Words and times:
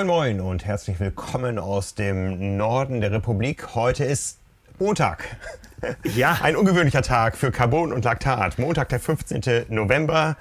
Moin 0.00 0.06
Moin 0.06 0.40
und 0.40 0.64
herzlich 0.64 0.98
willkommen 0.98 1.58
aus 1.58 1.94
dem 1.94 2.56
Norden 2.56 3.02
der 3.02 3.12
Republik. 3.12 3.74
Heute 3.74 4.02
ist 4.02 4.38
Montag. 4.78 5.36
Ja. 6.16 6.38
Ein 6.42 6.56
ungewöhnlicher 6.56 7.02
Tag 7.02 7.36
für 7.36 7.50
Carbon 7.50 7.92
und 7.92 8.02
Laktat. 8.06 8.58
Montag, 8.58 8.88
der 8.88 8.98
15. 8.98 9.66
November. 9.68 10.38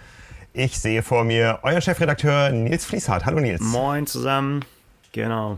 Ich 0.53 0.79
sehe 0.79 1.03
vor 1.03 1.25
mir 1.25 1.59
euren 1.63 1.81
Chefredakteur 1.81 2.51
Nils 2.51 2.85
Fließhardt. 2.85 3.25
Hallo 3.25 3.41
Nils. 3.41 3.59
Moin 3.59 4.07
zusammen. 4.07 4.63
Genau. 5.11 5.57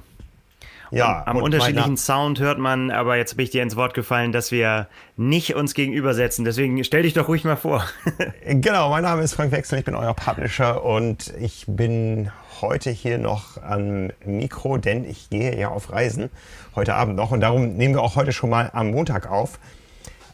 Ja, 0.92 1.24
am 1.26 1.38
unterschiedlichen 1.38 1.96
Sound 1.96 2.42
hört 2.42 2.60
man, 2.60 2.92
aber 2.92 3.16
jetzt 3.16 3.38
bin 3.38 3.46
ich 3.46 3.50
dir 3.50 3.64
ins 3.64 3.78
Wort 3.78 3.94
gefallen, 3.94 4.34
dass 4.34 4.52
wir 4.52 4.88
nicht 5.16 5.56
uns 5.56 5.74
gegenübersetzen. 5.74 6.44
Deswegen 6.44 6.84
stell 6.84 7.04
dich 7.04 7.14
doch 7.14 7.30
ruhig 7.30 7.46
mal 7.46 7.56
vor. 7.56 7.86
genau, 8.46 8.90
mein 8.90 9.04
Name 9.04 9.22
ist 9.22 9.34
Frank 9.34 9.54
Wechsel, 9.54 9.80
ich 9.80 9.86
bin 9.86 9.96
euer 9.96 10.14
Publisher 10.14 10.84
und 10.84 11.34
ich 11.40 11.64
bin 11.66 12.30
heute 12.60 12.92
hier 12.92 13.18
noch 13.18 13.62
am 13.64 14.10
Mikro, 14.26 14.78
denn 14.78 15.06
ich 15.06 15.30
gehe 15.30 15.58
ja 15.58 15.70
auf 15.70 15.94
Reisen 15.94 16.30
heute 16.76 16.94
Abend 16.94 17.16
noch 17.16 17.32
und 17.32 17.40
darum 17.40 17.78
nehmen 17.78 17.96
wir 17.96 18.02
auch 18.02 18.18
heute 18.18 18.34
schon 18.34 18.50
mal 18.50 18.70
am 18.74 18.92
Montag 18.92 19.32
auf. 19.32 19.60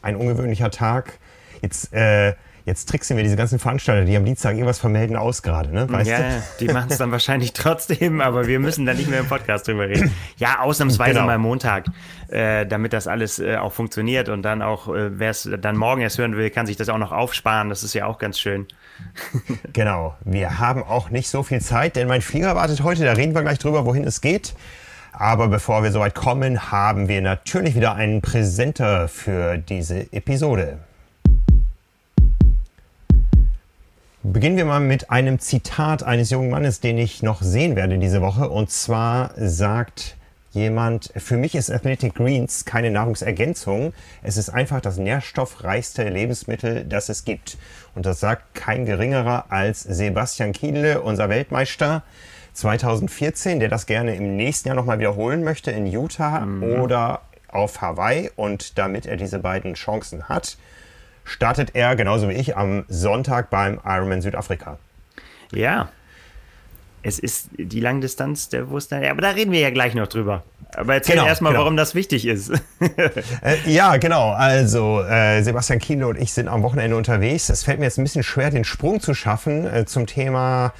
Ein 0.02 0.16
ungewöhnlicher 0.16 0.70
Tag. 0.70 1.18
Jetzt 1.62 1.92
äh, 1.92 2.34
Jetzt 2.68 2.86
tricksen 2.90 3.16
wir 3.16 3.24
diese 3.24 3.36
ganzen 3.36 3.58
Veranstalter, 3.58 4.04
die 4.04 4.14
am 4.14 4.26
Dienstag 4.26 4.52
irgendwas 4.52 4.78
vermelden, 4.78 5.16
aus 5.16 5.42
gerade, 5.42 5.72
ne? 5.72 5.88
Weißt 5.88 6.10
ja, 6.10 6.18
du? 6.18 6.42
die 6.60 6.66
machen 6.70 6.88
es 6.90 6.98
dann 6.98 7.10
wahrscheinlich 7.10 7.54
trotzdem, 7.54 8.20
aber 8.20 8.46
wir 8.46 8.60
müssen 8.60 8.84
da 8.84 8.92
nicht 8.92 9.08
mehr 9.08 9.20
im 9.20 9.26
Podcast 9.26 9.66
drüber 9.68 9.88
reden. 9.88 10.12
Ja, 10.36 10.60
ausnahmsweise 10.60 11.14
genau. 11.14 11.24
mal 11.24 11.38
Montag, 11.38 11.86
äh, 12.28 12.66
damit 12.66 12.92
das 12.92 13.06
alles 13.06 13.38
äh, 13.38 13.56
auch 13.56 13.72
funktioniert 13.72 14.28
und 14.28 14.42
dann 14.42 14.60
auch, 14.60 14.94
äh, 14.94 15.18
wer 15.18 15.30
es 15.30 15.48
dann 15.62 15.78
morgen 15.78 16.02
erst 16.02 16.18
hören 16.18 16.36
will, 16.36 16.50
kann 16.50 16.66
sich 16.66 16.76
das 16.76 16.90
auch 16.90 16.98
noch 16.98 17.10
aufsparen. 17.10 17.70
Das 17.70 17.82
ist 17.82 17.94
ja 17.94 18.04
auch 18.04 18.18
ganz 18.18 18.38
schön. 18.38 18.66
genau. 19.72 20.14
Wir 20.26 20.58
haben 20.58 20.82
auch 20.82 21.08
nicht 21.08 21.30
so 21.30 21.42
viel 21.42 21.62
Zeit, 21.62 21.96
denn 21.96 22.06
mein 22.06 22.20
Flieger 22.20 22.54
wartet 22.54 22.82
heute. 22.82 23.02
Da 23.06 23.12
reden 23.12 23.34
wir 23.34 23.40
gleich 23.40 23.58
drüber, 23.58 23.86
wohin 23.86 24.04
es 24.04 24.20
geht. 24.20 24.54
Aber 25.12 25.48
bevor 25.48 25.82
wir 25.82 25.90
soweit 25.90 26.14
kommen, 26.14 26.70
haben 26.70 27.08
wir 27.08 27.22
natürlich 27.22 27.74
wieder 27.74 27.94
einen 27.94 28.20
Präsenter 28.20 29.08
für 29.08 29.56
diese 29.56 30.12
Episode. 30.12 30.80
Beginnen 34.24 34.56
wir 34.56 34.64
mal 34.64 34.80
mit 34.80 35.10
einem 35.10 35.38
Zitat 35.38 36.02
eines 36.02 36.30
jungen 36.30 36.50
Mannes, 36.50 36.80
den 36.80 36.98
ich 36.98 37.22
noch 37.22 37.40
sehen 37.40 37.76
werde 37.76 37.98
diese 37.98 38.20
Woche. 38.20 38.48
Und 38.48 38.68
zwar 38.68 39.30
sagt 39.36 40.16
jemand, 40.50 41.12
für 41.16 41.36
mich 41.36 41.54
ist 41.54 41.70
Athletic 41.70 42.16
Greens 42.16 42.64
keine 42.64 42.90
Nahrungsergänzung. 42.90 43.92
Es 44.24 44.36
ist 44.36 44.50
einfach 44.50 44.80
das 44.80 44.96
nährstoffreichste 44.96 46.08
Lebensmittel, 46.08 46.84
das 46.84 47.08
es 47.08 47.24
gibt. 47.24 47.58
Und 47.94 48.06
das 48.06 48.18
sagt 48.18 48.56
kein 48.56 48.86
geringerer 48.86 49.46
als 49.50 49.82
Sebastian 49.82 50.52
Kiedle, 50.52 51.00
unser 51.00 51.28
Weltmeister 51.28 52.02
2014, 52.54 53.60
der 53.60 53.68
das 53.68 53.86
gerne 53.86 54.16
im 54.16 54.36
nächsten 54.36 54.66
Jahr 54.66 54.76
nochmal 54.76 54.98
wiederholen 54.98 55.44
möchte 55.44 55.70
in 55.70 55.86
Utah 55.86 56.40
mhm. 56.40 56.64
oder 56.80 57.20
auf 57.46 57.80
Hawaii. 57.82 58.32
Und 58.34 58.78
damit 58.78 59.06
er 59.06 59.16
diese 59.16 59.38
beiden 59.38 59.74
Chancen 59.74 60.28
hat, 60.28 60.56
startet 61.28 61.70
er, 61.74 61.96
genauso 61.96 62.28
wie 62.28 62.34
ich, 62.34 62.56
am 62.56 62.84
Sonntag 62.88 63.50
beim 63.50 63.80
Ironman 63.84 64.20
Südafrika. 64.20 64.78
Ja. 65.52 65.88
Es 67.02 67.18
ist 67.18 67.50
die 67.56 67.80
Langdistanz 67.80 68.48
der 68.48 68.70
Wurst. 68.70 68.92
Aber 68.92 69.22
da 69.22 69.30
reden 69.30 69.52
wir 69.52 69.60
ja 69.60 69.70
gleich 69.70 69.94
noch 69.94 70.08
drüber. 70.08 70.42
Aber 70.74 70.94
erzähl 70.94 71.14
genau, 71.14 71.26
erstmal, 71.26 71.52
genau. 71.52 71.62
warum 71.62 71.76
das 71.76 71.94
wichtig 71.94 72.26
ist. 72.26 72.50
äh, 72.80 73.56
ja, 73.66 73.96
genau. 73.96 74.32
Also, 74.32 75.00
äh, 75.02 75.42
Sebastian 75.42 75.78
Kienle 75.78 76.08
und 76.08 76.18
ich 76.18 76.32
sind 76.32 76.48
am 76.48 76.62
Wochenende 76.62 76.96
unterwegs. 76.96 77.48
Es 77.48 77.62
fällt 77.62 77.78
mir 77.78 77.86
jetzt 77.86 77.98
ein 77.98 78.04
bisschen 78.04 78.22
schwer, 78.22 78.50
den 78.50 78.64
Sprung 78.64 79.00
zu 79.00 79.14
schaffen 79.14 79.66
äh, 79.66 79.86
zum 79.86 80.06
Thema 80.06 80.72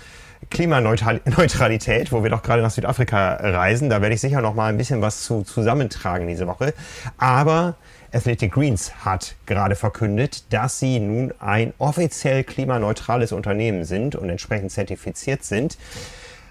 Klimaneutralität, 0.50 2.12
wo 2.12 2.22
wir 2.22 2.30
doch 2.30 2.42
gerade 2.42 2.62
nach 2.62 2.70
Südafrika 2.70 3.34
reisen. 3.34 3.90
Da 3.90 4.00
werde 4.02 4.14
ich 4.14 4.20
sicher 4.20 4.40
noch 4.40 4.54
mal 4.54 4.68
ein 4.68 4.76
bisschen 4.76 5.02
was 5.02 5.24
zu 5.24 5.42
zusammentragen 5.42 6.26
diese 6.26 6.46
Woche. 6.46 6.74
Aber 7.16 7.76
Athletic 8.12 8.52
Greens 8.52 9.04
hat 9.04 9.34
gerade 9.46 9.76
verkündet, 9.76 10.52
dass 10.52 10.78
sie 10.78 11.00
nun 11.00 11.32
ein 11.40 11.72
offiziell 11.78 12.44
klimaneutrales 12.44 13.32
Unternehmen 13.32 13.84
sind 13.84 14.16
und 14.16 14.30
entsprechend 14.30 14.72
zertifiziert 14.72 15.44
sind. 15.44 15.76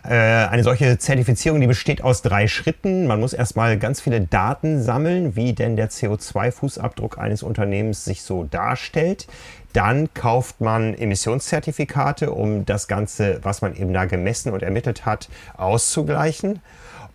Äh, 0.07 0.13
eine 0.13 0.63
solche 0.63 0.97
Zertifizierung, 0.97 1.59
die 1.59 1.67
besteht 1.67 2.01
aus 2.01 2.21
drei 2.21 2.47
Schritten. 2.47 3.07
Man 3.07 3.19
muss 3.19 3.33
erstmal 3.33 3.77
ganz 3.77 3.99
viele 3.99 4.21
Daten 4.21 4.81
sammeln, 4.81 5.35
wie 5.35 5.53
denn 5.53 5.75
der 5.75 5.89
CO2-Fußabdruck 5.89 7.17
eines 7.17 7.43
Unternehmens 7.43 8.05
sich 8.05 8.21
so 8.21 8.45
darstellt. 8.45 9.27
Dann 9.73 10.13
kauft 10.13 10.61
man 10.61 10.93
Emissionszertifikate, 10.93 12.31
um 12.31 12.65
das 12.65 12.87
Ganze, 12.87 13.39
was 13.43 13.61
man 13.61 13.75
eben 13.75 13.93
da 13.93 14.05
gemessen 14.05 14.53
und 14.53 14.63
ermittelt 14.63 15.05
hat, 15.05 15.27
auszugleichen. 15.57 16.61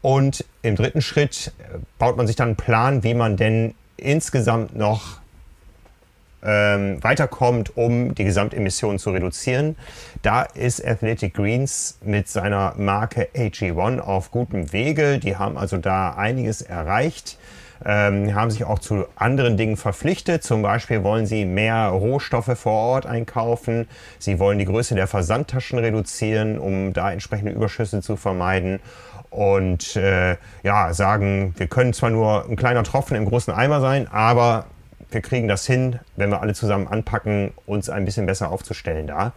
Und 0.02 0.44
im 0.62 0.76
dritten 0.76 1.00
Schritt 1.00 1.52
äh, 1.60 1.78
baut 1.98 2.16
man 2.18 2.26
sich 2.26 2.36
dann 2.36 2.48
einen 2.48 2.56
Plan, 2.56 3.04
wie 3.04 3.14
man 3.14 3.36
denn 3.36 3.74
insgesamt 4.02 4.76
noch 4.76 5.22
ähm, 6.44 7.02
weiterkommt, 7.02 7.76
um 7.76 8.14
die 8.14 8.24
Gesamtemissionen 8.24 8.98
zu 8.98 9.10
reduzieren. 9.10 9.76
Da 10.22 10.42
ist 10.42 10.84
Athletic 10.84 11.34
Greens 11.34 11.98
mit 12.02 12.28
seiner 12.28 12.74
Marke 12.76 13.28
AG1 13.34 14.00
auf 14.00 14.30
gutem 14.30 14.72
Wege. 14.72 15.18
Die 15.18 15.36
haben 15.36 15.56
also 15.56 15.76
da 15.76 16.14
einiges 16.14 16.62
erreicht. 16.62 17.38
Ähm, 17.84 18.32
haben 18.34 18.50
sich 18.52 18.64
auch 18.64 18.78
zu 18.78 19.06
anderen 19.16 19.56
Dingen 19.56 19.76
verpflichtet. 19.76 20.44
Zum 20.44 20.62
Beispiel 20.62 21.02
wollen 21.02 21.26
sie 21.26 21.44
mehr 21.44 21.88
Rohstoffe 21.88 22.56
vor 22.56 22.72
Ort 22.72 23.06
einkaufen. 23.06 23.88
Sie 24.20 24.38
wollen 24.38 24.58
die 24.60 24.66
Größe 24.66 24.94
der 24.94 25.08
Versandtaschen 25.08 25.80
reduzieren, 25.80 26.58
um 26.58 26.92
da 26.92 27.10
entsprechende 27.10 27.50
Überschüsse 27.50 28.00
zu 28.00 28.16
vermeiden 28.16 28.78
und 29.32 29.96
äh, 29.96 30.36
ja, 30.62 30.92
sagen, 30.92 31.54
wir 31.56 31.66
können 31.66 31.92
zwar 31.92 32.10
nur 32.10 32.46
ein 32.48 32.56
kleiner 32.56 32.84
Tropfen 32.84 33.16
im 33.16 33.24
großen 33.24 33.52
Eimer 33.52 33.80
sein, 33.80 34.06
aber 34.08 34.66
wir 35.10 35.22
kriegen 35.22 35.48
das 35.48 35.66
hin, 35.66 35.98
wenn 36.16 36.30
wir 36.30 36.40
alle 36.40 36.54
zusammen 36.54 36.86
anpacken, 36.86 37.52
uns 37.66 37.90
ein 37.90 38.04
bisschen 38.04 38.26
besser 38.26 38.50
aufzustellen 38.50 39.06
da 39.06 39.32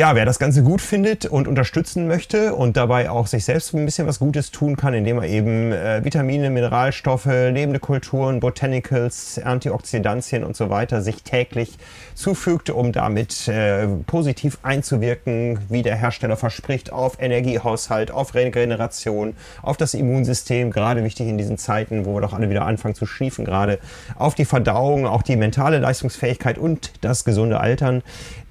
ja, 0.00 0.14
wer 0.14 0.24
das 0.24 0.38
Ganze 0.38 0.62
gut 0.62 0.80
findet 0.80 1.26
und 1.26 1.46
unterstützen 1.46 2.08
möchte 2.08 2.54
und 2.54 2.78
dabei 2.78 3.10
auch 3.10 3.26
sich 3.26 3.44
selbst 3.44 3.74
ein 3.74 3.84
bisschen 3.84 4.06
was 4.06 4.18
Gutes 4.18 4.50
tun 4.50 4.78
kann, 4.78 4.94
indem 4.94 5.18
er 5.18 5.28
eben 5.28 5.72
äh, 5.72 6.02
Vitamine, 6.02 6.48
Mineralstoffe, 6.48 7.26
lebende 7.26 7.80
Kulturen, 7.80 8.40
Botanicals, 8.40 9.38
Antioxidantien 9.44 10.42
und 10.42 10.56
so 10.56 10.70
weiter 10.70 11.02
sich 11.02 11.22
täglich 11.22 11.76
zufügt, 12.14 12.70
um 12.70 12.92
damit 12.92 13.46
äh, 13.48 13.88
positiv 14.06 14.56
einzuwirken, 14.62 15.58
wie 15.68 15.82
der 15.82 15.96
Hersteller 15.96 16.38
verspricht, 16.38 16.90
auf 16.90 17.20
Energiehaushalt, 17.20 18.10
auf 18.10 18.34
Regeneration, 18.34 19.36
auf 19.60 19.76
das 19.76 19.92
Immunsystem, 19.92 20.70
gerade 20.70 21.04
wichtig 21.04 21.28
in 21.28 21.36
diesen 21.36 21.58
Zeiten, 21.58 22.06
wo 22.06 22.14
wir 22.14 22.22
doch 22.22 22.32
alle 22.32 22.48
wieder 22.48 22.64
anfangen 22.64 22.94
zu 22.94 23.04
schiefen, 23.04 23.44
gerade 23.44 23.78
auf 24.16 24.34
die 24.34 24.46
Verdauung, 24.46 25.06
auch 25.06 25.20
die 25.20 25.36
mentale 25.36 25.78
Leistungsfähigkeit 25.78 26.56
und 26.56 26.90
das 27.02 27.26
gesunde 27.26 27.60
Altern, 27.60 28.02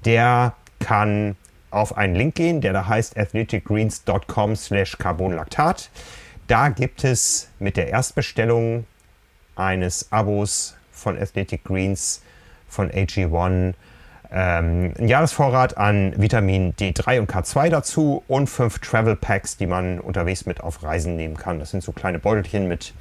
der 0.04 0.54
kann 0.80 1.36
auf 1.70 1.96
einen 1.96 2.16
Link 2.16 2.34
gehen, 2.34 2.60
der 2.60 2.72
da 2.72 2.88
heißt 2.88 3.16
athleticgreens.com 3.16 4.56
slash 4.56 4.98
carbonlactat. 4.98 5.90
Da 6.48 6.68
gibt 6.68 7.04
es 7.04 7.48
mit 7.60 7.76
der 7.76 7.88
Erstbestellung 7.88 8.86
eines 9.54 10.10
Abos 10.10 10.76
von 10.90 11.16
Athletic 11.16 11.62
Greens 11.62 12.22
von 12.68 12.90
AG1 12.90 13.74
ähm, 14.32 14.94
ein 14.96 15.08
Jahresvorrat 15.08 15.76
an 15.76 16.14
Vitamin 16.16 16.74
D3 16.74 17.20
und 17.20 17.30
K2 17.30 17.68
dazu 17.68 18.22
und 18.28 18.48
fünf 18.48 18.78
Travel 18.78 19.16
Packs, 19.16 19.56
die 19.56 19.66
man 19.66 19.98
unterwegs 19.98 20.46
mit 20.46 20.60
auf 20.60 20.82
Reisen 20.82 21.16
nehmen 21.16 21.36
kann. 21.36 21.58
Das 21.58 21.70
sind 21.70 21.82
so 21.82 21.92
kleine 21.92 22.20
Beutelchen 22.20 22.68
mit 22.68 22.94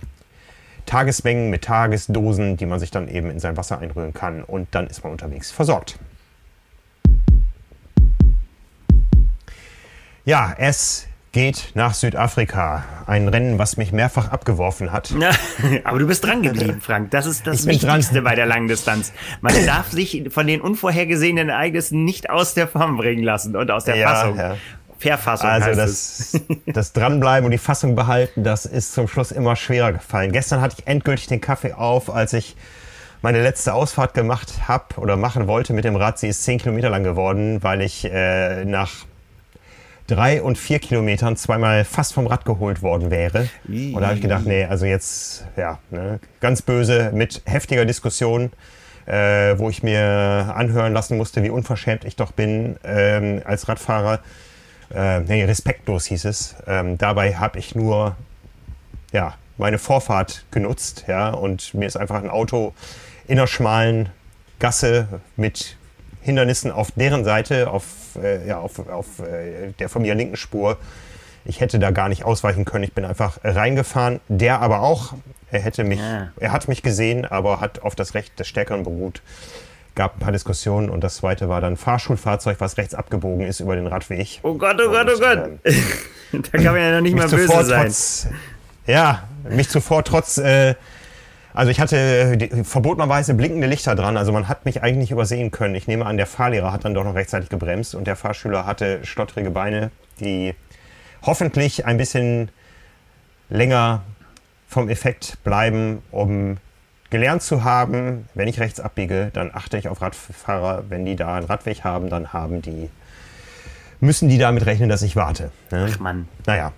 Tagesmengen, 0.87 1.51
mit 1.51 1.63
Tagesdosen, 1.63 2.57
die 2.57 2.65
man 2.65 2.79
sich 2.79 2.89
dann 2.89 3.07
eben 3.07 3.29
in 3.29 3.39
sein 3.39 3.57
Wasser 3.57 3.77
einrühren 3.77 4.13
kann 4.13 4.43
und 4.43 4.69
dann 4.71 4.87
ist 4.87 5.03
man 5.03 5.11
unterwegs 5.11 5.51
versorgt. 5.51 5.99
Ja, 10.25 10.53
es 10.57 11.07
geht 11.31 11.71
nach 11.75 11.93
Südafrika. 11.93 12.83
Ein 13.05 13.27
Rennen, 13.27 13.59
was 13.59 13.77
mich 13.77 13.91
mehrfach 13.91 14.31
abgeworfen 14.31 14.91
hat. 14.91 15.11
Ja, 15.11 15.31
aber 15.83 15.99
du 15.99 16.07
bist 16.07 16.25
dran 16.25 16.41
geblieben, 16.41 16.81
Frank. 16.81 17.11
Das 17.11 17.25
ist 17.25 17.45
das 17.45 17.65
Wichtigste 17.65 18.15
dran. 18.15 18.23
bei 18.23 18.35
der 18.35 18.45
Langdistanz. 18.45 19.13
Man 19.41 19.53
darf 19.65 19.91
sich 19.91 20.23
von 20.29 20.47
den 20.47 20.61
unvorhergesehenen 20.61 21.49
Ereignissen 21.49 22.03
nicht 22.03 22.29
aus 22.29 22.53
der 22.53 22.67
Form 22.67 22.97
bringen 22.97 23.23
lassen 23.23 23.55
und 23.55 23.71
aus 23.71 23.85
der 23.85 23.95
ja, 23.95 24.07
Fassung. 24.07 24.37
Ja. 24.37 24.55
Verfassung. 24.97 25.49
Also 25.49 25.71
das, 25.75 26.41
das 26.65 26.91
Dranbleiben 26.91 27.45
und 27.45 27.51
die 27.51 27.57
Fassung 27.57 27.95
behalten, 27.95 28.43
das 28.43 28.65
ist 28.65 28.93
zum 28.93 29.07
Schluss 29.07 29.31
immer 29.31 29.55
schwerer 29.55 29.93
gefallen. 29.93 30.33
Gestern 30.33 30.59
hatte 30.59 30.75
ich 30.79 30.87
endgültig 30.87 31.27
den 31.27 31.39
Kaffee 31.39 31.73
auf, 31.73 32.13
als 32.13 32.33
ich 32.33 32.57
meine 33.21 33.41
letzte 33.41 33.73
Ausfahrt 33.73 34.13
gemacht 34.13 34.67
habe 34.67 34.95
oder 34.97 35.15
machen 35.15 35.47
wollte 35.47 35.73
mit 35.73 35.85
dem 35.85 35.95
Rad. 35.95 36.19
Sie 36.19 36.27
ist 36.27 36.43
zehn 36.43 36.57
Kilometer 36.57 36.89
lang 36.89 37.03
geworden, 37.03 37.63
weil 37.63 37.81
ich 37.81 38.05
äh, 38.05 38.65
nach 38.65 39.05
drei 40.09 40.41
und 40.41 40.57
vier 40.57 40.79
Kilometern 40.79 41.37
zweimal 41.37 41.85
fast 41.85 42.13
vom 42.13 42.27
Rad 42.27 42.45
geholt 42.45 42.81
worden 42.81 43.11
wäre. 43.11 43.49
Und 43.93 44.01
da 44.01 44.07
habe 44.07 44.15
ich 44.15 44.21
gedacht, 44.21 44.45
nee, 44.45 44.65
also 44.65 44.85
jetzt, 44.85 45.45
ja, 45.55 45.79
ne, 45.91 46.19
ganz 46.39 46.61
böse 46.61 47.11
mit 47.13 47.41
heftiger 47.45 47.85
Diskussion, 47.85 48.51
äh, 49.05 49.57
wo 49.57 49.69
ich 49.69 49.83
mir 49.83 50.53
anhören 50.55 50.93
lassen 50.93 51.17
musste, 51.17 51.43
wie 51.43 51.49
unverschämt 51.49 52.05
ich 52.05 52.15
doch 52.15 52.31
bin 52.31 52.77
ähm, 52.83 53.41
als 53.45 53.67
Radfahrer. 53.67 54.19
Äh, 54.93 55.21
nee, 55.21 55.43
respektlos 55.43 56.05
hieß 56.05 56.25
es. 56.25 56.55
Ähm, 56.67 56.97
dabei 56.97 57.35
habe 57.35 57.59
ich 57.59 57.75
nur 57.75 58.15
ja, 59.11 59.35
meine 59.57 59.77
Vorfahrt 59.77 60.45
genutzt, 60.51 61.05
ja, 61.07 61.29
und 61.29 61.73
mir 61.73 61.85
ist 61.85 61.97
einfach 61.97 62.21
ein 62.21 62.29
Auto 62.29 62.73
in 63.27 63.37
einer 63.37 63.47
schmalen 63.47 64.09
Gasse 64.59 65.21
mit 65.35 65.77
Hindernissen 66.21 66.71
auf 66.71 66.91
deren 66.91 67.23
Seite, 67.23 67.69
auf, 67.69 67.85
äh, 68.21 68.47
ja, 68.47 68.59
auf, 68.59 68.87
auf 68.89 69.19
äh, 69.19 69.71
der 69.79 69.89
von 69.89 70.01
mir 70.01 70.15
linken 70.15 70.35
Spur. 70.35 70.77
Ich 71.45 71.61
hätte 71.61 71.79
da 71.79 71.91
gar 71.91 72.09
nicht 72.09 72.25
ausweichen 72.25 72.65
können. 72.65 72.83
Ich 72.83 72.93
bin 72.93 73.05
einfach 73.05 73.39
reingefahren. 73.43 74.19
Der 74.27 74.59
aber 74.61 74.81
auch. 74.81 75.13
Er 75.51 75.61
hätte 75.61 75.83
mich, 75.83 75.99
ja. 75.99 76.31
er 76.39 76.51
hat 76.51 76.67
mich 76.67 76.83
gesehen, 76.83 77.25
aber 77.25 77.59
hat 77.59 77.81
auf 77.81 77.95
das 77.95 78.13
Recht 78.13 78.39
des 78.39 78.47
Stärkeren 78.47 78.83
beruht. 78.83 79.21
Gab 79.95 80.17
ein 80.17 80.19
paar 80.19 80.31
Diskussionen 80.31 80.89
und 80.89 81.03
das 81.03 81.15
zweite 81.15 81.49
war 81.49 81.59
dann 81.59 81.75
Fahrschulfahrzeug, 81.75 82.57
was 82.59 82.77
rechts 82.77 82.93
abgebogen 82.93 83.47
ist 83.47 83.59
über 83.59 83.75
den 83.75 83.87
Radweg. 83.87 84.39
Oh 84.43 84.53
Gott, 84.53 84.79
oh 84.79 84.91
Gott, 84.91 85.07
oh 85.13 85.19
Gott. 85.19 85.49
Ähm, 85.63 86.43
da 86.51 86.57
kann 86.57 86.73
man 86.73 86.81
ja 86.81 86.91
noch 86.91 87.01
nicht 87.01 87.15
mal 87.15 87.27
böse 87.27 87.65
sein. 87.65 87.85
Trotz, 87.85 88.27
ja, 88.85 89.27
mich 89.49 89.69
zuvor 89.69 90.03
trotz 90.03 90.37
äh, 90.37 90.75
also 91.59 91.71
ich 91.71 91.81
hatte 91.81 92.37
verbotenerweise 92.63 93.33
blinkende 93.33 93.67
Lichter 93.67 93.93
dran, 93.93 94.15
also 94.15 94.31
man 94.31 94.47
hat 94.47 94.63
mich 94.63 94.81
eigentlich 94.81 95.11
übersehen 95.11 95.51
können. 95.51 95.75
Ich 95.75 95.89
nehme 95.89 96.05
an, 96.05 96.15
der 96.15 96.25
Fahrlehrer 96.25 96.71
hat 96.71 96.85
dann 96.85 96.93
doch 96.93 97.03
noch 97.03 97.15
rechtzeitig 97.15 97.49
gebremst 97.49 97.95
und 97.95 98.07
der 98.07 98.15
Fahrschüler 98.15 98.65
hatte 98.65 99.01
stottrige 99.03 99.51
Beine, 99.51 99.91
die 100.21 100.55
hoffentlich 101.21 101.85
ein 101.85 101.97
bisschen 101.97 102.47
länger 103.49 104.03
vom 104.69 104.87
Effekt 104.87 105.43
bleiben, 105.43 106.01
um 106.11 106.59
gelernt 107.09 107.41
zu 107.41 107.65
haben, 107.65 108.29
wenn 108.35 108.47
ich 108.47 108.61
rechts 108.61 108.79
abbiege, 108.79 109.29
dann 109.33 109.51
achte 109.53 109.77
ich 109.77 109.89
auf 109.89 110.01
Radfahrer. 110.01 110.85
Wenn 110.87 111.05
die 111.05 111.17
da 111.17 111.35
einen 111.35 111.45
Radweg 111.45 111.83
haben, 111.83 112.09
dann 112.09 112.31
haben 112.31 112.61
die, 112.61 112.89
müssen 113.99 114.29
die 114.29 114.37
damit 114.37 114.65
rechnen, 114.65 114.87
dass 114.87 115.01
ich 115.01 115.17
warte. 115.17 115.51
Ne? 115.71 115.89
Ach 115.91 115.99
Mann. 115.99 116.29
Naja, 116.45 116.71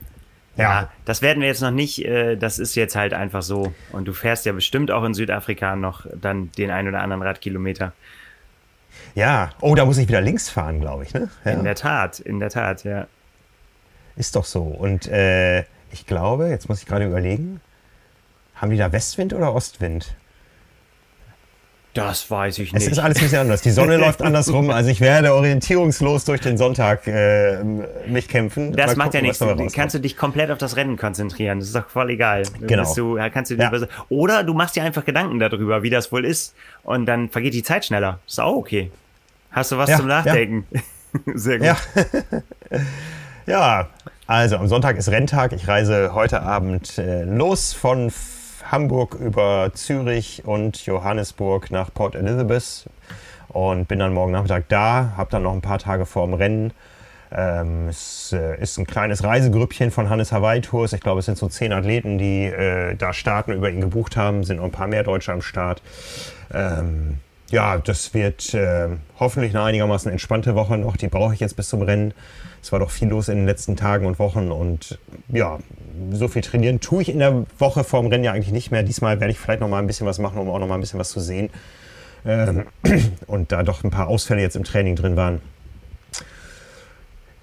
ja. 0.58 0.90
das 1.06 1.22
werden 1.22 1.42
wir 1.42 1.48
jetzt 1.48 1.62
noch 1.62 1.72
nicht. 1.72 2.06
Äh, 2.06 2.36
das 2.36 2.60
ist 2.60 2.76
jetzt 2.76 2.96
halt 2.96 3.14
einfach 3.14 3.42
so. 3.42 3.74
Und 3.92 4.06
du 4.06 4.14
fährst 4.14 4.46
ja 4.46 4.52
bestimmt 4.52 4.92
auch 4.92 5.04
in 5.04 5.14
Südafrika 5.14 5.76
noch 5.76 6.06
dann 6.14 6.52
den 6.58 6.72
ein 6.72 6.88
oder 6.88 7.02
anderen 7.02 7.24
Radkilometer. 7.24 7.94
Ja, 9.16 9.52
oh, 9.62 9.76
da 9.76 9.86
muss 9.86 9.98
ich 9.98 10.08
wieder 10.08 10.22
links 10.22 10.50
fahren, 10.50 10.82
glaube 10.82 11.04
ich. 11.04 11.14
Ne? 11.14 11.30
Ja. 11.46 11.52
In 11.52 11.64
der 11.64 11.76
Tat, 11.76 12.20
in 12.20 12.40
der 12.40 12.50
Tat, 12.50 12.84
ja. 12.84 13.08
Ist 14.16 14.36
doch 14.36 14.46
so. 14.46 14.64
Und 14.64 15.08
äh, 15.08 15.62
ich 15.92 16.06
glaube, 16.06 16.50
jetzt 16.50 16.70
muss 16.70 16.82
ich 16.82 16.86
gerade 16.86 17.06
überlegen, 17.06 17.62
haben 18.56 18.72
die 18.72 18.78
da 18.78 18.92
Westwind 18.92 19.34
oder 19.34 19.54
Ostwind? 19.54 20.16
Das 21.94 22.32
weiß 22.32 22.60
ich 22.60 22.72
nicht. 22.72 22.84
Es 22.86 22.92
ist 22.92 23.00
alles 23.00 23.18
ein 23.18 23.24
bisschen 23.24 23.40
anders. 23.40 23.62
Die 23.62 23.72
Sonne 23.72 23.98
läuft 23.98 24.22
andersrum. 24.22 24.70
Also 24.70 24.90
ich 24.90 25.02
werde 25.02 25.34
orientierungslos 25.34 26.24
durch 26.24 26.40
den 26.40 26.58
Sonntag 26.58 27.06
äh, 27.08 27.62
mich 28.08 28.30
kämpfen. 28.30 28.72
Das 28.72 28.96
Mal 28.96 29.06
macht 29.06 29.12
gucken, 29.12 29.26
ja 29.38 29.56
nichts. 29.56 29.76
Kannst 29.76 29.96
du 29.96 30.00
dich 30.00 30.16
komplett 30.16 30.52
auf 30.52 30.58
das 30.58 30.78
Rennen 30.78 30.98
konzentrieren. 30.98 31.60
Das 31.60 31.68
ist 31.68 31.76
doch 31.76 31.90
voll 31.90 32.12
egal. 32.12 32.44
Genau. 32.62 32.94
Du, 32.96 33.18
kannst 33.34 33.52
du 33.52 33.56
ja. 33.56 33.72
Oder 34.10 34.44
du 34.44 34.54
machst 34.54 34.76
dir 34.78 34.84
einfach 34.84 35.04
Gedanken 35.04 35.40
darüber, 35.40 35.84
wie 35.84 35.90
das 35.90 36.12
wohl 36.12 36.24
ist. 36.24 36.56
Und 36.84 37.06
dann 37.08 37.30
vergeht 37.30 37.54
die 37.54 37.64
Zeit 37.64 37.86
schneller. 37.86 38.20
Ist 38.26 38.40
auch 38.40 38.56
okay. 38.56 38.90
Hast 39.52 39.72
du 39.74 39.78
was 39.78 39.90
ja, 39.90 39.98
zum 39.98 40.08
Nachdenken? 40.08 40.66
Ja. 40.72 40.82
Sehr 41.36 41.58
gut. 41.58 41.68
Ja. 41.68 41.78
ja, 43.46 43.88
also 44.28 44.56
am 44.56 44.68
Sonntag 44.70 44.96
ist 44.96 45.10
Renntag. 45.10 45.52
Ich 45.52 45.68
reise 45.68 46.14
heute 46.14 46.42
Abend 46.42 46.98
äh, 46.98 47.24
los 47.24 47.74
von 47.74 48.10
Hamburg 48.72 49.16
über 49.16 49.72
Zürich 49.74 50.44
und 50.46 50.86
Johannesburg 50.86 51.72
nach 51.72 51.94
Port 51.94 52.16
Elizabeth 52.16 52.86
und 53.50 53.88
bin 53.90 54.00
dann 54.00 54.14
morgen 54.14 54.32
Nachmittag 54.32 54.70
da, 54.70 55.14
habe 55.18 55.30
dann 55.30 55.44
noch 55.44 55.52
ein 55.54 55.62
paar 55.62 55.80
Tage 55.80 56.06
vorm 56.06 56.34
Rennen. 56.34 56.72
Ähm, 57.34 57.90
es 57.90 58.34
äh, 58.34 58.62
ist 58.62 58.78
ein 58.78 58.88
kleines 58.88 59.24
Reisegrüppchen 59.24 59.92
von 59.92 60.10
Hannes 60.10 60.32
Hawaii 60.32 60.62
Tours. 60.62 60.94
Ich 60.94 61.02
glaube, 61.02 61.20
es 61.20 61.26
sind 61.26 61.38
so 61.38 61.48
zehn 61.50 61.74
Athleten, 61.74 62.18
die 62.18 62.46
äh, 62.46 62.96
da 62.96 63.14
starten, 63.14 63.52
über 63.52 63.70
ihn 63.70 63.82
gebucht 63.82 64.16
haben. 64.16 64.44
Sind 64.44 64.58
noch 64.58 64.66
ein 64.66 64.72
paar 64.72 64.88
mehr 64.88 65.04
Deutsche 65.04 65.34
am 65.34 65.42
Start. 65.42 65.82
Ähm, 66.54 67.20
ja, 67.50 67.78
das 67.78 68.14
wird 68.14 68.54
äh, 68.54 68.88
hoffentlich 69.20 69.54
eine 69.54 69.64
einigermaßen 69.64 70.12
entspannte 70.12 70.56
Woche 70.56 70.78
noch. 70.78 70.96
Die 70.96 71.10
brauche 71.10 71.34
ich 71.34 71.42
jetzt 71.42 71.56
bis 71.58 71.70
zum 71.70 71.82
Rennen. 71.82 72.14
Es 72.62 72.72
war 72.72 72.80
doch 72.80 72.92
viel 72.92 73.08
los 73.08 73.28
in 73.28 73.38
den 73.38 73.46
letzten 73.46 73.76
Tagen 73.76 74.06
und 74.06 74.20
Wochen 74.20 74.52
und 74.52 75.00
ja, 75.30 75.60
so 76.12 76.28
viel 76.28 76.42
trainieren 76.42 76.80
tue 76.80 77.02
ich 77.02 77.10
in 77.10 77.20
der 77.20 77.46
Woche 77.58 77.84
vorm 77.84 78.08
Rennen 78.08 78.24
ja 78.24 78.34
eigentlich 78.34 78.52
nicht 78.52 78.72
mehr. 78.72 78.84
Diesmal 78.84 79.20
werde 79.20 79.32
ich 79.32 79.40
vielleicht 79.40 79.62
noch 79.62 79.68
mal 79.68 79.80
ein 79.80 79.88
bisschen 79.88 80.08
was 80.08 80.20
machen, 80.20 80.38
um 80.38 80.50
auch 80.50 80.60
noch 80.60 80.68
mal 80.68 80.76
ein 80.76 80.82
bisschen 80.82 81.00
was 81.00 81.10
zu 81.10 81.20
sehen. 81.20 81.50
Ähm, 82.24 82.66
und 83.28 83.52
da 83.52 83.64
doch 83.64 83.84
ein 83.84 83.90
paar 83.90 84.08
Ausfälle 84.08 84.42
jetzt 84.42 84.56
im 84.56 84.64
Training 84.64 84.96
drin 84.96 85.16
waren, 85.16 85.42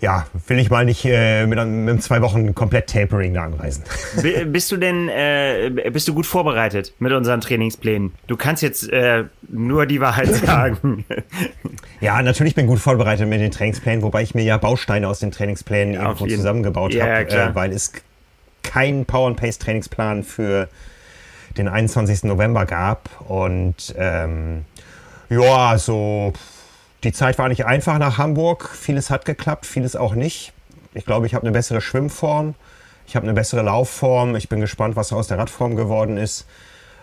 ja, 0.01 0.27
will 0.47 0.59
ich 0.59 0.71
mal 0.71 0.85
nicht 0.85 1.05
äh, 1.05 1.47
mit, 1.47 1.65
mit 1.67 2.03
zwei 2.03 2.23
Wochen 2.23 2.55
komplett 2.55 2.89
Tapering 2.89 3.35
da 3.35 3.45
anreisen. 3.45 3.83
Bist 4.53 4.71
du 4.71 4.77
denn, 4.77 5.09
äh, 5.09 5.71
bist 5.93 6.07
du 6.07 6.15
gut 6.15 6.27
vorbereitet 6.27 6.93
mit 7.01 7.13
unseren 7.13 7.41
Trainingsplänen? 7.41 8.13
Du 8.29 8.37
kannst 8.37 8.63
jetzt 8.63 8.91
äh, 8.93 9.25
nur 9.49 9.87
die 9.87 10.01
Wahrheit 10.01 10.33
sagen. 10.35 11.05
ja, 12.01 12.23
natürlich 12.23 12.55
bin 12.55 12.67
ich 12.67 12.71
gut 12.71 12.79
vorbereitet 12.79 13.29
mit 13.29 13.41
den 13.41 13.51
Trainingsplänen, 13.51 14.03
wobei 14.03 14.23
ich 14.23 14.35
mir 14.35 14.45
ja 14.45 14.57
Bausteine 14.57 15.09
aus 15.09 15.19
den 15.19 15.33
Trainingsplänen 15.33 15.95
ja, 15.95 16.03
irgendwo 16.03 16.27
zusammengebaut 16.27 16.95
ja, 16.95 17.05
habe, 17.05 17.29
äh, 17.29 17.55
weil 17.55 17.73
es 17.73 17.93
keinen 18.63 19.05
Power 19.05 19.29
and 19.29 19.37
Pace 19.37 19.59
Trainingsplan 19.59 20.23
für 20.23 20.69
den 21.57 21.67
21. 21.67 22.25
November 22.25 22.67
gab 22.67 23.09
und 23.29 23.95
ähm, 23.99 24.65
ja, 25.29 25.77
so 25.77 26.33
die 27.05 27.13
Zeit 27.13 27.39
war 27.39 27.49
nicht 27.49 27.65
einfach 27.65 27.99
nach 27.99 28.19
Hamburg. 28.19 28.71
Vieles 28.71 29.11
hat 29.11 29.25
geklappt, 29.25 29.67
vieles 29.67 29.97
auch 29.97 30.15
nicht. 30.15 30.53
Ich 30.95 31.05
glaube, 31.05 31.27
ich 31.27 31.35
habe 31.35 31.45
eine 31.45 31.53
bessere 31.53 31.81
Schwimmform. 31.81 32.55
Ich 33.07 33.17
habe 33.17 33.25
eine 33.25 33.35
bessere 33.35 33.63
Laufform. 33.63 34.37
Ich 34.37 34.49
bin 34.49 34.61
gespannt, 34.61 34.97
was 34.97 35.13
aus 35.13 35.29
der 35.29 35.39
Radform 35.39 35.77
geworden 35.77 36.17
ist. 36.17 36.47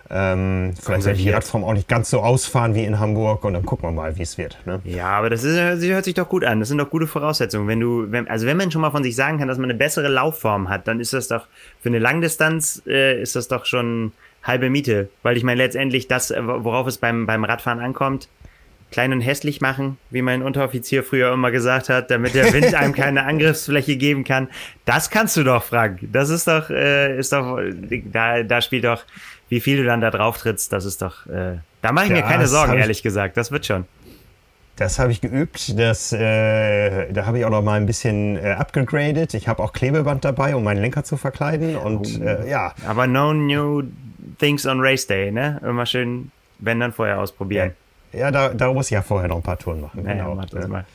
Ähm, 0.08 0.74
vielleicht 0.80 1.06
werde 1.06 1.18
ich 1.18 1.26
die 1.26 1.32
Radform 1.32 1.64
auch 1.64 1.74
nicht 1.74 1.88
ganz 1.88 2.12
so 2.12 2.20
ausfahren 2.20 2.76
wie 2.76 2.84
in 2.84 3.00
Hamburg 3.00 3.44
und 3.44 3.54
dann 3.54 3.66
gucken 3.66 3.90
wir 3.90 3.92
mal, 3.92 4.18
wie 4.18 4.22
es 4.22 4.38
wird. 4.38 4.58
Ne? 4.66 4.80
Ja, 4.84 5.08
aber 5.08 5.32
das 5.32 5.44
ist, 5.44 5.58
hört 5.58 6.06
sich 6.06 6.14
doch 6.14 6.30
gut 6.30 6.46
an. 6.46 6.60
Das 6.60 6.70
sind 6.70 6.78
doch 6.78 6.90
gute 6.92 7.08
Voraussetzungen. 7.08 7.68
Wenn 7.68 7.80
du, 7.80 8.12
wenn, 8.12 8.28
also 8.28 8.46
wenn 8.46 8.58
man 8.58 8.70
schon 8.70 8.82
mal 8.82 8.92
von 8.92 9.04
sich 9.04 9.16
sagen 9.16 9.40
kann, 9.40 9.48
dass 9.48 9.58
man 9.58 9.70
eine 9.70 9.78
bessere 9.80 10.08
Laufform 10.08 10.70
hat, 10.70 10.88
dann 10.88 11.00
ist 11.00 11.14
das 11.14 11.28
doch 11.28 11.48
für 11.82 11.90
eine 11.90 11.98
Langdistanz 11.98 12.84
äh, 12.86 13.20
ist 13.20 13.36
das 13.36 13.48
doch 13.48 13.66
schon 13.66 14.12
halbe 14.44 14.70
Miete. 14.70 15.10
Weil 15.24 15.38
ich 15.38 15.44
meine, 15.44 15.58
letztendlich 15.64 16.08
das, 16.08 16.32
worauf 16.32 16.86
es 16.86 17.00
beim, 17.00 17.26
beim 17.26 17.44
Radfahren 17.44 17.80
ankommt, 17.80 18.28
klein 18.96 19.12
und 19.12 19.20
hässlich 19.20 19.60
machen, 19.60 19.98
wie 20.10 20.22
mein 20.22 20.42
Unteroffizier 20.42 21.04
früher 21.04 21.34
immer 21.34 21.52
gesagt 21.52 21.90
hat, 21.90 22.10
damit 22.10 22.34
der 22.34 22.54
Wind 22.54 22.74
einem 22.74 22.94
keine 22.96 23.26
Angriffsfläche 23.26 23.98
geben 23.98 24.24
kann. 24.24 24.48
Das 24.86 25.10
kannst 25.10 25.36
du 25.36 25.44
doch, 25.44 25.66
Frank. 25.66 26.00
Das 26.14 26.30
ist 26.30 26.48
doch, 26.48 26.70
äh, 26.70 27.20
ist 27.20 27.34
doch, 27.34 27.60
da, 28.14 28.44
da 28.44 28.62
spielt 28.62 28.86
doch, 28.86 29.04
wie 29.50 29.60
viel 29.60 29.76
du 29.76 29.84
dann 29.84 30.00
da 30.00 30.12
drauf 30.12 30.38
trittst, 30.38 30.72
das 30.72 30.86
ist 30.86 31.02
doch, 31.02 31.28
äh, 31.28 31.58
da 31.82 31.92
mache 31.92 32.06
ich 32.06 32.12
das 32.12 32.22
mir 32.22 32.26
keine 32.26 32.48
Sorgen, 32.48 32.78
ehrlich 32.78 33.04
gesagt. 33.04 33.36
Das 33.36 33.52
wird 33.52 33.66
schon. 33.66 33.84
Das 34.78 34.98
habe 34.98 35.12
ich 35.12 35.20
geübt. 35.20 35.78
Das, 35.78 36.14
äh, 36.14 37.12
da 37.12 37.26
habe 37.26 37.40
ich 37.40 37.46
auch 37.46 37.50
noch 37.50 37.64
mal 37.64 37.74
ein 37.74 37.86
bisschen 37.86 38.38
äh, 38.38 38.52
abgegradet. 38.52 39.34
Ich 39.34 39.50
habe 39.50 39.62
auch 39.62 39.74
Klebeband 39.74 40.24
dabei, 40.24 40.56
um 40.56 40.64
meinen 40.64 40.82
Lenker 40.82 41.04
zu 41.04 41.18
verkleiden. 41.18 41.76
Und 41.76 42.22
oh. 42.22 42.24
äh, 42.24 42.50
ja. 42.50 42.74
Aber 42.88 43.08
no 43.08 43.34
new 43.34 43.84
things 44.40 44.66
on 44.66 44.80
Race 44.80 45.06
Day, 45.06 45.34
ne? 45.34 45.60
Immer 45.66 45.86
schön, 45.86 46.32
wenn 46.60 46.80
dann 46.80 46.94
vorher 46.94 47.20
ausprobieren. 47.20 47.72
Ja. 47.72 47.85
Ja, 48.16 48.32
da, 48.32 48.50
da 48.50 48.72
muss 48.74 48.88
ich 48.88 48.92
ja 48.92 49.02
vorher 49.02 49.28
noch 49.28 49.38
ein 49.38 49.44
paar 49.44 49.58
Touren 49.58 49.82
machen. 49.82 50.04
Naja, 50.04 50.24
genau. 50.24 50.36
Mach 50.36 50.46
das 50.46 50.68
mal. 50.68 50.86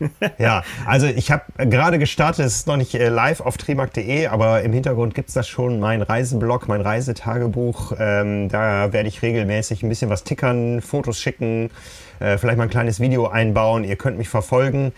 ja, 0.38 0.62
also 0.86 1.06
ich 1.06 1.30
habe 1.30 1.44
gerade 1.56 1.98
gestartet, 1.98 2.44
es 2.44 2.56
ist 2.56 2.66
noch 2.66 2.76
nicht 2.76 2.94
äh, 2.94 3.08
live 3.08 3.40
auf 3.40 3.56
trimark.de, 3.56 4.26
aber 4.26 4.62
im 4.62 4.72
Hintergrund 4.72 5.14
gibt 5.14 5.28
es 5.28 5.34
das 5.34 5.48
schon, 5.48 5.80
mein 5.80 6.02
Reiseblog, 6.02 6.68
mein 6.68 6.80
Reisetagebuch. 6.80 7.92
Ähm, 7.98 8.48
da 8.48 8.92
werde 8.92 9.08
ich 9.08 9.22
regelmäßig 9.22 9.82
ein 9.82 9.88
bisschen 9.88 10.10
was 10.10 10.24
tickern, 10.24 10.80
Fotos 10.80 11.20
schicken, 11.20 11.70
äh, 12.20 12.38
vielleicht 12.38 12.58
mal 12.58 12.64
ein 12.64 12.70
kleines 12.70 13.00
Video 13.00 13.28
einbauen. 13.28 13.84
Ihr 13.84 13.96
könnt 13.96 14.18
mich 14.18 14.28
verfolgen. 14.28 14.92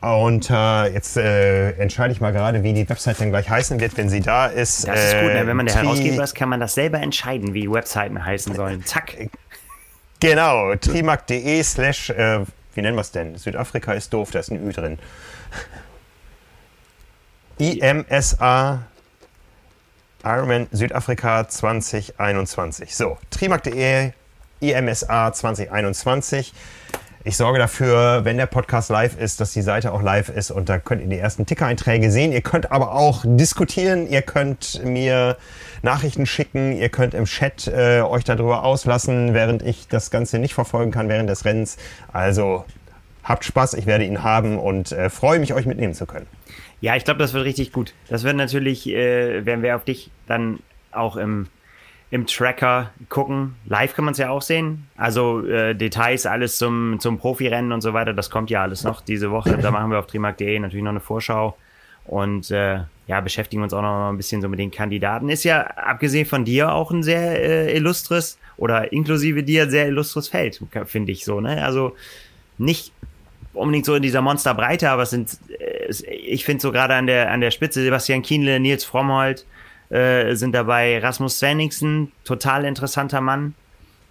Und 0.00 0.50
äh, 0.50 0.92
jetzt 0.92 1.16
äh, 1.16 1.70
entscheide 1.72 2.12
ich 2.12 2.20
mal 2.20 2.32
gerade, 2.32 2.64
wie 2.64 2.72
die 2.72 2.88
Website 2.88 3.20
dann 3.20 3.30
gleich 3.30 3.48
heißen 3.48 3.78
wird, 3.78 3.96
wenn 3.96 4.08
sie 4.08 4.20
da 4.20 4.46
ist. 4.46 4.88
Das 4.88 4.98
ist 4.98 5.20
gut, 5.20 5.32
ne? 5.32 5.46
wenn 5.46 5.56
man 5.56 5.66
der 5.66 5.76
Herausgeber 5.76 6.24
ist, 6.24 6.34
kann 6.34 6.48
man 6.48 6.58
das 6.58 6.74
selber 6.74 6.98
entscheiden, 6.98 7.54
wie 7.54 7.70
Webseiten 7.70 8.24
heißen 8.24 8.56
sollen. 8.56 8.84
Zack. 8.84 9.14
Genau, 10.22 10.76
trimark.de 10.76 11.64
slash, 11.64 12.10
äh, 12.10 12.44
wie 12.74 12.80
nennen 12.80 12.96
wir 12.96 13.00
es 13.00 13.10
denn? 13.10 13.36
Südafrika 13.36 13.92
ist 13.92 14.12
doof, 14.12 14.30
da 14.30 14.38
ist 14.38 14.52
ein 14.52 14.64
Ü 14.64 14.72
drin. 14.72 15.00
IMSA 17.58 18.84
Ironman 20.22 20.68
Südafrika 20.70 21.48
2021. 21.48 22.94
So, 22.94 23.18
trimark.de, 23.30 24.12
IMSA 24.60 25.32
2021. 25.32 26.54
Ich 27.24 27.36
sorge 27.36 27.58
dafür, 27.58 28.24
wenn 28.24 28.36
der 28.36 28.46
Podcast 28.46 28.90
live 28.90 29.18
ist, 29.18 29.40
dass 29.40 29.52
die 29.52 29.62
Seite 29.62 29.92
auch 29.92 30.02
live 30.02 30.28
ist 30.28 30.52
und 30.52 30.68
da 30.68 30.78
könnt 30.78 31.02
ihr 31.02 31.08
die 31.08 31.18
ersten 31.18 31.46
Ticker-Einträge 31.46 32.12
sehen. 32.12 32.30
Ihr 32.30 32.42
könnt 32.42 32.70
aber 32.70 32.92
auch 32.92 33.24
diskutieren, 33.26 34.06
ihr 34.06 34.22
könnt 34.22 34.84
mir 34.84 35.36
Nachrichten 35.82 36.26
schicken, 36.26 36.72
ihr 36.72 36.88
könnt 36.88 37.14
im 37.14 37.24
Chat 37.24 37.66
äh, 37.66 38.00
euch 38.02 38.24
darüber 38.24 38.64
auslassen, 38.64 39.34
während 39.34 39.62
ich 39.62 39.88
das 39.88 40.10
Ganze 40.10 40.38
nicht 40.38 40.54
verfolgen 40.54 40.90
kann 40.90 41.08
während 41.08 41.28
des 41.28 41.44
Rennens. 41.44 41.76
Also 42.12 42.64
Habt 43.24 43.44
Spaß, 43.44 43.74
ich 43.74 43.86
werde 43.86 44.04
ihn 44.04 44.22
haben 44.24 44.58
und 44.58 44.90
äh, 44.92 45.08
freue 45.08 45.38
mich, 45.38 45.54
euch 45.54 45.66
mitnehmen 45.66 45.94
zu 45.94 46.06
können. 46.06 46.26
Ja, 46.80 46.96
ich 46.96 47.04
glaube, 47.04 47.18
das 47.18 47.32
wird 47.32 47.44
richtig 47.44 47.72
gut. 47.72 47.94
Das 48.08 48.24
wird 48.24 48.34
natürlich, 48.34 48.88
äh, 48.88 49.46
werden 49.46 49.62
wir 49.62 49.76
auf 49.76 49.84
dich 49.84 50.10
dann 50.26 50.58
auch 50.90 51.16
im, 51.16 51.46
im 52.10 52.26
Tracker 52.26 52.90
gucken. 53.08 53.54
Live 53.64 53.94
kann 53.94 54.04
man 54.04 54.12
es 54.12 54.18
ja 54.18 54.30
auch 54.30 54.42
sehen. 54.42 54.88
Also 54.96 55.46
äh, 55.46 55.74
Details, 55.74 56.26
alles 56.26 56.56
zum, 56.56 56.98
zum 56.98 57.18
Profirennen 57.18 57.70
und 57.70 57.80
so 57.80 57.92
weiter, 57.92 58.12
das 58.12 58.28
kommt 58.28 58.50
ja 58.50 58.62
alles 58.62 58.82
noch 58.82 59.00
diese 59.00 59.30
Woche. 59.30 59.56
Da 59.56 59.70
machen 59.70 59.92
wir 59.92 60.00
auf 60.00 60.06
trimark.de 60.08 60.58
natürlich 60.58 60.82
noch 60.82 60.90
eine 60.90 61.00
Vorschau 61.00 61.56
und 62.06 62.50
äh, 62.50 62.80
ja, 63.06 63.20
beschäftigen 63.20 63.62
uns 63.62 63.72
auch 63.74 63.82
noch 63.82 64.10
ein 64.10 64.16
bisschen 64.16 64.42
so 64.42 64.48
mit 64.48 64.58
den 64.58 64.70
Kandidaten. 64.70 65.28
Ist 65.28 65.44
ja 65.44 65.62
abgesehen 65.62 66.26
von 66.26 66.44
dir 66.44 66.72
auch 66.72 66.90
ein 66.90 67.02
sehr 67.02 67.42
äh, 67.42 67.76
illustres 67.76 68.38
oder 68.56 68.92
inklusive 68.92 69.42
dir 69.42 69.68
sehr 69.68 69.86
illustres 69.88 70.28
Feld, 70.28 70.62
finde 70.86 71.12
ich 71.12 71.24
so. 71.24 71.40
Ne? 71.40 71.64
Also 71.64 71.96
nicht 72.58 72.92
unbedingt 73.54 73.86
so 73.86 73.94
in 73.94 74.02
dieser 74.02 74.22
Monsterbreite, 74.22 74.90
aber 74.90 75.02
es 75.02 75.10
sind, 75.10 75.38
äh, 75.58 75.92
ich 76.10 76.44
finde 76.44 76.62
so 76.62 76.72
gerade 76.72 76.94
an 76.94 77.06
der, 77.06 77.30
an 77.30 77.40
der 77.40 77.50
Spitze 77.50 77.82
Sebastian 77.82 78.22
Kienle, 78.22 78.60
Nils 78.60 78.84
Frommholt 78.84 79.46
äh, 79.90 80.34
sind 80.34 80.52
dabei, 80.54 80.98
Rasmus 80.98 81.38
Svenningsen, 81.38 82.12
total 82.24 82.64
interessanter 82.64 83.20
Mann. 83.20 83.54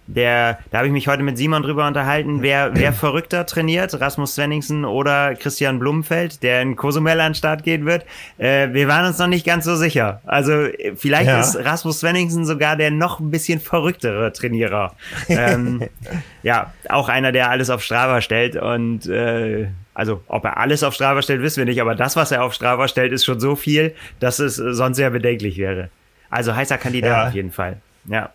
Der, 0.06 0.58
da 0.70 0.78
habe 0.78 0.88
ich 0.88 0.92
mich 0.92 1.06
heute 1.06 1.22
mit 1.22 1.38
Simon 1.38 1.62
drüber 1.62 1.86
unterhalten, 1.86 2.42
wer, 2.42 2.74
wer 2.74 2.92
verrückter 2.92 3.46
trainiert, 3.46 3.98
Rasmus 4.00 4.34
Svenningsen 4.34 4.84
oder 4.84 5.34
Christian 5.34 5.78
Blumfeld, 5.78 6.42
der 6.42 6.60
in 6.60 6.76
Cozumel 6.76 7.20
an 7.20 7.30
den 7.32 7.34
Start 7.34 7.62
gehen 7.62 7.86
wird. 7.86 8.04
Äh, 8.36 8.72
wir 8.72 8.88
waren 8.88 9.06
uns 9.06 9.18
noch 9.18 9.28
nicht 9.28 9.46
ganz 9.46 9.64
so 9.64 9.76
sicher. 9.76 10.20
Also 10.24 10.66
vielleicht 10.96 11.28
ja. 11.28 11.40
ist 11.40 11.56
Rasmus 11.56 12.00
Svenningsen 12.00 12.44
sogar 12.44 12.76
der 12.76 12.90
noch 12.90 13.20
ein 13.20 13.30
bisschen 13.30 13.60
verrücktere 13.60 14.32
Trainierer. 14.32 14.94
ähm, 15.28 15.88
ja, 16.42 16.72
auch 16.88 17.08
einer, 17.08 17.30
der 17.30 17.50
alles 17.50 17.70
auf 17.70 17.82
Strava 17.82 18.20
stellt 18.20 18.56
und 18.56 19.06
äh, 19.06 19.68
also 19.94 20.22
ob 20.26 20.44
er 20.44 20.56
alles 20.56 20.82
auf 20.82 20.94
Strava 20.94 21.22
stellt, 21.22 21.42
wissen 21.42 21.58
wir 21.58 21.64
nicht, 21.66 21.80
aber 21.80 21.94
das, 21.94 22.16
was 22.16 22.32
er 22.32 22.42
auf 22.42 22.54
Strava 22.54 22.88
stellt, 22.88 23.12
ist 23.12 23.24
schon 23.24 23.40
so 23.40 23.56
viel, 23.56 23.94
dass 24.20 24.38
es 24.38 24.56
sonst 24.56 24.96
sehr 24.96 25.10
bedenklich 25.10 25.58
wäre. 25.58 25.90
Also 26.30 26.56
heißer 26.56 26.78
Kandidat 26.78 27.10
ja. 27.10 27.28
auf 27.28 27.34
jeden 27.34 27.52
Fall. 27.52 27.76
Ja. 28.06 28.30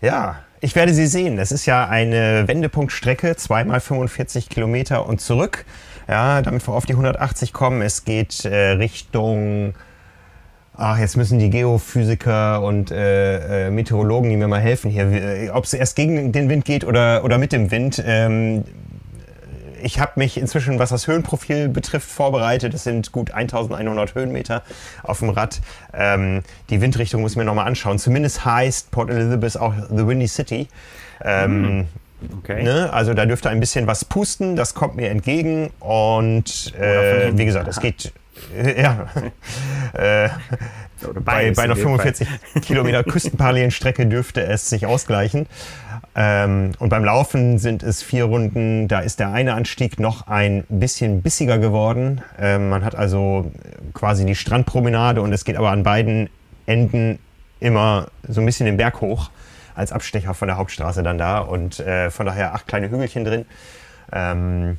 Ja, 0.00 0.40
ich 0.64 0.74
werde 0.74 0.92
sie 0.94 1.06
sehen. 1.06 1.36
Das 1.36 1.52
ist 1.52 1.66
ja 1.66 1.88
eine 1.88 2.48
Wendepunktstrecke, 2.48 3.36
zweimal 3.36 3.80
45 3.80 4.48
Kilometer 4.48 5.06
und 5.06 5.20
zurück. 5.20 5.64
Ja, 6.08 6.42
damit 6.42 6.66
wir 6.66 6.74
auf 6.74 6.86
die 6.86 6.92
180 6.92 7.52
kommen. 7.52 7.80
Es 7.80 8.04
geht 8.04 8.44
äh, 8.44 8.72
Richtung 8.72 9.74
Ach, 10.76 10.98
jetzt 10.98 11.16
müssen 11.16 11.38
die 11.38 11.50
Geophysiker 11.50 12.60
und 12.62 12.90
äh, 12.90 13.68
äh, 13.68 13.70
Meteorologen, 13.70 14.28
die 14.28 14.36
mir 14.36 14.48
mal 14.48 14.60
helfen 14.60 14.90
hier, 14.90 15.06
äh, 15.06 15.50
ob 15.50 15.64
es 15.64 15.72
erst 15.72 15.94
gegen 15.94 16.32
den 16.32 16.48
Wind 16.48 16.64
geht 16.64 16.84
oder, 16.84 17.22
oder 17.24 17.38
mit 17.38 17.52
dem 17.52 17.70
Wind. 17.70 18.02
Ähm, 18.04 18.64
ich 19.84 20.00
habe 20.00 20.12
mich 20.16 20.36
inzwischen, 20.38 20.78
was 20.78 20.90
das 20.90 21.06
Höhenprofil 21.06 21.68
betrifft, 21.68 22.10
vorbereitet. 22.10 22.74
Es 22.74 22.84
sind 22.84 23.12
gut 23.12 23.32
1100 23.32 24.14
Höhenmeter 24.14 24.62
auf 25.02 25.18
dem 25.18 25.30
Rad. 25.30 25.60
Ähm, 25.92 26.42
die 26.70 26.80
Windrichtung 26.80 27.20
muss 27.20 27.32
ich 27.32 27.36
mir 27.36 27.44
nochmal 27.44 27.66
anschauen. 27.66 27.98
Zumindest 27.98 28.44
heißt 28.44 28.90
Port 28.90 29.10
Elizabeth 29.10 29.58
auch 29.58 29.74
The 29.90 30.06
Windy 30.06 30.28
City. 30.28 30.68
Ähm, 31.22 31.78
mm. 31.78 31.86
Okay. 32.38 32.62
Ne? 32.62 32.90
Also 32.92 33.12
da 33.12 33.26
dürfte 33.26 33.50
ein 33.50 33.60
bisschen 33.60 33.86
was 33.86 34.04
pusten, 34.04 34.56
das 34.56 34.74
kommt 34.74 34.96
mir 34.96 35.10
entgegen. 35.10 35.70
Und 35.80 36.74
äh, 36.76 37.36
wie 37.36 37.44
gesagt, 37.44 37.68
es 37.68 37.80
geht. 37.80 38.12
Äh, 38.56 38.82
ja. 38.82 39.06
äh, 39.92 40.30
bei, 41.24 41.50
bei 41.50 41.62
einer 41.62 41.76
45 41.76 42.26
Kilometer 42.62 43.04
Küstenparallelstrecke 43.04 44.06
dürfte 44.06 44.42
es 44.42 44.70
sich 44.70 44.86
ausgleichen. 44.86 45.46
Ähm, 46.16 46.72
und 46.78 46.88
beim 46.90 47.04
Laufen 47.04 47.58
sind 47.58 47.82
es 47.82 48.02
vier 48.02 48.24
Runden. 48.24 48.86
Da 48.86 49.00
ist 49.00 49.18
der 49.18 49.32
eine 49.32 49.54
Anstieg 49.54 49.98
noch 49.98 50.28
ein 50.28 50.64
bisschen 50.68 51.22
bissiger 51.22 51.58
geworden. 51.58 52.22
Ähm, 52.38 52.68
man 52.68 52.84
hat 52.84 52.94
also 52.94 53.50
quasi 53.94 54.24
die 54.24 54.36
Strandpromenade 54.36 55.20
und 55.20 55.32
es 55.32 55.44
geht 55.44 55.56
aber 55.56 55.70
an 55.70 55.82
beiden 55.82 56.30
Enden 56.66 57.18
immer 57.58 58.08
so 58.28 58.40
ein 58.40 58.46
bisschen 58.46 58.66
den 58.66 58.76
Berg 58.76 59.00
hoch 59.00 59.30
als 59.74 59.90
Abstecher 59.90 60.34
von 60.34 60.46
der 60.48 60.56
Hauptstraße 60.56 61.02
dann 61.02 61.18
da 61.18 61.38
und 61.38 61.80
äh, 61.80 62.10
von 62.10 62.26
daher 62.26 62.54
acht 62.54 62.68
kleine 62.68 62.90
Hügelchen 62.90 63.24
drin. 63.24 63.44
Ähm, 64.12 64.78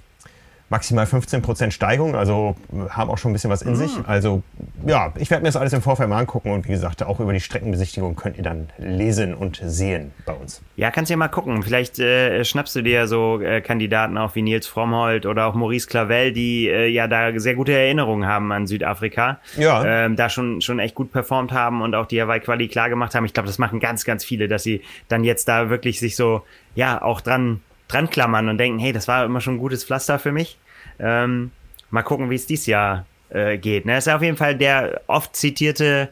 maximal 0.75 1.05
15% 1.05 1.71
Steigung, 1.71 2.15
also 2.15 2.57
haben 2.89 3.09
auch 3.09 3.17
schon 3.17 3.31
ein 3.31 3.33
bisschen 3.33 3.49
was 3.49 3.61
in 3.61 3.71
mhm. 3.71 3.75
sich. 3.75 3.91
Also 4.07 4.43
ja, 4.85 5.13
ich 5.17 5.29
werde 5.31 5.43
mir 5.43 5.47
das 5.47 5.55
alles 5.55 5.71
im 5.71 5.81
Vorfeld 5.81 6.09
mal 6.09 6.19
angucken 6.19 6.51
und 6.51 6.65
wie 6.65 6.71
gesagt, 6.71 7.01
auch 7.01 7.21
über 7.21 7.31
die 7.31 7.39
Streckenbesichtigung 7.39 8.17
könnt 8.17 8.35
ihr 8.35 8.43
dann 8.43 8.67
lesen 8.77 9.33
und 9.33 9.61
sehen 9.63 10.11
bei 10.25 10.33
uns. 10.33 10.61
Ja, 10.75 10.91
kannst 10.91 11.09
ja 11.09 11.15
mal 11.15 11.29
gucken. 11.29 11.63
Vielleicht 11.63 11.99
äh, 11.99 12.43
schnappst 12.43 12.75
du 12.75 12.81
dir 12.81 13.07
so 13.07 13.39
äh, 13.39 13.61
Kandidaten 13.61 14.17
auch 14.17 14.35
wie 14.35 14.41
Nils 14.41 14.67
Frommholt 14.67 15.25
oder 15.25 15.45
auch 15.45 15.53
Maurice 15.53 15.87
Clavel, 15.87 16.33
die 16.33 16.67
äh, 16.67 16.87
ja 16.87 17.07
da 17.07 17.31
sehr 17.39 17.55
gute 17.55 17.71
Erinnerungen 17.71 18.27
haben 18.27 18.51
an 18.51 18.67
Südafrika. 18.67 19.39
Ja. 19.55 19.85
Ähm, 19.85 20.17
da 20.17 20.27
schon, 20.27 20.59
schon 20.59 20.79
echt 20.79 20.95
gut 20.95 21.13
performt 21.13 21.53
haben 21.53 21.81
und 21.81 21.95
auch 21.95 22.05
die 22.05 22.21
Hawaii-Quali 22.21 22.67
klar 22.67 22.89
gemacht 22.89 23.15
haben. 23.15 23.23
Ich 23.23 23.33
glaube, 23.33 23.47
das 23.47 23.59
machen 23.59 23.79
ganz, 23.79 24.03
ganz 24.03 24.25
viele, 24.25 24.49
dass 24.49 24.63
sie 24.63 24.81
dann 25.07 25.23
jetzt 25.23 25.47
da 25.47 25.69
wirklich 25.69 25.99
sich 26.01 26.17
so, 26.17 26.41
ja, 26.75 27.01
auch 27.01 27.21
dran 27.21 27.61
dran 27.87 28.09
klammern 28.09 28.49
und 28.49 28.57
denken, 28.57 28.79
hey, 28.79 28.91
das 28.93 29.07
war 29.07 29.25
immer 29.25 29.41
schon 29.41 29.55
ein 29.55 29.59
gutes 29.59 29.83
Pflaster 29.83 30.19
für 30.19 30.31
mich. 30.31 30.57
Ähm, 30.99 31.51
mal 31.89 32.03
gucken, 32.03 32.29
wie 32.29 32.35
es 32.35 32.45
dieses 32.45 32.65
Jahr 32.65 33.05
äh, 33.29 33.57
geht. 33.57 33.85
Ne? 33.85 33.97
ist 33.97 34.07
ja 34.07 34.15
auf 34.15 34.21
jeden 34.21 34.37
Fall 34.37 34.55
der 34.55 35.01
oft 35.07 35.35
zitierte, 35.35 36.09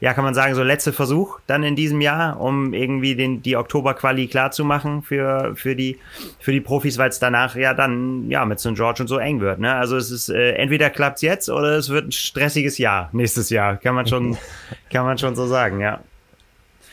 ja, 0.00 0.12
kann 0.12 0.24
man 0.24 0.34
sagen, 0.34 0.54
so 0.54 0.62
letzte 0.62 0.92
Versuch 0.92 1.38
dann 1.46 1.62
in 1.62 1.74
diesem 1.74 2.00
Jahr, 2.00 2.38
um 2.40 2.74
irgendwie 2.74 3.14
den, 3.14 3.42
die 3.42 3.56
Oktober-Quali 3.56 4.26
klar 4.26 4.50
zu 4.50 4.64
machen 4.64 5.02
für, 5.02 5.54
für, 5.56 5.74
die, 5.74 5.98
für 6.38 6.52
die 6.52 6.60
Profis, 6.60 6.98
weil 6.98 7.08
es 7.08 7.18
danach 7.18 7.56
ja 7.56 7.72
dann 7.72 8.28
ja 8.30 8.44
mit 8.44 8.60
St. 8.60 8.74
George 8.74 9.02
und 9.02 9.08
so 9.08 9.18
eng 9.18 9.40
wird. 9.40 9.58
Ne? 9.58 9.74
Also 9.74 9.96
es 9.96 10.10
ist 10.10 10.28
äh, 10.28 10.52
entweder 10.52 10.90
klappt 10.90 11.16
es 11.16 11.22
jetzt 11.22 11.48
oder 11.48 11.76
es 11.76 11.88
wird 11.88 12.08
ein 12.08 12.12
stressiges 12.12 12.78
Jahr 12.78 13.08
nächstes 13.12 13.48
Jahr. 13.50 13.76
Kann 13.76 13.94
man 13.94 14.06
schon, 14.06 14.36
kann 14.92 15.04
man 15.04 15.18
schon 15.18 15.34
so 15.34 15.46
sagen, 15.46 15.80
ja. 15.80 16.00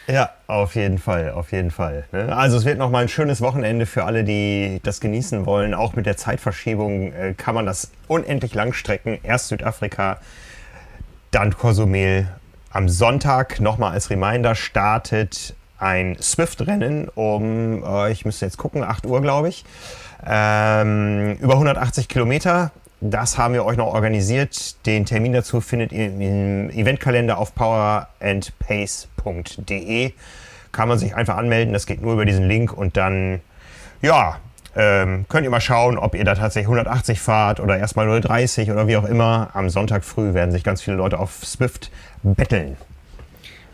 Ja, 0.08 0.32
auf 0.48 0.76
jeden 0.76 0.98
Fall, 0.98 1.32
auf 1.32 1.52
jeden 1.52 1.72
Fall. 1.72 2.06
Ne? 2.12 2.36
Also 2.36 2.58
es 2.58 2.66
wird 2.66 2.78
noch 2.78 2.90
mal 2.90 3.04
ein 3.04 3.08
schönes 3.08 3.40
Wochenende 3.40 3.86
für 3.86 4.04
alle, 4.04 4.24
die 4.24 4.82
das 4.84 5.00
genießen 5.00 5.46
wollen. 5.46 5.74
Auch 5.74 5.94
mit 5.94 6.06
der 6.06 6.18
Zeitverschiebung 6.18 7.14
äh, 7.14 7.34
kann 7.38 7.56
man 7.56 7.66
das 7.66 7.92
unendlich 8.08 8.54
lang 8.54 8.74
strecken. 8.74 9.20
Erst 9.24 9.48
Südafrika, 9.48 10.18
dann 11.32 11.56
Kosumel. 11.58 12.28
Am 12.72 12.90
Sonntag 12.90 13.60
nochmal 13.62 13.92
als 13.94 14.10
Reminder 14.10 14.56
startet 14.56 15.56
ein 15.78 16.18
Swift-Rennen 16.20 17.10
um, 17.10 17.84
äh, 17.84 18.12
ich 18.12 18.26
müsste 18.26 18.46
jetzt 18.46 18.58
gucken, 18.58 18.84
8 18.84 19.06
Uhr 19.06 19.22
glaube 19.22 19.50
ich. 19.50 19.64
Ähm, 20.26 21.38
über 21.40 21.54
180 21.54 22.08
Kilometer. 22.08 22.72
Das 23.06 23.38
haben 23.38 23.54
wir 23.54 23.66
euch 23.66 23.76
noch 23.76 23.94
organisiert. 23.94 24.86
Den 24.86 25.06
Termin 25.06 25.34
dazu 25.34 25.60
findet 25.60 25.92
ihr 25.92 26.06
im 26.06 26.70
Eventkalender 26.70 27.38
auf 27.38 27.54
powerandpace.de. 27.54 30.14
Kann 30.72 30.88
man 30.88 30.98
sich 30.98 31.14
einfach 31.14 31.36
anmelden. 31.36 31.74
Das 31.74 31.86
geht 31.86 32.02
nur 32.02 32.14
über 32.14 32.24
diesen 32.24 32.48
Link 32.48 32.72
und 32.72 32.96
dann, 32.96 33.42
ja, 34.02 34.38
ähm, 34.78 35.26
könnt 35.28 35.44
ihr 35.44 35.50
mal 35.50 35.60
schauen, 35.60 35.98
ob 35.98 36.16
ihr 36.16 36.24
da 36.24 36.34
tatsächlich 36.34 36.68
180 36.68 37.20
fahrt 37.20 37.60
oder 37.60 37.78
erstmal 37.78 38.22
030 38.22 38.72
oder 38.72 38.88
wie 38.88 38.96
auch 38.96 39.04
immer. 39.04 39.50
Am 39.52 39.70
Sonntag 39.70 40.06
früh 40.06 40.34
werden 40.34 40.54
sich 40.54 40.64
ganz 40.64 40.82
viele 40.82 40.96
Leute 40.96 41.20
auf 41.20 41.44
Swift 41.44 41.92
betteln. 42.24 42.78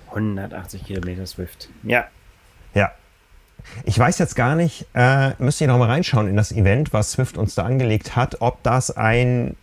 180 0.07 0.85
Kilometer 0.85 1.27
Swift. 1.27 1.69
Ja. 1.83 1.99
Ja, 1.99 2.07
ich 3.83 3.97
weiß 3.97 4.17
jetzt 4.19 4.35
gar 4.35 4.55
nicht, 4.55 4.85
äh, 4.93 5.31
müsst 5.39 5.61
ihr 5.61 5.67
noch 5.67 5.77
mal 5.77 5.87
reinschauen 5.87 6.27
in 6.27 6.35
das 6.35 6.51
Event, 6.51 6.93
was 6.93 7.11
Swift 7.11 7.37
uns 7.37 7.55
da 7.55 7.63
angelegt 7.63 8.15
hat, 8.15 8.41
ob 8.41 8.63
das 8.63 8.95
ein 8.95 9.55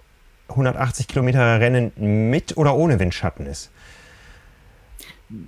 180 0.48 1.08
Kilometer 1.08 1.60
Rennen 1.60 1.92
mit 2.30 2.56
oder 2.56 2.76
ohne 2.76 2.98
Windschatten 2.98 3.46
ist. 3.46 3.70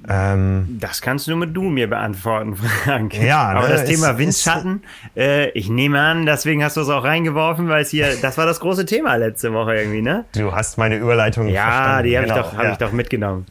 Ähm, 0.08 0.76
das 0.80 1.00
kannst 1.00 1.28
nur 1.28 1.36
mit 1.36 1.56
du 1.56 1.62
mir 1.62 1.88
beantworten, 1.88 2.56
Frank. 2.84 3.14
Ja, 3.14 3.52
ne, 3.52 3.60
aber 3.60 3.68
das 3.68 3.84
Thema 3.84 4.10
ist, 4.10 4.18
Windschatten, 4.18 4.82
ist, 5.14 5.22
äh, 5.22 5.50
ich 5.50 5.68
nehme 5.68 6.00
an, 6.00 6.26
deswegen 6.26 6.64
hast 6.64 6.76
du 6.76 6.80
es 6.80 6.88
auch 6.88 7.04
reingeworfen, 7.04 7.68
weil 7.68 7.82
es 7.82 7.90
hier, 7.90 8.16
das 8.22 8.36
war 8.38 8.46
das 8.46 8.58
große 8.58 8.86
Thema 8.86 9.14
letzte 9.14 9.52
Woche 9.52 9.76
irgendwie, 9.76 10.02
ne? 10.02 10.24
Du 10.32 10.52
hast 10.52 10.78
meine 10.78 10.96
Überleitung 10.96 11.46
ja, 11.46 11.62
verstanden. 11.62 12.04
Die 12.08 12.18
hab 12.18 12.24
genau, 12.24 12.36
ich 12.36 12.42
doch, 12.42 12.52
ja. 12.54 12.72
ich 12.72 12.78
doch 12.78 12.92
mitgenommen. 12.92 13.46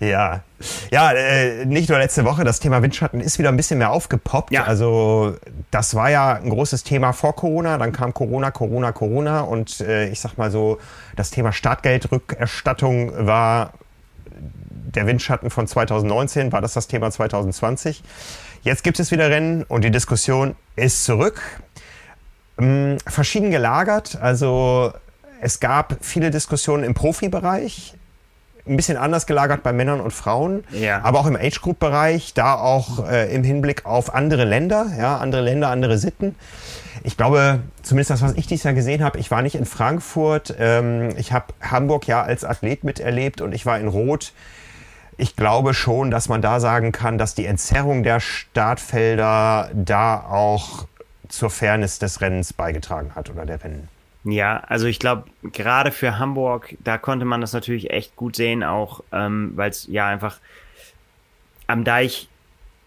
Ja, 0.00 0.42
ja, 0.90 1.12
äh, 1.12 1.64
nicht 1.64 1.88
nur 1.88 1.98
letzte 1.98 2.24
Woche, 2.24 2.44
das 2.44 2.60
Thema 2.60 2.82
Windschatten 2.82 3.20
ist 3.20 3.38
wieder 3.38 3.48
ein 3.48 3.56
bisschen 3.56 3.78
mehr 3.78 3.90
aufgepoppt. 3.90 4.52
Ja. 4.52 4.64
Also 4.64 5.36
das 5.70 5.94
war 5.94 6.10
ja 6.10 6.34
ein 6.34 6.50
großes 6.50 6.84
Thema 6.84 7.12
vor 7.12 7.34
Corona, 7.34 7.78
dann 7.78 7.92
kam 7.92 8.14
Corona, 8.14 8.50
Corona, 8.50 8.92
Corona 8.92 9.40
und 9.40 9.80
äh, 9.80 10.08
ich 10.08 10.20
sag 10.20 10.36
mal 10.36 10.50
so, 10.50 10.78
das 11.16 11.30
Thema 11.30 11.52
Startgeldrückerstattung 11.52 13.26
war 13.26 13.72
der 14.94 15.06
Windschatten 15.06 15.50
von 15.50 15.66
2019, 15.66 16.52
war 16.52 16.60
das 16.60 16.74
das 16.74 16.86
Thema 16.86 17.10
2020. 17.10 18.02
Jetzt 18.62 18.84
gibt 18.84 19.00
es 19.00 19.10
wieder 19.10 19.30
Rennen 19.30 19.62
und 19.64 19.82
die 19.82 19.90
Diskussion 19.90 20.54
ist 20.76 21.04
zurück. 21.04 21.40
Ähm, 22.58 22.98
verschieden 23.06 23.50
gelagert, 23.50 24.18
also 24.20 24.92
es 25.40 25.60
gab 25.60 25.96
viele 26.00 26.30
Diskussionen 26.30 26.84
im 26.84 26.94
Profibereich 26.94 27.94
ein 28.68 28.76
bisschen 28.76 28.96
anders 28.96 29.26
gelagert 29.26 29.62
bei 29.62 29.72
Männern 29.72 30.00
und 30.00 30.12
Frauen, 30.12 30.64
Ja. 30.72 31.00
aber 31.02 31.20
auch 31.20 31.26
im 31.26 31.36
Age-Group-Bereich, 31.36 32.34
da 32.34 32.54
auch 32.54 33.08
äh, 33.08 33.34
im 33.34 33.44
Hinblick 33.44 33.86
auf 33.86 34.14
andere 34.14 34.44
Länder, 34.44 34.86
ja, 34.98 35.16
andere 35.18 35.42
Länder, 35.42 35.68
andere 35.70 35.98
Sitten. 35.98 36.34
Ich 37.04 37.16
glaube, 37.16 37.60
zumindest 37.82 38.10
das, 38.10 38.22
was 38.22 38.34
ich 38.34 38.46
dieses 38.46 38.64
Jahr 38.64 38.74
gesehen 38.74 39.02
habe, 39.04 39.18
ich 39.18 39.30
war 39.30 39.42
nicht 39.42 39.54
in 39.54 39.64
Frankfurt, 39.66 40.54
ähm, 40.58 41.10
ich 41.16 41.32
habe 41.32 41.46
Hamburg 41.60 42.06
ja 42.06 42.22
als 42.22 42.44
Athlet 42.44 42.84
miterlebt 42.84 43.40
und 43.40 43.54
ich 43.54 43.64
war 43.66 43.78
in 43.78 43.88
Rot. 43.88 44.32
Ich 45.16 45.34
glaube 45.34 45.74
schon, 45.74 46.10
dass 46.10 46.28
man 46.28 46.42
da 46.42 46.60
sagen 46.60 46.92
kann, 46.92 47.18
dass 47.18 47.34
die 47.34 47.46
Entzerrung 47.46 48.02
der 48.02 48.20
Startfelder 48.20 49.70
da 49.74 50.20
auch 50.20 50.86
zur 51.28 51.50
Fairness 51.50 51.98
des 51.98 52.20
Rennens 52.20 52.52
beigetragen 52.52 53.12
hat 53.14 53.28
oder 53.30 53.44
der 53.44 53.62
Rennen. 53.62 53.88
Ja, 54.30 54.58
also 54.66 54.86
ich 54.86 54.98
glaube, 54.98 55.24
gerade 55.42 55.90
für 55.90 56.18
Hamburg, 56.18 56.76
da 56.84 56.98
konnte 56.98 57.24
man 57.24 57.40
das 57.40 57.52
natürlich 57.52 57.90
echt 57.90 58.14
gut 58.16 58.36
sehen, 58.36 58.62
auch 58.62 59.02
ähm, 59.10 59.52
weil 59.54 59.70
es 59.70 59.86
ja 59.86 60.06
einfach 60.06 60.38
am 61.66 61.84
Deich 61.84 62.28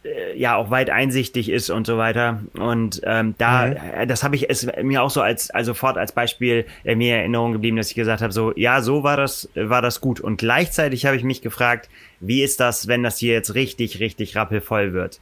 äh, 0.04 0.38
ja 0.38 0.56
auch 0.56 0.70
weit 0.70 0.92
einsichtig 0.92 1.50
ist 1.50 1.72
und 1.72 1.88
so 1.88 1.98
weiter. 1.98 2.42
Und 2.54 3.02
ähm, 3.06 3.34
da, 3.40 3.70
äh, 3.70 4.06
das 4.06 4.24
habe 4.24 4.36
ich 4.36 4.50
es 4.50 4.68
mir 4.84 5.02
auch 5.02 5.10
so 5.10 5.22
als 5.22 5.50
also 5.50 5.72
sofort 5.72 5.98
als 5.98 6.12
Beispiel 6.12 6.66
äh, 6.84 6.96
mir 6.96 7.16
in 7.16 7.20
Erinnerung 7.22 7.54
geblieben, 7.54 7.78
dass 7.78 7.90
ich 7.90 7.96
gesagt 7.96 8.22
habe, 8.22 8.34
so 8.34 8.54
ja, 8.56 8.82
so 8.82 9.04
war 9.04 9.18
das 9.18 9.50
war 9.56 9.82
das 9.82 10.00
gut. 10.00 10.20
Und 10.20 10.38
gleichzeitig 10.38 11.06
habe 11.08 11.16
ich 11.16 11.24
mich 11.24 11.42
gefragt, 11.42 11.90
wie 12.20 12.44
ist 12.44 12.60
das, 12.60 12.88
wenn 12.88 13.02
das 13.02 13.18
hier 13.18 13.34
jetzt 13.34 13.56
richtig 13.56 14.00
richtig 14.00 14.36
rappelvoll 14.36 14.94
wird? 14.94 15.22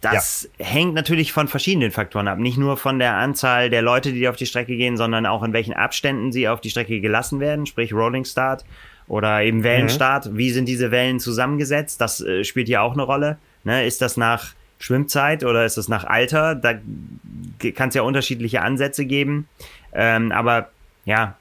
Das 0.00 0.48
hängt 0.58 0.94
natürlich 0.94 1.32
von 1.32 1.48
verschiedenen 1.48 1.90
Faktoren 1.90 2.28
ab. 2.28 2.38
Nicht 2.38 2.58
nur 2.58 2.76
von 2.76 2.98
der 2.98 3.16
Anzahl 3.16 3.70
der 3.70 3.82
Leute, 3.82 4.12
die 4.12 4.28
auf 4.28 4.36
die 4.36 4.46
Strecke 4.46 4.76
gehen, 4.76 4.96
sondern 4.96 5.26
auch 5.26 5.42
in 5.42 5.52
welchen 5.52 5.72
Abständen 5.72 6.32
sie 6.32 6.48
auf 6.48 6.60
die 6.60 6.70
Strecke 6.70 7.00
gelassen 7.00 7.40
werden, 7.40 7.66
sprich 7.66 7.92
Rolling 7.92 8.24
Start 8.24 8.64
oder 9.08 9.42
eben 9.42 9.64
Wellenstart. 9.64 10.36
Wie 10.36 10.50
sind 10.50 10.66
diese 10.66 10.90
Wellen 10.90 11.18
zusammengesetzt? 11.18 12.00
Das 12.00 12.20
äh, 12.20 12.44
spielt 12.44 12.68
hier 12.68 12.82
auch 12.82 12.92
eine 12.92 13.02
Rolle. 13.02 13.38
Ne? 13.64 13.86
Ist 13.86 14.02
das 14.02 14.16
nach 14.16 14.52
Schwimmzeit 14.78 15.44
oder 15.44 15.64
ist 15.64 15.76
das 15.76 15.88
nach 15.88 16.04
Alter? 16.04 16.54
Da 16.54 16.74
kann 17.74 17.88
es 17.88 17.94
ja 17.94 18.02
unterschiedliche 18.02 18.62
Ansätze 18.62 19.04
geben. 19.06 19.48
Ähm, 19.92 20.30
aber 20.30 20.70
ja, 21.04 21.36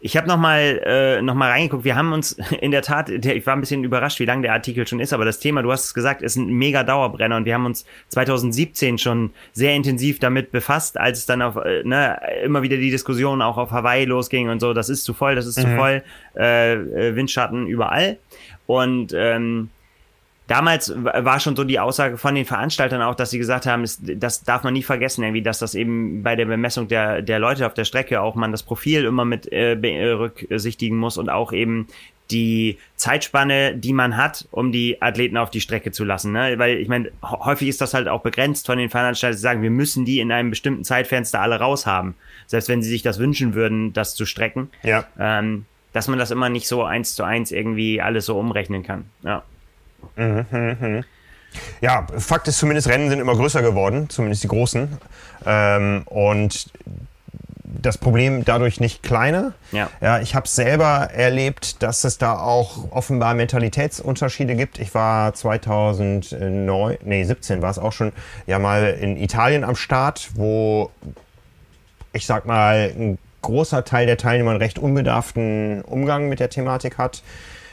ich 0.00 0.16
habe 0.16 0.28
noch 0.28 0.36
mal 0.36 0.80
äh, 0.84 1.22
noch 1.22 1.34
mal 1.34 1.50
reingeguckt. 1.50 1.84
Wir 1.84 1.96
haben 1.96 2.12
uns 2.12 2.32
in 2.60 2.70
der 2.70 2.82
Tat, 2.82 3.08
der, 3.08 3.36
ich 3.36 3.46
war 3.46 3.56
ein 3.56 3.60
bisschen 3.60 3.82
überrascht, 3.84 4.20
wie 4.20 4.24
lang 4.24 4.42
der 4.42 4.52
Artikel 4.52 4.86
schon 4.86 5.00
ist, 5.00 5.12
aber 5.12 5.24
das 5.24 5.40
Thema, 5.40 5.62
du 5.62 5.72
hast 5.72 5.86
es 5.86 5.94
gesagt, 5.94 6.22
ist 6.22 6.36
ein 6.36 6.52
mega 6.52 6.84
Dauerbrenner 6.84 7.36
und 7.36 7.44
wir 7.44 7.54
haben 7.54 7.66
uns 7.66 7.84
2017 8.08 8.98
schon 8.98 9.30
sehr 9.52 9.74
intensiv 9.74 10.18
damit 10.18 10.52
befasst, 10.52 10.98
als 10.98 11.20
es 11.20 11.26
dann 11.26 11.42
auf 11.42 11.56
äh, 11.56 11.82
ne, 11.84 12.20
immer 12.44 12.62
wieder 12.62 12.76
die 12.76 12.90
Diskussion 12.90 13.42
auch 13.42 13.56
auf 13.56 13.70
Hawaii 13.70 14.04
losging 14.04 14.48
und 14.48 14.60
so, 14.60 14.72
das 14.72 14.88
ist 14.88 15.04
zu 15.04 15.14
voll, 15.14 15.34
das 15.34 15.46
ist 15.46 15.60
zu 15.60 15.66
voll, 15.76 16.02
äh, 16.36 16.74
äh, 16.74 17.16
Windschatten 17.16 17.66
überall. 17.66 18.18
Und 18.66 19.12
ähm, 19.16 19.70
damals 20.48 20.92
war 20.96 21.38
schon 21.38 21.54
so 21.54 21.62
die 21.62 21.78
Aussage 21.78 22.16
von 22.16 22.34
den 22.34 22.44
Veranstaltern 22.44 23.02
auch, 23.02 23.14
dass 23.14 23.30
sie 23.30 23.38
gesagt 23.38 23.66
haben, 23.66 23.84
es, 23.84 24.00
das 24.02 24.42
darf 24.42 24.64
man 24.64 24.72
nie 24.72 24.82
vergessen, 24.82 25.22
irgendwie, 25.22 25.42
dass 25.42 25.60
das 25.60 25.74
eben 25.74 26.22
bei 26.22 26.34
der 26.34 26.46
Bemessung 26.46 26.88
der, 26.88 27.22
der 27.22 27.38
Leute 27.38 27.66
auf 27.66 27.74
der 27.74 27.84
Strecke 27.84 28.20
auch 28.20 28.34
man 28.34 28.50
das 28.50 28.62
Profil 28.62 29.04
immer 29.04 29.24
mit 29.24 29.52
äh, 29.52 29.76
berücksichtigen 29.76 30.96
muss 30.96 31.18
und 31.18 31.28
auch 31.28 31.52
eben 31.52 31.86
die 32.30 32.78
Zeitspanne, 32.96 33.74
die 33.74 33.92
man 33.92 34.16
hat, 34.16 34.48
um 34.50 34.72
die 34.72 35.00
Athleten 35.00 35.36
auf 35.36 35.50
die 35.50 35.60
Strecke 35.60 35.92
zu 35.92 36.04
lassen. 36.04 36.32
Ne? 36.32 36.58
Weil 36.58 36.76
ich 36.76 36.88
meine, 36.88 37.10
häufig 37.22 37.68
ist 37.68 37.80
das 37.80 37.94
halt 37.94 38.08
auch 38.08 38.22
begrenzt 38.22 38.66
von 38.66 38.78
den 38.78 38.90
Veranstaltern, 38.90 39.36
die 39.36 39.42
sagen, 39.42 39.62
wir 39.62 39.70
müssen 39.70 40.04
die 40.04 40.20
in 40.20 40.32
einem 40.32 40.50
bestimmten 40.50 40.84
Zeitfenster 40.84 41.40
alle 41.40 41.58
raushaben. 41.58 42.14
Selbst 42.46 42.68
wenn 42.68 42.82
sie 42.82 42.90
sich 42.90 43.02
das 43.02 43.18
wünschen 43.18 43.54
würden, 43.54 43.92
das 43.92 44.14
zu 44.14 44.26
strecken. 44.26 44.70
Ja. 44.82 45.06
Ähm, 45.18 45.64
dass 45.92 46.08
man 46.08 46.18
das 46.18 46.30
immer 46.30 46.50
nicht 46.50 46.68
so 46.68 46.84
eins 46.84 47.14
zu 47.14 47.24
eins 47.24 47.50
irgendwie 47.50 48.02
alles 48.02 48.26
so 48.26 48.38
umrechnen 48.38 48.82
kann. 48.82 49.06
Ja. 49.22 49.42
Ja, 51.80 52.06
Fakt 52.18 52.48
ist 52.48 52.58
zumindest, 52.58 52.88
Rennen 52.88 53.08
sind 53.08 53.20
immer 53.20 53.34
größer 53.34 53.62
geworden, 53.62 54.08
zumindest 54.10 54.42
die 54.44 54.48
großen. 54.48 54.98
Ähm, 55.46 56.02
und 56.06 56.70
das 57.64 57.98
Problem 57.98 58.44
dadurch 58.44 58.80
nicht 58.80 59.02
kleiner. 59.02 59.52
Ja. 59.72 59.90
ja 60.00 60.20
ich 60.20 60.34
habe 60.34 60.48
selber 60.48 61.10
erlebt, 61.12 61.82
dass 61.82 62.04
es 62.04 62.18
da 62.18 62.38
auch 62.38 62.90
offenbar 62.90 63.34
Mentalitätsunterschiede 63.34 64.56
gibt. 64.56 64.78
Ich 64.78 64.94
war 64.94 65.34
2009, 65.34 66.98
nee 67.04 67.24
17 67.24 67.62
war 67.62 67.70
es 67.70 67.78
auch 67.78 67.92
schon, 67.92 68.12
ja 68.46 68.58
mal 68.58 68.96
in 69.00 69.16
Italien 69.16 69.64
am 69.64 69.76
Start, 69.76 70.30
wo 70.34 70.90
ich 72.12 72.26
sag 72.26 72.46
mal 72.46 72.92
ein 72.96 73.18
großer 73.42 73.84
Teil 73.84 74.06
der 74.06 74.16
Teilnehmer 74.16 74.50
einen 74.50 74.60
recht 74.60 74.78
unbedarften 74.78 75.82
Umgang 75.82 76.28
mit 76.28 76.40
der 76.40 76.50
Thematik 76.50 76.98
hat. 76.98 77.22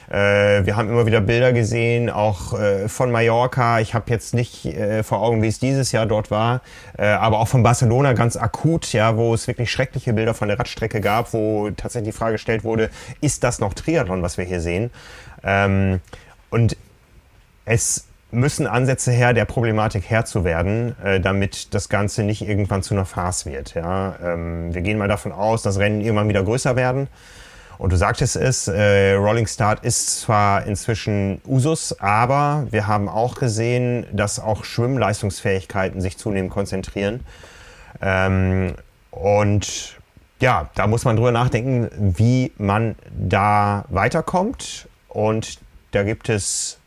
Äh, 0.09 0.65
wir 0.65 0.75
haben 0.75 0.89
immer 0.89 1.05
wieder 1.05 1.21
Bilder 1.21 1.53
gesehen, 1.53 2.09
auch 2.09 2.59
äh, 2.59 2.87
von 2.87 3.11
Mallorca. 3.11 3.79
Ich 3.79 3.93
habe 3.93 4.11
jetzt 4.11 4.33
nicht 4.33 4.65
äh, 4.65 5.03
vor 5.03 5.21
Augen, 5.21 5.41
wie 5.41 5.47
es 5.47 5.59
dieses 5.59 5.91
Jahr 5.91 6.05
dort 6.05 6.31
war, 6.31 6.61
äh, 6.97 7.05
aber 7.05 7.39
auch 7.39 7.47
von 7.47 7.63
Barcelona 7.63 8.13
ganz 8.13 8.37
akut, 8.37 8.93
ja, 8.93 9.17
wo 9.17 9.33
es 9.33 9.47
wirklich 9.47 9.71
schreckliche 9.71 10.13
Bilder 10.13 10.33
von 10.33 10.47
der 10.47 10.59
Radstrecke 10.59 11.01
gab, 11.01 11.33
wo 11.33 11.69
tatsächlich 11.71 12.13
die 12.13 12.17
Frage 12.17 12.33
gestellt 12.33 12.63
wurde, 12.63 12.89
ist 13.21 13.43
das 13.43 13.59
noch 13.59 13.73
Triathlon, 13.73 14.21
was 14.21 14.37
wir 14.37 14.45
hier 14.45 14.61
sehen? 14.61 14.91
Ähm, 15.43 16.01
und 16.49 16.77
es 17.65 18.07
müssen 18.31 18.67
Ansätze 18.67 19.11
her, 19.11 19.33
der 19.33 19.45
Problematik 19.45 20.03
Herr 20.07 20.25
zu 20.25 20.43
werden, 20.43 20.95
äh, 21.03 21.19
damit 21.19 21.73
das 21.73 21.89
Ganze 21.89 22.23
nicht 22.23 22.41
irgendwann 22.47 22.83
zu 22.83 22.93
einer 22.93 23.05
Farce 23.05 23.45
wird. 23.45 23.73
Ja? 23.73 24.15
Ähm, 24.23 24.73
wir 24.73 24.81
gehen 24.81 24.97
mal 24.97 25.07
davon 25.07 25.31
aus, 25.31 25.61
dass 25.61 25.79
Rennen 25.79 26.01
irgendwann 26.01 26.29
wieder 26.29 26.43
größer 26.43 26.75
werden. 26.75 27.07
Und 27.77 27.91
du 27.91 27.97
sagtest 27.97 28.35
es, 28.35 28.67
äh, 28.67 29.13
Rolling 29.13 29.47
Start 29.47 29.83
ist 29.83 30.21
zwar 30.21 30.65
inzwischen 30.65 31.41
Usus, 31.45 31.99
aber 31.99 32.67
wir 32.71 32.88
haben 32.88 33.09
auch 33.09 33.35
gesehen, 33.35 34.05
dass 34.13 34.39
auch 34.39 34.63
Schwimmleistungsfähigkeiten 34.63 36.01
sich 36.01 36.17
zunehmend 36.17 36.51
konzentrieren. 36.51 37.25
Ähm, 38.01 38.75
und 39.11 39.97
ja, 40.39 40.69
da 40.75 40.88
muss 40.88 41.05
man 41.05 41.15
drüber 41.15 41.31
nachdenken, 41.31 41.89
wie 42.17 42.51
man 42.57 42.95
da 43.11 43.85
weiterkommt. 43.89 44.88
Und 45.09 45.59
da 45.91 46.03
gibt 46.03 46.29
es 46.29 46.77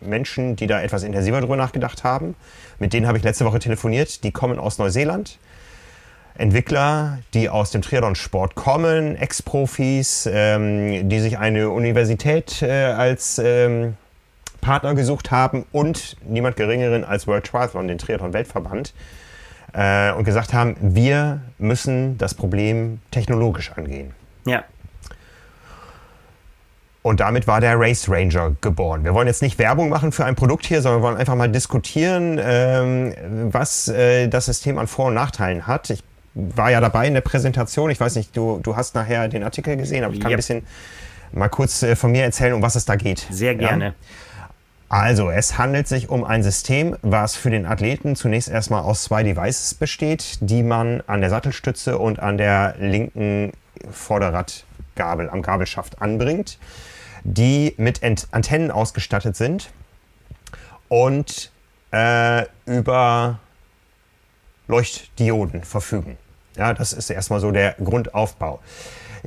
Menschen, 0.00 0.56
die 0.56 0.66
da 0.66 0.80
etwas 0.80 1.02
intensiver 1.02 1.40
drüber 1.40 1.56
nachgedacht 1.56 2.04
haben. 2.04 2.34
Mit 2.78 2.92
denen 2.92 3.06
habe 3.06 3.18
ich 3.18 3.24
letzte 3.24 3.44
Woche 3.44 3.58
telefoniert. 3.58 4.24
Die 4.24 4.32
kommen 4.32 4.58
aus 4.58 4.78
Neuseeland. 4.78 5.38
Entwickler, 6.38 7.18
die 7.34 7.48
aus 7.48 7.70
dem 7.70 7.82
Triathlon-Sport 7.82 8.54
kommen, 8.54 9.16
Ex-Profis, 9.16 10.28
ähm, 10.30 11.08
die 11.08 11.20
sich 11.20 11.38
eine 11.38 11.70
Universität 11.70 12.62
äh, 12.62 12.84
als 12.84 13.38
ähm, 13.38 13.96
Partner 14.60 14.94
gesucht 14.94 15.30
haben 15.30 15.64
und 15.72 16.16
niemand 16.26 16.56
Geringeren 16.56 17.04
als 17.04 17.26
World 17.26 17.46
Triathlon, 17.46 17.88
den 17.88 17.98
Triathlon-Weltverband, 17.98 18.92
äh, 19.72 20.12
und 20.12 20.24
gesagt 20.24 20.52
haben, 20.52 20.76
wir 20.80 21.40
müssen 21.58 22.18
das 22.18 22.34
Problem 22.34 23.00
technologisch 23.10 23.72
angehen. 23.72 24.12
Ja. 24.44 24.64
Und 27.02 27.20
damit 27.20 27.46
war 27.46 27.60
der 27.60 27.78
Race 27.78 28.08
Ranger 28.08 28.56
geboren. 28.60 29.04
Wir 29.04 29.14
wollen 29.14 29.28
jetzt 29.28 29.40
nicht 29.40 29.60
Werbung 29.60 29.88
machen 29.88 30.10
für 30.10 30.24
ein 30.24 30.34
Produkt 30.34 30.66
hier, 30.66 30.82
sondern 30.82 31.02
wir 31.02 31.06
wollen 31.06 31.16
einfach 31.16 31.36
mal 31.36 31.48
diskutieren, 31.48 32.40
ähm, 32.42 33.14
was 33.52 33.86
äh, 33.86 34.26
das 34.26 34.46
System 34.46 34.76
an 34.78 34.88
Vor- 34.88 35.06
und 35.06 35.14
Nachteilen 35.14 35.68
hat. 35.68 35.88
Ich 35.90 36.02
war 36.36 36.70
ja 36.70 36.80
dabei 36.80 37.06
in 37.06 37.14
der 37.14 37.22
Präsentation. 37.22 37.90
Ich 37.90 37.98
weiß 37.98 38.14
nicht, 38.14 38.36
du, 38.36 38.60
du 38.62 38.76
hast 38.76 38.94
nachher 38.94 39.26
den 39.28 39.42
Artikel 39.42 39.76
gesehen, 39.76 40.04
aber 40.04 40.12
ich 40.14 40.20
kann 40.20 40.30
Yep. 40.30 40.36
ein 40.36 40.38
bisschen 40.38 40.66
mal 41.32 41.48
kurz 41.48 41.82
äh, 41.82 41.96
von 41.96 42.12
mir 42.12 42.24
erzählen, 42.24 42.52
um 42.52 42.62
was 42.62 42.74
es 42.76 42.84
da 42.84 42.96
geht. 42.96 43.26
Sehr 43.30 43.52
Ja? 43.52 43.58
gerne. 43.68 43.94
Also, 44.88 45.30
es 45.30 45.58
handelt 45.58 45.88
sich 45.88 46.10
um 46.10 46.22
ein 46.22 46.44
System, 46.44 46.96
was 47.02 47.34
für 47.34 47.50
den 47.50 47.66
Athleten 47.66 48.14
zunächst 48.14 48.48
erstmal 48.48 48.82
aus 48.82 49.02
zwei 49.04 49.24
Devices 49.24 49.74
besteht, 49.74 50.38
die 50.40 50.62
man 50.62 51.02
an 51.08 51.20
der 51.22 51.30
Sattelstütze 51.30 51.98
und 51.98 52.20
an 52.20 52.38
der 52.38 52.76
linken 52.78 53.52
Vorderradgabel 53.90 55.28
am 55.28 55.42
Gabelschaft 55.42 56.00
anbringt, 56.00 56.58
die 57.24 57.74
mit 57.78 58.02
Ent 58.04 58.28
Antennen 58.30 58.70
ausgestattet 58.70 59.34
sind 59.36 59.70
und 60.88 61.50
äh, 61.92 62.44
über 62.66 63.40
Leuchtdioden 64.68 65.64
verfügen. 65.64 66.16
Ja, 66.56 66.74
das 66.74 66.92
ist 66.92 67.10
erstmal 67.10 67.40
so 67.40 67.50
der 67.50 67.74
Grundaufbau. 67.82 68.60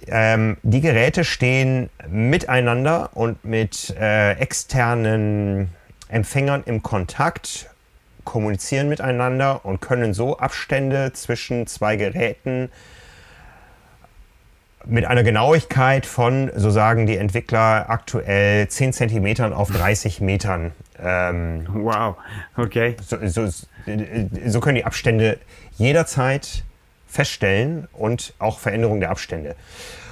Ähm, 0.08 0.58
die 0.64 0.82
Geräte 0.82 1.24
stehen 1.24 1.90
miteinander 2.08 3.12
und 3.14 3.44
mit 3.44 3.96
äh, 4.00 4.34
externen 4.34 5.70
Empfängern 6.08 6.64
im 6.66 6.82
Kontakt, 6.82 7.70
kommunizieren 8.24 8.90
miteinander 8.90 9.66
und 9.66 9.82
können 9.82 10.14
so 10.14 10.38
Abstände 10.38 11.14
zwischen 11.14 11.68
zwei 11.68 11.96
Geräten 11.96 12.70
mit 14.86 15.06
einer 15.06 15.24
Genauigkeit 15.24 16.06
von, 16.06 16.52
so 16.56 16.70
sagen 16.70 17.06
die 17.06 17.18
Entwickler, 17.18 17.90
aktuell 17.90 18.68
10 18.68 18.94
Zentimetern 18.94 19.54
auf 19.54 19.70
30 19.70 20.22
Metern 20.22 20.72
ähm, 21.02 21.68
Wow. 21.72 22.16
Okay. 22.58 22.96
so, 23.02 23.18
so, 23.26 23.48
so 24.46 24.60
können 24.60 24.76
die 24.76 24.86
Abstände 24.86 25.40
jederzeit 25.78 26.64
feststellen 27.10 27.88
und 27.94 28.34
auch 28.40 28.60
Veränderungen 28.60 29.00
der 29.00 29.10
Abstände. 29.10 29.56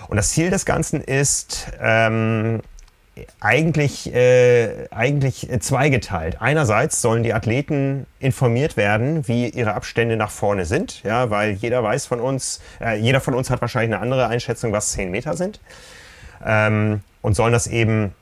Und 0.07 0.17
das 0.17 0.31
Ziel 0.31 0.49
des 0.49 0.65
Ganzen 0.65 1.01
ist, 1.01 1.71
ähm, 1.81 2.62
eigentlich, 3.39 4.13
äh, 4.13 4.88
eigentlich 4.91 5.49
zweigeteilt. 5.60 6.38
Einerseits 6.39 7.01
sollen 7.01 7.23
die 7.23 7.33
Athleten 7.33 8.05
informiert 8.19 8.77
werden, 8.77 9.27
wie 9.27 9.49
ihre 9.49 9.73
Abstände 9.73 10.17
nach 10.17 10.31
vorne 10.31 10.65
sind, 10.65 11.03
ja, 11.03 11.29
weil 11.29 11.51
jeder 11.51 11.83
weiß 11.83 12.05
von 12.05 12.19
uns, 12.19 12.62
äh, 12.79 12.97
jeder 12.97 13.21
von 13.21 13.33
uns 13.33 13.49
hat 13.49 13.62
wahrscheinlich 13.62 13.93
eine 13.93 14.01
andere 14.01 14.27
Einschätzung, 14.27 14.71
was 14.71 14.91
10 14.91 15.12
Meter 15.12 15.36
sind. 15.36 15.60
Ähm, 16.45 17.01
und 17.21 17.36
sollen 17.36 17.53
das 17.53 17.67
eben 17.67 18.13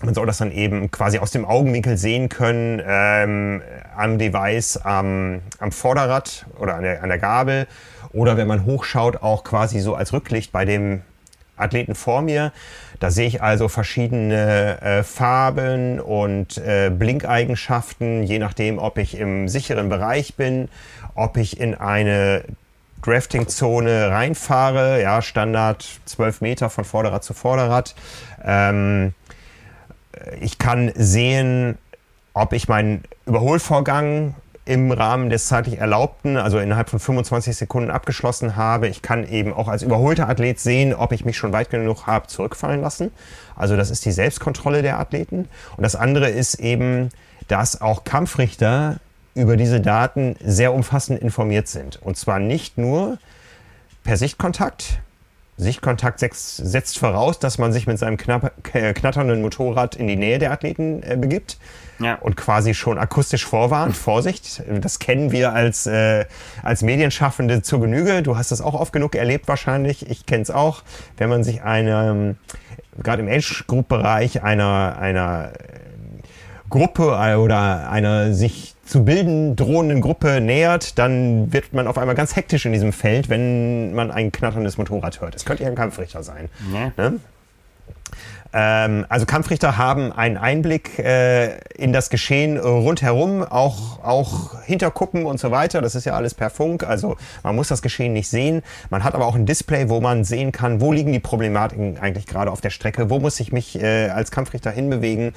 man 0.00 0.14
soll 0.14 0.26
das 0.26 0.38
dann 0.38 0.52
eben 0.52 0.92
quasi 0.92 1.18
aus 1.18 1.32
dem 1.32 1.44
Augenwinkel 1.44 1.96
sehen 1.96 2.28
können 2.28 2.80
ähm, 2.86 3.62
am 3.96 4.18
Device, 4.18 4.76
am, 4.76 5.40
am 5.58 5.72
Vorderrad 5.72 6.46
oder 6.58 6.76
an 6.76 6.82
der, 6.82 7.02
an 7.02 7.08
der 7.08 7.18
Gabel 7.18 7.66
oder 8.12 8.36
wenn 8.36 8.46
man 8.46 8.64
hochschaut, 8.64 9.22
auch 9.22 9.44
quasi 9.44 9.80
so 9.80 9.94
als 9.94 10.12
Rücklicht 10.12 10.52
bei 10.52 10.64
dem 10.64 11.02
Athleten 11.56 11.94
vor 11.94 12.22
mir. 12.22 12.52
Da 13.00 13.10
sehe 13.10 13.26
ich 13.26 13.42
also 13.42 13.68
verschiedene 13.68 14.80
äh, 14.80 15.02
Farben 15.02 16.00
und 16.00 16.58
äh, 16.58 16.90
Blinkeigenschaften, 16.90 18.22
je 18.22 18.38
nachdem, 18.38 18.78
ob 18.78 18.98
ich 18.98 19.16
im 19.18 19.48
sicheren 19.48 19.88
Bereich 19.88 20.34
bin, 20.34 20.68
ob 21.14 21.36
ich 21.36 21.60
in 21.60 21.74
eine 21.74 22.44
Drafting-Zone 23.02 24.10
reinfahre, 24.10 25.00
ja, 25.00 25.22
Standard 25.22 25.86
12 26.06 26.40
Meter 26.40 26.70
von 26.70 26.84
Vorderrad 26.84 27.22
zu 27.22 27.34
Vorderrad. 27.34 27.94
Ähm, 28.44 29.14
ich 30.40 30.58
kann 30.58 30.92
sehen, 30.96 31.78
ob 32.34 32.52
ich 32.52 32.68
meinen 32.68 33.04
Überholvorgang 33.26 34.34
im 34.68 34.92
Rahmen 34.92 35.30
des 35.30 35.48
zeitlich 35.48 35.78
Erlaubten, 35.78 36.36
also 36.36 36.58
innerhalb 36.58 36.90
von 36.90 36.98
25 36.98 37.56
Sekunden 37.56 37.90
abgeschlossen 37.90 38.54
habe. 38.54 38.86
Ich 38.86 39.00
kann 39.00 39.26
eben 39.26 39.54
auch 39.54 39.66
als 39.66 39.82
überholter 39.82 40.28
Athlet 40.28 40.60
sehen, 40.60 40.92
ob 40.94 41.12
ich 41.12 41.24
mich 41.24 41.38
schon 41.38 41.52
weit 41.52 41.70
genug 41.70 42.06
habe 42.06 42.26
zurückfallen 42.26 42.82
lassen. 42.82 43.10
Also 43.56 43.76
das 43.76 43.90
ist 43.90 44.04
die 44.04 44.12
Selbstkontrolle 44.12 44.82
der 44.82 45.00
Athleten. 45.00 45.48
Und 45.76 45.82
das 45.82 45.96
andere 45.96 46.28
ist 46.28 46.56
eben, 46.56 47.08
dass 47.48 47.80
auch 47.80 48.04
Kampfrichter 48.04 48.98
über 49.34 49.56
diese 49.56 49.80
Daten 49.80 50.36
sehr 50.44 50.74
umfassend 50.74 51.18
informiert 51.22 51.68
sind. 51.68 52.00
Und 52.02 52.18
zwar 52.18 52.38
nicht 52.38 52.76
nur 52.76 53.16
per 54.04 54.18
Sichtkontakt, 54.18 55.00
Sichtkontakt 55.58 56.20
setzt 56.20 56.98
voraus, 56.98 57.40
dass 57.40 57.58
man 57.58 57.72
sich 57.72 57.88
mit 57.88 57.98
seinem 57.98 58.16
knapp, 58.16 58.52
äh, 58.74 58.92
knatternden 58.94 59.42
Motorrad 59.42 59.96
in 59.96 60.06
die 60.06 60.14
Nähe 60.14 60.38
der 60.38 60.52
Athleten 60.52 61.02
äh, 61.02 61.16
begibt 61.16 61.58
ja. 61.98 62.14
und 62.14 62.36
quasi 62.36 62.74
schon 62.74 62.96
akustisch 62.96 63.44
vorwarnt. 63.44 63.96
Vorsicht, 63.96 64.62
das 64.80 65.00
kennen 65.00 65.32
wir 65.32 65.52
als, 65.52 65.86
äh, 65.86 66.26
als 66.62 66.82
Medienschaffende 66.82 67.62
zur 67.62 67.80
Genüge. 67.80 68.22
Du 68.22 68.36
hast 68.36 68.52
das 68.52 68.60
auch 68.60 68.74
oft 68.74 68.92
genug 68.92 69.16
erlebt 69.16 69.48
wahrscheinlich. 69.48 70.08
Ich 70.08 70.26
kenne 70.26 70.42
es 70.42 70.50
auch. 70.52 70.82
Wenn 71.16 71.28
man 71.28 71.42
sich 71.42 71.62
eine, 71.62 72.36
gerade 73.02 73.22
im 73.22 73.28
Age-Group-Bereich 73.28 74.44
einer, 74.44 74.96
einer 75.00 75.50
Gruppe 76.70 77.18
äh, 77.20 77.34
oder 77.34 77.90
einer 77.90 78.32
sich 78.32 78.76
zu 78.88 79.04
bilden 79.04 79.54
drohenden 79.54 80.00
Gruppe 80.00 80.40
nähert, 80.40 80.98
dann 80.98 81.52
wird 81.52 81.72
man 81.74 81.86
auf 81.86 81.98
einmal 81.98 82.14
ganz 82.14 82.36
hektisch 82.36 82.64
in 82.64 82.72
diesem 82.72 82.92
Feld, 82.92 83.28
wenn 83.28 83.94
man 83.94 84.10
ein 84.10 84.32
knatterndes 84.32 84.78
Motorrad 84.78 85.20
hört. 85.20 85.34
Es 85.34 85.44
könnte 85.44 85.64
ja 85.64 85.68
ein 85.68 85.74
Kampfrichter 85.74 86.22
sein. 86.22 86.48
Ja. 86.72 86.92
Ne? 86.96 87.20
Ähm, 88.52 89.04
also 89.08 89.26
Kampfrichter 89.26 89.76
haben 89.76 90.12
einen 90.12 90.36
Einblick 90.38 90.98
äh, 90.98 91.58
in 91.76 91.92
das 91.92 92.08
Geschehen 92.08 92.58
rundherum, 92.58 93.42
auch, 93.42 94.02
auch 94.02 94.62
hintergucken 94.62 95.26
und 95.26 95.38
so 95.38 95.50
weiter. 95.50 95.82
Das 95.82 95.94
ist 95.94 96.06
ja 96.06 96.14
alles 96.14 96.34
per 96.34 96.50
Funk, 96.50 96.84
also 96.84 97.16
man 97.42 97.54
muss 97.54 97.68
das 97.68 97.82
Geschehen 97.82 98.12
nicht 98.12 98.28
sehen. 98.28 98.62
Man 98.90 99.04
hat 99.04 99.14
aber 99.14 99.26
auch 99.26 99.34
ein 99.34 99.44
Display, 99.44 99.88
wo 99.88 100.00
man 100.00 100.24
sehen 100.24 100.52
kann, 100.52 100.80
wo 100.80 100.92
liegen 100.92 101.12
die 101.12 101.20
Problematiken 101.20 101.98
eigentlich 101.98 102.26
gerade 102.26 102.50
auf 102.50 102.60
der 102.60 102.70
Strecke, 102.70 103.10
wo 103.10 103.18
muss 103.18 103.38
ich 103.40 103.52
mich 103.52 103.80
äh, 103.80 104.08
als 104.08 104.30
Kampfrichter 104.30 104.70
hinbewegen. 104.70 105.34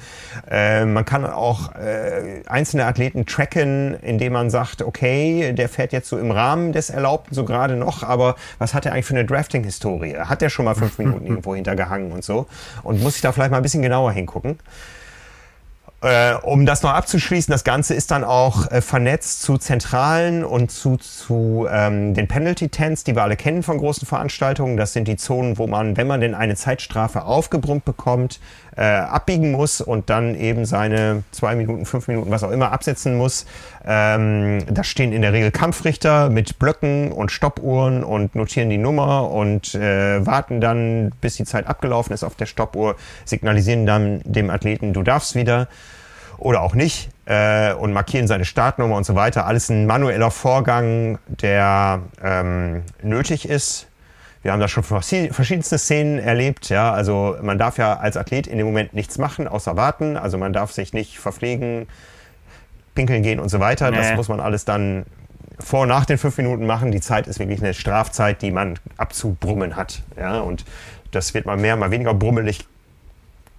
Äh, 0.50 0.86
man 0.86 1.04
kann 1.04 1.26
auch 1.26 1.74
äh, 1.74 2.42
einzelne 2.46 2.86
Athleten 2.86 3.26
tracken, 3.26 3.94
indem 4.00 4.32
man 4.32 4.48
sagt, 4.48 4.82
okay, 4.82 5.52
der 5.52 5.68
fährt 5.68 5.92
jetzt 5.92 6.08
so 6.08 6.18
im 6.18 6.30
Rahmen 6.30 6.72
des 6.72 6.88
Erlaubten 6.88 7.34
so 7.34 7.44
gerade 7.44 7.76
noch, 7.76 8.02
aber 8.02 8.36
was 8.58 8.72
hat 8.72 8.86
er 8.86 8.92
eigentlich 8.92 9.06
für 9.06 9.14
eine 9.14 9.26
Drafting-Historie? 9.26 10.16
Hat 10.16 10.40
der 10.40 10.48
schon 10.48 10.64
mal 10.64 10.74
fünf 10.74 10.96
Minuten 11.02 11.26
irgendwo 11.26 11.54
hintergehangen 11.54 12.12
und 12.12 12.24
so? 12.24 12.46
Und 12.82 13.01
muss 13.02 13.16
ich 13.16 13.22
da 13.22 13.32
vielleicht 13.32 13.50
mal 13.50 13.58
ein 13.58 13.62
bisschen 13.62 13.82
genauer 13.82 14.12
hingucken. 14.12 14.58
Äh, 16.02 16.34
um 16.42 16.66
das 16.66 16.82
noch 16.82 16.90
abzuschließen, 16.90 17.52
das 17.52 17.62
Ganze 17.62 17.94
ist 17.94 18.10
dann 18.10 18.24
auch 18.24 18.68
äh, 18.72 18.80
vernetzt 18.80 19.42
zu 19.42 19.56
Zentralen 19.56 20.44
und 20.44 20.72
zu, 20.72 20.96
zu 20.96 21.68
ähm, 21.70 22.14
den 22.14 22.26
Penalty-Tents, 22.26 23.04
die 23.04 23.14
wir 23.14 23.22
alle 23.22 23.36
kennen 23.36 23.62
von 23.62 23.78
großen 23.78 24.04
Veranstaltungen. 24.04 24.76
Das 24.76 24.94
sind 24.94 25.06
die 25.06 25.16
Zonen, 25.16 25.58
wo 25.58 25.68
man, 25.68 25.96
wenn 25.96 26.08
man 26.08 26.20
denn 26.20 26.34
eine 26.34 26.56
Zeitstrafe 26.56 27.22
aufgebrummt 27.24 27.84
bekommt, 27.84 28.40
äh, 28.76 28.82
abbiegen 28.82 29.52
muss 29.52 29.80
und 29.80 30.10
dann 30.10 30.34
eben 30.34 30.64
seine 30.64 31.24
zwei 31.30 31.54
Minuten, 31.54 31.84
fünf 31.84 32.08
Minuten, 32.08 32.30
was 32.30 32.42
auch 32.42 32.50
immer, 32.50 32.72
absetzen 32.72 33.16
muss. 33.16 33.46
Ähm, 33.84 34.58
da 34.68 34.84
stehen 34.84 35.12
in 35.12 35.22
der 35.22 35.32
Regel 35.32 35.50
Kampfrichter 35.50 36.30
mit 36.30 36.58
Blöcken 36.58 37.12
und 37.12 37.30
Stoppuhren 37.30 38.04
und 38.04 38.34
notieren 38.34 38.70
die 38.70 38.78
Nummer 38.78 39.30
und 39.30 39.74
äh, 39.74 40.24
warten 40.24 40.60
dann, 40.60 41.12
bis 41.20 41.36
die 41.36 41.44
Zeit 41.44 41.66
abgelaufen 41.66 42.12
ist 42.12 42.24
auf 42.24 42.34
der 42.34 42.46
Stoppuhr, 42.46 42.96
signalisieren 43.24 43.86
dann 43.86 44.20
dem 44.24 44.50
Athleten, 44.50 44.92
du 44.92 45.02
darfst 45.02 45.34
wieder 45.34 45.68
oder 46.38 46.62
auch 46.62 46.74
nicht 46.74 47.10
äh, 47.26 47.72
und 47.74 47.92
markieren 47.92 48.26
seine 48.26 48.44
Startnummer 48.44 48.96
und 48.96 49.04
so 49.04 49.14
weiter. 49.14 49.46
Alles 49.46 49.68
ein 49.68 49.86
manueller 49.86 50.30
Vorgang, 50.30 51.18
der 51.28 52.00
ähm, 52.22 52.82
nötig 53.02 53.48
ist. 53.48 53.86
Wir 54.42 54.50
haben 54.52 54.60
da 54.60 54.66
schon 54.66 54.82
verschiedenste 54.82 55.78
Szenen 55.78 56.18
erlebt. 56.18 56.68
Ja, 56.68 56.92
also 56.92 57.36
man 57.42 57.58
darf 57.58 57.78
ja 57.78 57.98
als 57.98 58.16
Athlet 58.16 58.48
in 58.48 58.58
dem 58.58 58.66
Moment 58.66 58.92
nichts 58.92 59.16
machen, 59.18 59.46
außer 59.46 59.76
warten. 59.76 60.16
Also 60.16 60.36
man 60.36 60.52
darf 60.52 60.72
sich 60.72 60.92
nicht 60.92 61.20
verpflegen, 61.20 61.86
pinkeln 62.94 63.22
gehen 63.22 63.38
und 63.38 63.50
so 63.50 63.60
weiter. 63.60 63.90
Nee. 63.90 63.98
Das 63.98 64.16
muss 64.16 64.28
man 64.28 64.40
alles 64.40 64.64
dann 64.64 65.06
vor 65.60 65.82
und 65.82 65.88
nach 65.88 66.06
den 66.06 66.18
fünf 66.18 66.36
Minuten 66.38 66.66
machen. 66.66 66.90
Die 66.90 67.00
Zeit 67.00 67.28
ist 67.28 67.38
wirklich 67.38 67.62
eine 67.62 67.72
Strafzeit, 67.72 68.42
die 68.42 68.50
man 68.50 68.78
abzubrummen 68.96 69.76
hat. 69.76 70.02
Ja, 70.18 70.40
und 70.40 70.64
das 71.12 71.34
wird 71.34 71.46
mal 71.46 71.56
mehr, 71.56 71.76
mal 71.76 71.92
weniger 71.92 72.14
brummelig 72.14 72.66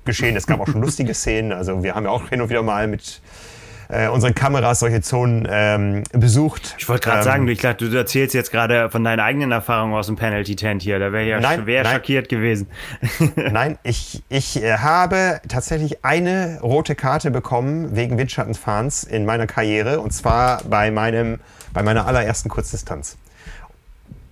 geschehen. 0.03 0.35
Es 0.35 0.47
gab 0.47 0.59
auch 0.59 0.67
schon 0.67 0.81
lustige 0.81 1.13
Szenen. 1.13 1.53
Also 1.53 1.81
wir 1.81 1.95
haben 1.95 2.03
ja 2.03 2.11
auch 2.11 2.27
hin 2.27 2.41
und 2.41 2.49
wieder 2.49 2.61
mal 2.61 2.87
mit 2.87 3.21
äh, 3.93 4.07
unseren 4.07 4.33
Kameras 4.33 4.79
solche 4.79 5.01
Zonen 5.01 5.47
ähm, 5.49 6.03
besucht. 6.11 6.75
Ich 6.77 6.89
wollte 6.89 7.07
gerade 7.07 7.19
ähm, 7.19 7.23
sagen, 7.23 7.47
ich 7.47 7.59
dachte, 7.59 7.89
du 7.89 7.95
erzählst 7.95 8.33
jetzt 8.33 8.51
gerade 8.51 8.89
von 8.89 9.03
deinen 9.03 9.19
eigenen 9.19 9.51
Erfahrungen 9.51 9.93
aus 9.93 10.07
dem 10.07 10.15
Penalty 10.15 10.55
Tent 10.55 10.81
hier. 10.81 10.99
Da 10.99 11.11
wäre 11.11 11.25
ja 11.25 11.39
nein, 11.39 11.61
schwer 11.63 11.83
nein. 11.83 11.95
schockiert 11.95 12.29
gewesen. 12.29 12.67
nein, 13.35 13.77
ich, 13.83 14.23
ich 14.29 14.61
äh, 14.61 14.77
habe 14.77 15.41
tatsächlich 15.47 16.03
eine 16.03 16.59
rote 16.61 16.95
Karte 16.95 17.31
bekommen 17.31 17.95
wegen 17.95 18.17
Windschattenfahrens 18.17 19.03
in 19.03 19.25
meiner 19.25 19.47
Karriere 19.47 19.99
und 19.99 20.11
zwar 20.11 20.63
bei 20.63 20.91
meinem 20.91 21.39
bei 21.73 21.83
meiner 21.83 22.05
allerersten 22.05 22.49
Kurzdistanz. 22.49 23.17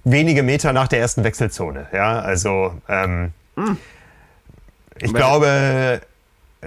Wenige 0.04 0.44
Meter 0.44 0.74
nach 0.74 0.88
der 0.88 1.00
ersten 1.00 1.24
Wechselzone. 1.24 1.88
Ja, 1.92 2.20
also 2.20 2.74
ähm, 2.90 3.32
hm. 3.56 3.78
Ich 5.00 5.14
glaube, 5.14 6.02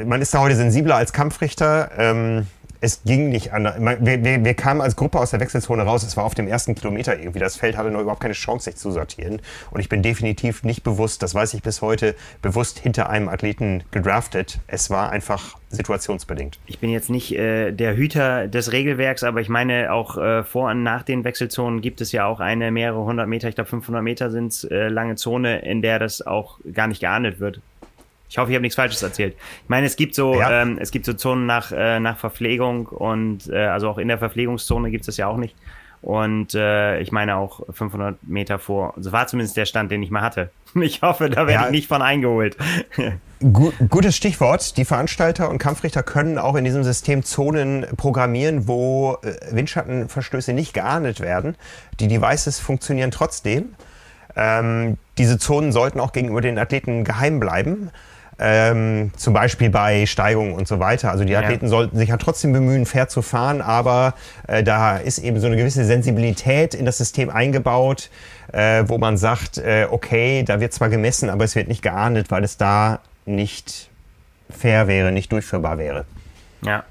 man 0.04 0.20
ist 0.20 0.34
da 0.34 0.40
heute 0.40 0.56
sensibler 0.56 0.96
als 0.96 1.12
Kampfrichter. 1.12 1.90
Ähm, 1.96 2.46
es 2.84 3.02
ging 3.04 3.30
nicht 3.30 3.54
anders. 3.54 3.76
Wir, 3.80 4.22
wir, 4.22 4.44
wir, 4.44 4.54
kamen 4.54 4.82
als 4.82 4.94
Gruppe 4.94 5.18
aus 5.18 5.30
der 5.30 5.40
Wechselzone 5.40 5.84
raus. 5.84 6.02
Es 6.02 6.18
war 6.18 6.24
auf 6.24 6.34
dem 6.34 6.46
ersten 6.46 6.74
Kilometer 6.74 7.18
irgendwie. 7.18 7.38
Das 7.38 7.56
Feld 7.56 7.78
hatte 7.78 7.90
noch 7.90 8.00
überhaupt 8.00 8.20
keine 8.20 8.34
Chance, 8.34 8.66
sich 8.66 8.76
zu 8.76 8.90
sortieren. 8.90 9.40
Und 9.70 9.80
ich 9.80 9.88
bin 9.88 10.02
definitiv 10.02 10.64
nicht 10.64 10.82
bewusst, 10.82 11.22
das 11.22 11.34
weiß 11.34 11.54
ich 11.54 11.62
bis 11.62 11.80
heute, 11.80 12.14
bewusst 12.42 12.78
hinter 12.78 13.08
einem 13.08 13.30
Athleten 13.30 13.84
gedraftet. 13.90 14.58
Es 14.66 14.90
war 14.90 15.10
einfach 15.10 15.56
situationsbedingt. 15.70 16.58
Ich 16.66 16.78
bin 16.78 16.90
jetzt 16.90 17.08
nicht 17.08 17.34
äh, 17.34 17.72
der 17.72 17.96
Hüter 17.96 18.48
des 18.48 18.72
Regelwerks, 18.72 19.24
aber 19.24 19.40
ich 19.40 19.48
meine, 19.48 19.90
auch 19.90 20.18
äh, 20.18 20.44
vor 20.44 20.70
und 20.70 20.82
nach 20.82 21.02
den 21.02 21.24
Wechselzonen 21.24 21.80
gibt 21.80 22.02
es 22.02 22.12
ja 22.12 22.26
auch 22.26 22.40
eine 22.40 22.70
mehrere 22.70 23.02
hundert 23.02 23.28
Meter, 23.28 23.48
ich 23.48 23.54
glaube 23.54 23.70
500 23.70 24.02
Meter 24.02 24.30
sind 24.30 24.52
es, 24.52 24.64
äh, 24.64 24.88
lange 24.88 25.16
Zone, 25.16 25.60
in 25.60 25.80
der 25.80 25.98
das 25.98 26.20
auch 26.26 26.58
gar 26.72 26.86
nicht 26.86 27.00
geahndet 27.00 27.40
wird. 27.40 27.60
Ich 28.28 28.38
hoffe, 28.38 28.50
ich 28.50 28.54
habe 28.56 28.62
nichts 28.62 28.76
Falsches 28.76 29.02
erzählt. 29.02 29.36
Ich 29.62 29.68
meine, 29.68 29.86
es 29.86 29.96
gibt 29.96 30.14
so, 30.14 30.38
ja. 30.38 30.62
ähm, 30.62 30.78
es 30.80 30.90
gibt 30.90 31.06
so 31.06 31.12
Zonen 31.12 31.46
nach, 31.46 31.72
äh, 31.72 32.00
nach 32.00 32.18
Verpflegung 32.18 32.86
und 32.86 33.48
äh, 33.48 33.66
also 33.66 33.88
auch 33.90 33.98
in 33.98 34.08
der 34.08 34.18
Verpflegungszone 34.18 34.90
gibt 34.90 35.02
es 35.02 35.06
das 35.06 35.16
ja 35.16 35.28
auch 35.28 35.36
nicht. 35.36 35.54
Und 36.04 36.54
äh, 36.54 37.00
ich 37.00 37.12
meine 37.12 37.36
auch 37.36 37.60
500 37.70 38.22
Meter 38.24 38.58
vor. 38.58 38.92
So 38.98 39.10
war 39.12 39.26
zumindest 39.26 39.56
der 39.56 39.64
Stand, 39.64 39.90
den 39.90 40.02
ich 40.02 40.10
mal 40.10 40.20
hatte. 40.20 40.50
Ich 40.82 41.02
hoffe, 41.02 41.30
da 41.30 41.46
werde 41.46 41.52
ja. 41.52 41.64
ich 41.66 41.70
nicht 41.70 41.86
von 41.86 42.02
eingeholt. 42.02 42.56
Gutes 43.88 44.16
Stichwort. 44.16 44.76
Die 44.76 44.84
Veranstalter 44.84 45.48
und 45.48 45.58
Kampfrichter 45.58 46.02
können 46.02 46.36
auch 46.36 46.56
in 46.56 46.64
diesem 46.64 46.82
System 46.82 47.22
Zonen 47.22 47.86
programmieren, 47.96 48.66
wo 48.66 49.18
äh, 49.22 49.54
Windschattenverstöße 49.54 50.52
nicht 50.52 50.74
geahndet 50.74 51.20
werden. 51.20 51.56
Die 52.00 52.08
Devices 52.08 52.58
funktionieren 52.58 53.12
trotzdem. 53.12 53.76
Ähm, 54.34 54.98
diese 55.16 55.38
Zonen 55.38 55.70
sollten 55.70 56.00
auch 56.00 56.12
gegenüber 56.12 56.40
den 56.40 56.58
Athleten 56.58 57.04
geheim 57.04 57.38
bleiben. 57.38 57.90
Ähm, 58.38 59.12
zum 59.16 59.32
Beispiel 59.32 59.70
bei 59.70 60.06
Steigungen 60.06 60.54
und 60.54 60.66
so 60.66 60.80
weiter. 60.80 61.10
Also 61.10 61.24
die 61.24 61.36
Athleten 61.36 61.66
ja. 61.66 61.70
sollten 61.70 61.96
sich 61.96 62.08
ja 62.08 62.16
trotzdem 62.16 62.52
bemühen, 62.52 62.84
fair 62.84 63.08
zu 63.08 63.22
fahren, 63.22 63.60
aber 63.60 64.14
äh, 64.48 64.62
da 64.64 64.96
ist 64.96 65.18
eben 65.18 65.38
so 65.38 65.46
eine 65.46 65.56
gewisse 65.56 65.84
Sensibilität 65.84 66.74
in 66.74 66.84
das 66.84 66.98
System 66.98 67.30
eingebaut, 67.30 68.10
äh, 68.52 68.84
wo 68.86 68.98
man 68.98 69.16
sagt, 69.16 69.58
äh, 69.58 69.86
okay, 69.88 70.42
da 70.42 70.60
wird 70.60 70.72
zwar 70.72 70.88
gemessen, 70.88 71.30
aber 71.30 71.44
es 71.44 71.54
wird 71.54 71.68
nicht 71.68 71.82
geahndet, 71.82 72.30
weil 72.30 72.42
es 72.42 72.56
da 72.56 73.00
nicht 73.24 73.88
fair 74.50 74.88
wäre, 74.88 75.12
nicht 75.12 75.30
durchführbar 75.30 75.78
wäre. 75.78 76.04
Ja. 76.62 76.84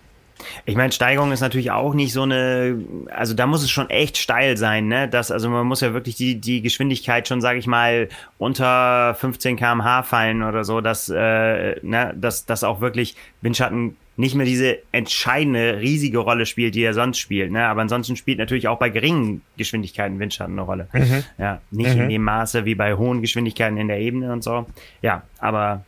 Ich 0.66 0.76
meine, 0.76 0.92
Steigerung 0.92 1.32
ist 1.32 1.42
natürlich 1.42 1.72
auch 1.72 1.94
nicht 1.94 2.14
so 2.14 2.24
eine, 2.24 2.80
also 3.10 3.34
da 3.34 3.46
muss 3.48 3.64
es 3.64 3.70
schon 3.70 3.90
echt 3.90 4.18
steil 4.18 4.58
sein, 4.58 4.88
ne? 4.88 5.08
Das, 5.08 5.32
also 5.32 5.50
man 5.50 5.66
muss 5.66 5.82
ja 5.82 5.94
wirklich 5.94 6.16
die, 6.16 6.40
die 6.40 6.62
Geschwindigkeit 6.62 7.28
schon, 7.28 7.42
sage 7.42 7.60
ich 7.60 7.68
mal, 7.68 8.10
unter 8.38 9.16
15 9.16 9.58
km/h 9.58 10.04
fallen 10.04 10.44
oder 10.44 10.64
so, 10.64 10.82
dass, 10.82 11.10
äh, 11.10 11.76
ne, 11.82 12.14
dass, 12.16 12.46
dass 12.46 12.64
auch 12.64 12.82
wirklich 12.82 13.16
Windschatten 13.42 13.96
nicht 14.16 14.36
mehr 14.36 14.46
diese 14.46 14.78
entscheidende, 14.92 15.80
riesige 15.80 16.20
Rolle 16.20 16.46
spielt, 16.46 16.76
die 16.76 16.84
er 16.84 16.94
sonst 16.94 17.18
spielt. 17.18 17.52
Ne? 17.52 17.66
Aber 17.66 17.82
ansonsten 17.82 18.16
spielt 18.16 18.38
natürlich 18.38 18.68
auch 18.68 18.78
bei 18.78 18.90
geringen 18.90 19.42
Geschwindigkeiten 19.58 20.20
Windschatten 20.20 20.54
eine 20.54 20.62
Rolle. 20.62 20.88
Mhm. 20.94 21.24
Ja, 21.40 21.62
nicht 21.72 21.96
mhm. 21.96 22.04
in 22.04 22.10
dem 22.10 22.24
Maße 22.24 22.66
wie 22.66 22.76
bei 22.76 22.94
hohen 22.96 23.22
Geschwindigkeiten 23.22 23.78
in 23.78 23.88
der 23.88 24.00
Ebene 24.00 24.32
und 24.32 24.44
so. 24.44 24.68
Ja, 25.02 25.24
aber 25.40 25.84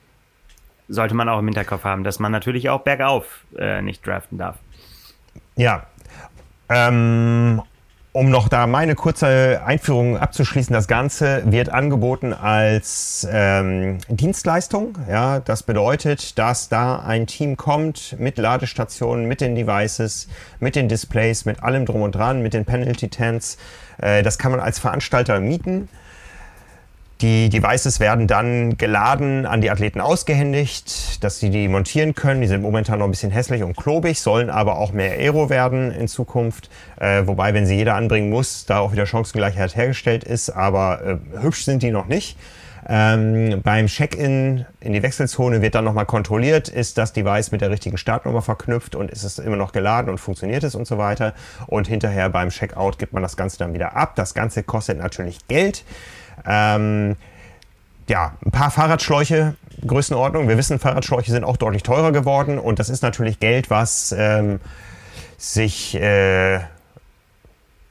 sollte 0.88 1.16
man 1.16 1.30
auch 1.30 1.40
im 1.40 1.46
Hinterkopf 1.46 1.84
haben, 1.84 2.04
dass 2.04 2.20
man 2.20 2.32
natürlich 2.32 2.70
auch 2.70 2.82
bergauf 2.82 3.46
äh, 3.58 3.82
nicht 3.82 4.06
draften 4.06 4.38
darf. 4.38 4.58
Ja. 5.56 5.88
Ähm, 6.70 7.62
um 8.16 8.30
noch 8.30 8.48
da 8.48 8.66
meine 8.66 8.96
kurze 8.96 9.62
Einführung 9.66 10.18
abzuschließen, 10.18 10.74
das 10.74 10.88
Ganze 10.88 11.44
wird 11.52 11.68
angeboten 11.68 12.32
als 12.32 13.28
ähm, 13.30 13.98
Dienstleistung. 14.08 14.98
Ja, 15.10 15.42
das 15.42 15.64
bedeutet, 15.64 16.40
dass 16.40 16.70
da 16.70 17.00
ein 17.00 17.28
Team 17.28 17.58
kommt 17.58 18.16
mit 18.18 18.38
Ladestationen, 18.38 19.26
mit 19.26 19.42
den 19.42 19.54
Devices, 19.54 20.30
mit 20.62 20.78
den 20.78 20.88
Displays, 20.88 21.44
mit 21.44 21.62
allem 21.62 21.86
drum 21.86 22.04
und 22.04 22.16
dran, 22.16 22.42
mit 22.42 22.54
den 22.54 22.64
Penalty 22.64 23.10
Tents. 23.10 23.58
Äh, 23.98 24.24
das 24.24 24.38
kann 24.38 24.52
man 24.52 24.62
als 24.62 24.80
Veranstalter 24.80 25.42
mieten. 25.42 25.90
Die 27.22 27.48
Devices 27.48 28.02
werden 28.02 28.28
dann 28.28 28.78
geladen, 28.78 29.46
an 29.46 29.62
die 29.62 29.72
Athleten 29.72 30.02
ausgehändigt, 30.02 31.24
dass 31.24 31.40
sie 31.40 31.50
die 31.50 31.70
montieren 31.70 32.14
können. 32.14 32.42
Die 32.42 32.48
sind 32.48 32.62
momentan 32.62 33.00
noch 33.00 33.06
ein 33.06 33.12
bisschen 33.12 33.32
hässlich 33.32 33.64
und 33.64 33.78
klobig, 33.78 34.20
sollen 34.20 34.50
aber 34.50 34.78
auch 34.78 34.92
mehr 34.92 35.14
Aero 35.14 35.50
werden 35.50 35.92
in 35.92 36.10
Zukunft. 36.10 36.70
Äh, 37.00 37.26
wobei, 37.26 37.54
wenn 37.54 37.66
sie 37.66 37.76
jeder 37.76 37.96
anbringen 37.96 38.30
muss, 38.30 38.66
da 38.66 38.80
auch 38.80 38.92
wieder 38.92 39.06
Chancengleichheit 39.06 39.78
hergestellt 39.78 40.26
ist. 40.26 40.50
Aber 40.50 41.06
äh, 41.06 41.42
hübsch 41.42 41.64
sind 41.64 41.84
die 41.84 41.92
noch 41.92 42.08
nicht. 42.08 42.38
Ähm, 42.88 43.62
beim 43.64 43.88
Check-in 43.88 44.66
in 44.80 44.94
die 44.94 45.02
Wechselzone 45.02 45.62
wird 45.62 45.74
dann 45.74 45.86
nochmal 45.86 46.06
kontrolliert, 46.06 46.70
ist 46.70 47.00
das 47.00 47.14
Device 47.14 47.52
mit 47.52 47.62
der 47.62 47.72
richtigen 47.72 47.98
Startnummer 47.98 48.44
verknüpft 48.44 48.94
und 48.94 49.10
ist 49.10 49.24
es 49.24 49.40
immer 49.40 49.56
noch 49.56 49.72
geladen 49.72 50.10
und 50.10 50.20
funktioniert 50.20 50.64
es 50.64 50.76
und 50.76 50.86
so 50.86 51.00
weiter. 51.00 51.34
Und 51.66 51.88
hinterher 51.88 52.30
beim 52.30 52.50
Checkout 52.50 53.00
gibt 53.00 53.14
man 53.14 53.24
das 53.24 53.38
Ganze 53.38 53.58
dann 53.58 53.74
wieder 53.74 53.96
ab. 53.96 54.16
Das 54.16 54.36
Ganze 54.36 54.62
kostet 54.62 55.00
natürlich 55.00 55.48
Geld. 55.48 55.84
Ähm, 56.46 57.16
ja, 58.08 58.34
ein 58.46 58.52
paar 58.52 58.72
Fahrradschläuche, 58.72 59.56
Größenordnung. 59.86 60.48
Wir 60.48 60.58
wissen, 60.58 60.80
Fahrradschläuche 60.80 61.32
sind 61.32 61.44
auch 61.44 61.58
deutlich 61.58 61.84
teurer 61.84 62.12
geworden 62.12 62.60
und 62.60 62.80
das 62.80 62.90
ist 62.90 63.02
natürlich 63.02 63.40
Geld, 63.40 63.70
was 63.70 64.14
ähm, 64.18 64.60
sich 65.38 65.96
äh, 65.96 66.60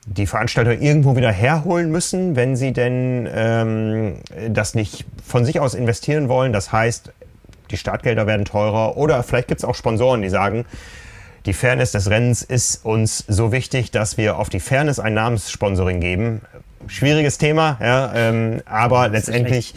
die 0.07 0.27
Veranstalter 0.27 0.73
irgendwo 0.73 1.17
wieder 1.17 1.33
herholen 1.33 1.91
müssen, 1.91 2.37
wenn 2.37 2.57
sie 2.57 2.73
denn 2.73 3.29
ähm, 3.33 4.17
das 4.51 4.75
nicht 4.75 5.05
von 5.25 5.45
sich 5.45 5.61
aus 5.61 5.75
investieren 5.75 6.29
wollen. 6.29 6.53
Das 6.53 6.73
heißt, 6.73 7.13
die 7.71 7.77
Startgelder 7.77 8.27
werden 8.27 8.45
teurer 8.45 8.97
oder 8.97 9.23
vielleicht 9.23 9.49
gibt 9.49 9.61
es 9.61 9.65
auch 9.65 9.75
Sponsoren, 9.75 10.23
die 10.23 10.29
sagen, 10.29 10.67
die 11.47 11.53
Fairness 11.53 11.93
des 11.93 12.09
Rennens 12.09 12.43
ist 12.43 12.85
uns 12.85 13.25
so 13.29 13.53
wichtig, 13.53 13.91
dass 13.91 14.17
wir 14.17 14.39
auf 14.39 14.49
die 14.49 14.61
Fairness 14.61 14.99
ein 14.99 15.15
Namenssponsoring 15.15 16.01
geben 16.01 16.41
schwieriges 16.89 17.39
Thema, 17.39 17.79
ja, 17.81 18.13
ähm, 18.15 18.63
aber 18.67 19.09
letztendlich 19.09 19.75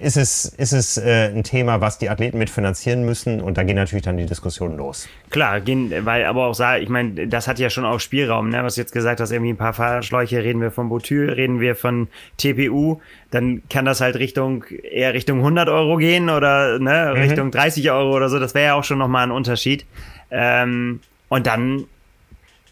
ist 0.00 0.16
es, 0.16 0.44
ist 0.44 0.72
es 0.72 0.96
äh, 0.96 1.30
ein 1.34 1.42
Thema, 1.42 1.80
was 1.80 1.98
die 1.98 2.10
Athleten 2.10 2.38
mitfinanzieren 2.38 3.04
müssen 3.04 3.40
und 3.40 3.56
da 3.58 3.62
gehen 3.62 3.76
natürlich 3.76 4.04
dann 4.04 4.16
die 4.16 4.26
Diskussionen 4.26 4.76
los. 4.76 5.08
Klar, 5.30 5.60
gehen, 5.60 5.92
weil 6.04 6.24
aber 6.24 6.46
auch, 6.46 6.60
ich 6.80 6.88
meine, 6.88 7.26
das 7.26 7.48
hat 7.48 7.58
ja 7.58 7.70
schon 7.70 7.84
auch 7.84 8.00
Spielraum, 8.00 8.50
ne? 8.50 8.62
was 8.62 8.74
du 8.74 8.80
jetzt 8.80 8.92
gesagt 8.92 9.20
hast, 9.20 9.30
irgendwie 9.30 9.52
ein 9.52 9.56
paar 9.56 9.72
Fahrschläuche, 9.72 10.42
reden 10.42 10.60
wir 10.60 10.70
von 10.70 10.88
Botyl, 10.88 11.30
reden 11.30 11.60
wir 11.60 11.74
von 11.74 12.08
TPU, 12.36 13.00
dann 13.30 13.62
kann 13.68 13.84
das 13.84 14.00
halt 14.00 14.16
Richtung, 14.16 14.64
eher 14.64 15.14
Richtung 15.14 15.38
100 15.38 15.68
Euro 15.68 15.96
gehen 15.96 16.30
oder 16.30 16.78
ne, 16.78 17.12
mhm. 17.14 17.20
Richtung 17.20 17.50
30 17.50 17.90
Euro 17.90 18.14
oder 18.14 18.28
so, 18.28 18.38
das 18.38 18.54
wäre 18.54 18.66
ja 18.66 18.74
auch 18.74 18.84
schon 18.84 18.98
nochmal 18.98 19.24
ein 19.24 19.32
Unterschied. 19.32 19.86
Ähm, 20.30 21.00
und 21.28 21.46
dann, 21.46 21.84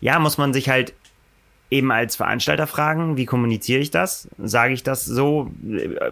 ja, 0.01 0.19
muss 0.19 0.39
man 0.39 0.53
sich 0.53 0.69
halt 0.69 0.95
eben 1.75 1.91
als 1.91 2.17
Veranstalter 2.17 2.67
fragen, 2.67 3.17
wie 3.17 3.27
kommuniziere 3.27 3.81
ich 3.81 3.91
das? 3.91 4.29
Sage 4.39 4.73
ich 4.75 4.85
das 4.85 5.05
so? 5.05 5.51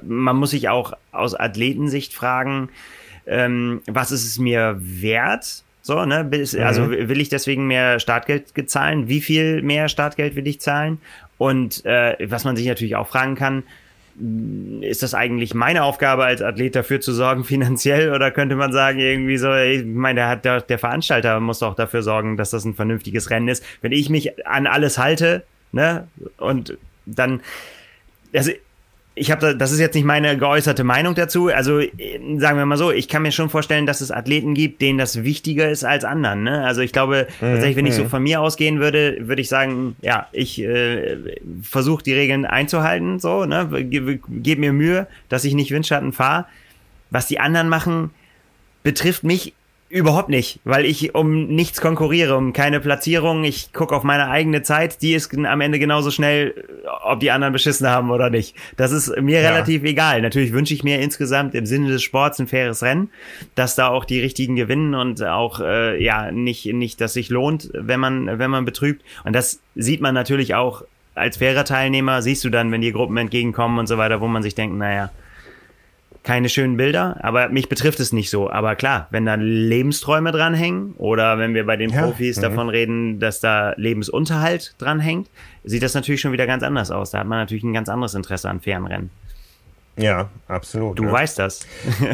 Man 0.03 0.37
muss 0.37 0.51
sich 0.51 0.68
auch 0.68 0.92
aus 1.12 1.35
Athletensicht 1.35 2.12
fragen, 2.12 2.68
ähm, 3.27 3.81
was 3.87 4.11
ist 4.11 4.27
es 4.27 4.38
mir 4.38 4.77
wert? 4.81 5.62
So, 5.81 6.05
ne? 6.05 6.29
Also 6.61 6.83
mhm. 6.83 7.09
will 7.09 7.20
ich 7.20 7.29
deswegen 7.29 7.66
mehr 7.66 8.01
Startgeld 8.01 8.68
zahlen? 8.68 9.09
Wie 9.09 9.20
viel 9.20 9.62
mehr 9.62 9.88
Startgeld 9.88 10.35
will 10.35 10.46
ich 10.46 10.61
zahlen? 10.61 10.98
Und 11.38 11.85
äh, 11.85 12.16
was 12.29 12.44
man 12.44 12.57
sich 12.57 12.66
natürlich 12.66 12.96
auch 12.96 13.09
fragen 13.09 13.37
kann, 13.37 13.62
ist 14.81 15.03
das 15.03 15.14
eigentlich 15.14 15.55
meine 15.55 15.85
Aufgabe 15.85 16.25
als 16.25 16.42
Athlet 16.42 16.77
dafür 16.77 17.01
zu 17.01 17.12
sorgen 17.12 17.44
finanziell 17.53 18.12
oder 18.12 18.31
könnte 18.31 18.57
man 18.57 18.72
sagen 18.72 18.98
irgendwie 18.98 19.38
so, 19.38 19.55
ich 19.55 19.85
meine, 19.85 20.20
der, 20.20 20.29
hat, 20.29 20.44
der, 20.44 20.61
der 20.61 20.79
Veranstalter 20.79 21.40
muss 21.40 21.61
doch 21.61 21.75
dafür 21.75 22.03
sorgen, 22.03 22.37
dass 22.37 22.51
das 22.51 22.64
ein 22.64 22.75
vernünftiges 22.75 23.31
Rennen 23.31 23.48
ist. 23.48 23.64
Wenn 23.81 23.92
ich 23.92 24.11
mich 24.11 24.46
an 24.46 24.66
alles 24.66 24.98
halte, 24.98 25.44
ne? 25.72 26.06
Und 26.38 26.78
dann, 27.06 27.40
also 28.35 28.52
ich 29.14 29.30
habe 29.30 29.40
da, 29.40 29.54
das 29.54 29.72
ist 29.72 29.80
jetzt 29.80 29.94
nicht 29.94 30.04
meine 30.04 30.38
geäußerte 30.38 30.85
Meinung 30.85 31.14
dazu. 31.14 31.48
Also 31.48 31.80
sagen 31.80 32.56
wir 32.56 32.64
mal 32.64 32.78
so, 32.78 32.90
ich 32.90 33.08
kann 33.08 33.22
mir 33.22 33.32
schon 33.32 33.50
vorstellen, 33.50 33.85
dass 33.85 34.00
es 34.00 34.11
Athleten 34.11 34.54
gibt, 34.54 34.80
denen 34.80 34.98
das 34.98 35.22
wichtiger 35.22 35.70
ist 35.70 35.85
als 35.85 36.04
anderen. 36.04 36.44
Ne? 36.44 36.64
Also 36.64 36.80
ich 36.80 36.92
glaube 36.92 37.26
mhm. 37.40 37.46
tatsächlich, 37.46 37.76
wenn 37.76 37.87
ich 37.87 37.94
so 37.94 38.04
mhm. 38.04 38.08
von 38.08 38.22
mir 38.22 38.40
ausgehen 38.40 38.80
würde, 38.80 39.18
würde 39.28 39.42
ich 39.42 39.48
sagen, 39.48 39.96
ja, 40.00 40.28
ich 40.32 40.62
äh, 40.62 41.18
versuche 41.62 42.02
die 42.02 42.14
Regeln 42.14 42.46
einzuhalten, 42.46 43.18
so, 43.18 43.44
ne, 43.44 43.68
gebe 43.85 44.18
geb 44.28 44.58
mir 44.58 44.72
Mühe, 44.72 45.06
dass 45.28 45.44
ich 45.44 45.54
nicht 45.54 45.72
Windschatten 45.72 46.12
fahre. 46.12 46.46
Was 47.11 47.26
die 47.26 47.38
anderen 47.38 47.68
machen, 47.68 48.11
betrifft 48.82 49.24
mich 49.24 49.52
Überhaupt 49.92 50.31
nicht, 50.31 50.59
weil 50.64 50.87
ich 50.87 51.14
um 51.14 51.48
nichts 51.48 51.83
konkurriere, 51.83 52.35
um 52.35 52.55
keine 52.55 52.81
Platzierung. 52.81 53.44
Ich 53.44 53.74
gucke 53.74 53.94
auf 53.94 54.05
meine 54.05 54.31
eigene 54.31 54.62
Zeit, 54.62 55.02
die 55.02 55.12
ist 55.12 55.37
am 55.37 55.61
Ende 55.61 55.78
genauso 55.78 56.11
schnell, 56.11 56.55
ob 57.05 57.20
die 57.20 57.31
anderen 57.31 57.52
beschissen 57.52 57.87
haben 57.87 58.11
oder 58.11 58.31
nicht. 58.31 58.57
Das 58.78 58.90
ist 58.90 59.14
mir 59.20 59.42
ja. 59.42 59.50
relativ 59.50 59.85
egal. 59.85 60.22
Natürlich 60.22 60.55
wünsche 60.55 60.72
ich 60.72 60.83
mir 60.83 60.98
insgesamt 61.00 61.55
im 61.55 61.66
Sinne 61.66 61.88
des 61.88 62.02
Sports 62.02 62.38
ein 62.38 62.46
faires 62.46 62.83
Rennen, 62.83 63.11
dass 63.55 63.74
da 63.74 63.88
auch 63.88 64.07
die 64.07 64.18
richtigen 64.18 64.57
gewinnen 64.57 64.94
und 64.94 65.22
auch 65.22 65.61
äh, 65.61 66.02
ja 66.02 66.33
nicht 66.33 66.64
nicht, 66.72 66.98
dass 67.02 67.12
sich 67.12 67.28
lohnt, 67.28 67.68
wenn 67.74 68.00
man 68.00 68.38
wenn 68.38 68.50
man 68.50 68.64
betrügt. 68.64 69.02
Und 69.24 69.37
das 69.37 69.61
sieht 69.74 70.00
man 70.00 70.14
natürlich 70.14 70.55
auch 70.55 70.85
als 71.14 71.37
fairer 71.37 71.66
Teilnehmer. 71.66 72.22
Siehst 72.22 72.42
du 72.44 72.48
dann, 72.48 72.72
wenn 72.72 72.81
die 72.81 72.92
Gruppen 72.92 73.18
entgegenkommen 73.18 73.78
und 73.78 73.88
so 73.88 73.98
weiter, 73.98 74.22
wo 74.22 74.26
man 74.26 74.42
sich 74.42 74.55
denkt, 74.55 74.74
naja 74.74 75.11
keine 76.22 76.48
schönen 76.48 76.76
Bilder, 76.76 77.16
aber 77.22 77.48
mich 77.48 77.68
betrifft 77.68 77.98
es 78.00 78.12
nicht 78.12 78.30
so. 78.30 78.50
Aber 78.50 78.76
klar, 78.76 79.08
wenn 79.11 79.26
da 79.26 79.35
Lebensträume 79.35 80.30
dranhängen 80.30 80.94
oder 80.98 81.38
wenn 81.38 81.54
wir 81.54 81.66
bei 81.66 81.76
den 81.76 81.90
ja, 81.90 82.02
Profis 82.02 82.37
mhm. 82.37 82.42
davon 82.42 82.68
reden, 82.68 83.18
dass 83.18 83.40
da 83.40 83.74
Lebensunterhalt 83.76 84.74
dranhängt, 84.78 85.28
sieht 85.64 85.82
das 85.82 85.94
natürlich 85.94 86.20
schon 86.20 86.32
wieder 86.32 86.46
ganz 86.46 86.62
anders 86.62 86.90
aus. 86.90 87.11
Da 87.11 87.18
hat 87.18 87.26
man 87.26 87.38
natürlich 87.38 87.64
ein 87.64 87.72
ganz 87.72 87.88
anderes 87.88 88.14
Interesse 88.14 88.48
an 88.48 88.61
fairen 88.61 88.87
Rennen. 88.87 89.11
Ja, 89.96 90.30
absolut. 90.48 90.98
Du 90.98 91.04
ja. 91.04 91.12
weißt 91.12 91.38
das. 91.38 91.66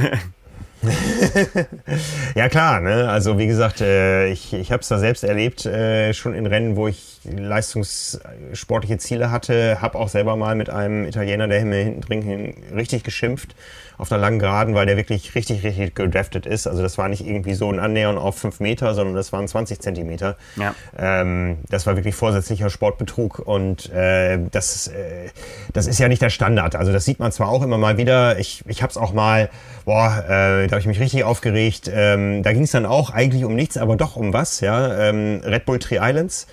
ja 2.34 2.48
klar, 2.48 2.80
ne? 2.80 3.08
also 3.08 3.38
wie 3.38 3.46
gesagt, 3.46 3.80
äh, 3.80 4.28
ich, 4.28 4.52
ich 4.52 4.70
habe 4.70 4.80
es 4.82 4.88
da 4.88 4.98
selbst 4.98 5.24
erlebt, 5.24 5.66
äh, 5.66 6.12
schon 6.14 6.34
in 6.34 6.46
Rennen, 6.46 6.76
wo 6.76 6.88
ich 6.88 7.18
leistungssportliche 7.24 8.98
Ziele 8.98 9.30
hatte, 9.30 9.80
habe 9.80 9.98
auch 9.98 10.08
selber 10.08 10.36
mal 10.36 10.54
mit 10.54 10.70
einem 10.70 11.04
Italiener, 11.04 11.48
der 11.48 11.64
mir 11.64 11.82
hinten 11.82 12.00
drin 12.00 12.54
richtig 12.74 13.04
geschimpft 13.04 13.54
auf 13.98 14.12
einer 14.12 14.20
langen 14.20 14.38
Geraden, 14.38 14.74
weil 14.74 14.86
der 14.86 14.96
wirklich 14.96 15.34
richtig, 15.34 15.64
richtig 15.64 15.96
gedraftet 15.96 16.46
ist. 16.46 16.68
Also 16.68 16.82
das 16.82 16.96
war 16.98 17.08
nicht 17.08 17.26
irgendwie 17.26 17.54
so 17.54 17.70
ein 17.70 17.80
Annähern 17.80 18.16
auf 18.16 18.38
fünf 18.38 18.60
Meter, 18.60 18.94
sondern 18.94 19.16
das 19.16 19.32
waren 19.32 19.48
20 19.48 19.80
Zentimeter. 19.80 20.36
Ja. 20.54 20.74
Ähm, 20.96 21.58
das 21.68 21.84
war 21.86 21.96
wirklich 21.96 22.14
vorsätzlicher 22.14 22.70
Sportbetrug 22.70 23.40
und 23.40 23.90
äh, 23.92 24.38
das, 24.52 24.86
äh, 24.86 25.30
das 25.72 25.88
ist 25.88 25.98
ja 25.98 26.06
nicht 26.06 26.22
der 26.22 26.30
Standard. 26.30 26.76
Also 26.76 26.92
das 26.92 27.04
sieht 27.04 27.18
man 27.18 27.32
zwar 27.32 27.48
auch 27.48 27.62
immer 27.62 27.76
mal 27.76 27.98
wieder. 27.98 28.38
Ich, 28.38 28.62
ich 28.68 28.82
habe 28.82 28.90
es 28.90 28.96
auch 28.96 29.12
mal, 29.12 29.50
boah, 29.84 30.24
äh, 30.28 30.67
da 30.68 30.74
habe 30.74 30.80
ich 30.80 30.86
mich 30.86 31.00
richtig 31.00 31.24
aufgeregt. 31.24 31.90
Ähm, 31.92 32.42
da 32.42 32.52
ging 32.52 32.62
es 32.62 32.70
dann 32.70 32.86
auch 32.86 33.10
eigentlich 33.10 33.44
um 33.44 33.54
nichts, 33.54 33.76
aber 33.76 33.96
doch 33.96 34.16
um 34.16 34.32
was. 34.32 34.60
Ja, 34.60 35.08
ähm, 35.08 35.40
Red 35.44 35.64
Bull 35.66 35.78
Tree 35.78 35.98
Islands. 36.00 36.46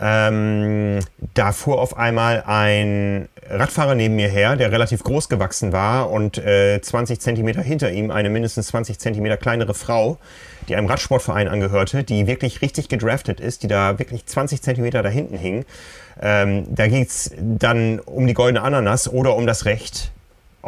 Ähm, 0.00 1.00
da 1.34 1.52
fuhr 1.52 1.80
auf 1.80 1.96
einmal 1.96 2.44
ein 2.46 3.28
Radfahrer 3.50 3.94
neben 3.94 4.14
mir 4.16 4.28
her, 4.28 4.56
der 4.56 4.70
relativ 4.70 5.02
groß 5.02 5.28
gewachsen 5.28 5.72
war 5.72 6.10
und 6.10 6.38
äh, 6.38 6.80
20 6.80 7.20
Zentimeter 7.20 7.62
hinter 7.62 7.90
ihm 7.90 8.10
eine 8.10 8.30
mindestens 8.30 8.68
20 8.68 8.98
Zentimeter 8.98 9.36
kleinere 9.36 9.74
Frau, 9.74 10.18
die 10.68 10.76
einem 10.76 10.86
Radsportverein 10.86 11.48
angehörte, 11.48 12.04
die 12.04 12.26
wirklich 12.26 12.62
richtig 12.62 12.88
gedraftet 12.88 13.40
ist, 13.40 13.62
die 13.62 13.68
da 13.68 13.98
wirklich 13.98 14.26
20 14.26 14.62
Zentimeter 14.62 15.02
da 15.02 15.08
hinten 15.08 15.38
hing. 15.38 15.64
Ähm, 16.20 16.66
da 16.68 16.86
geht's 16.88 17.30
dann 17.40 18.00
um 18.00 18.26
die 18.26 18.34
goldene 18.34 18.62
Ananas 18.62 19.08
oder 19.08 19.34
um 19.34 19.46
das 19.46 19.64
Recht, 19.64 20.12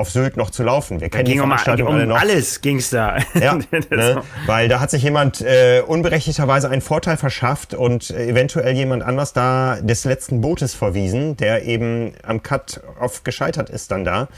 auf 0.01 0.11
Sylt 0.11 0.37
noch 0.37 0.51
zu 0.51 0.63
laufen. 0.63 1.01
Wir 1.01 1.11
kennen 1.11 1.25
ging 1.25 1.35
die 1.35 1.41
Veranstaltung 1.41 1.87
um, 1.87 1.95
um 1.95 2.01
alle 2.01 2.09
noch. 2.09 2.21
alles 2.21 2.61
ging's 2.61 2.91
da. 2.91 3.19
Ja, 3.39 3.55
ne? 3.91 4.23
weil 4.47 4.69
da 4.69 4.81
hat 4.81 4.91
sich 4.91 5.03
jemand 5.03 5.41
äh, 5.43 5.83
unberechtigterweise 5.87 6.69
einen 6.71 6.81
Vorteil 6.81 7.17
verschafft 7.17 7.75
und 7.75 8.11
äh, 8.11 8.29
eventuell 8.29 8.75
jemand 8.75 9.03
anders 9.03 9.33
da 9.33 9.79
des 9.81 10.05
letzten 10.05 10.41
Bootes 10.41 10.75
verwiesen, 10.75 11.37
der 11.37 11.65
eben 11.65 12.15
am 12.23 12.43
Cut-Off 12.43 13.25
gescheitert 13.25 13.71
ist 13.71 13.91
dann 13.91 14.05
da, 14.05 14.29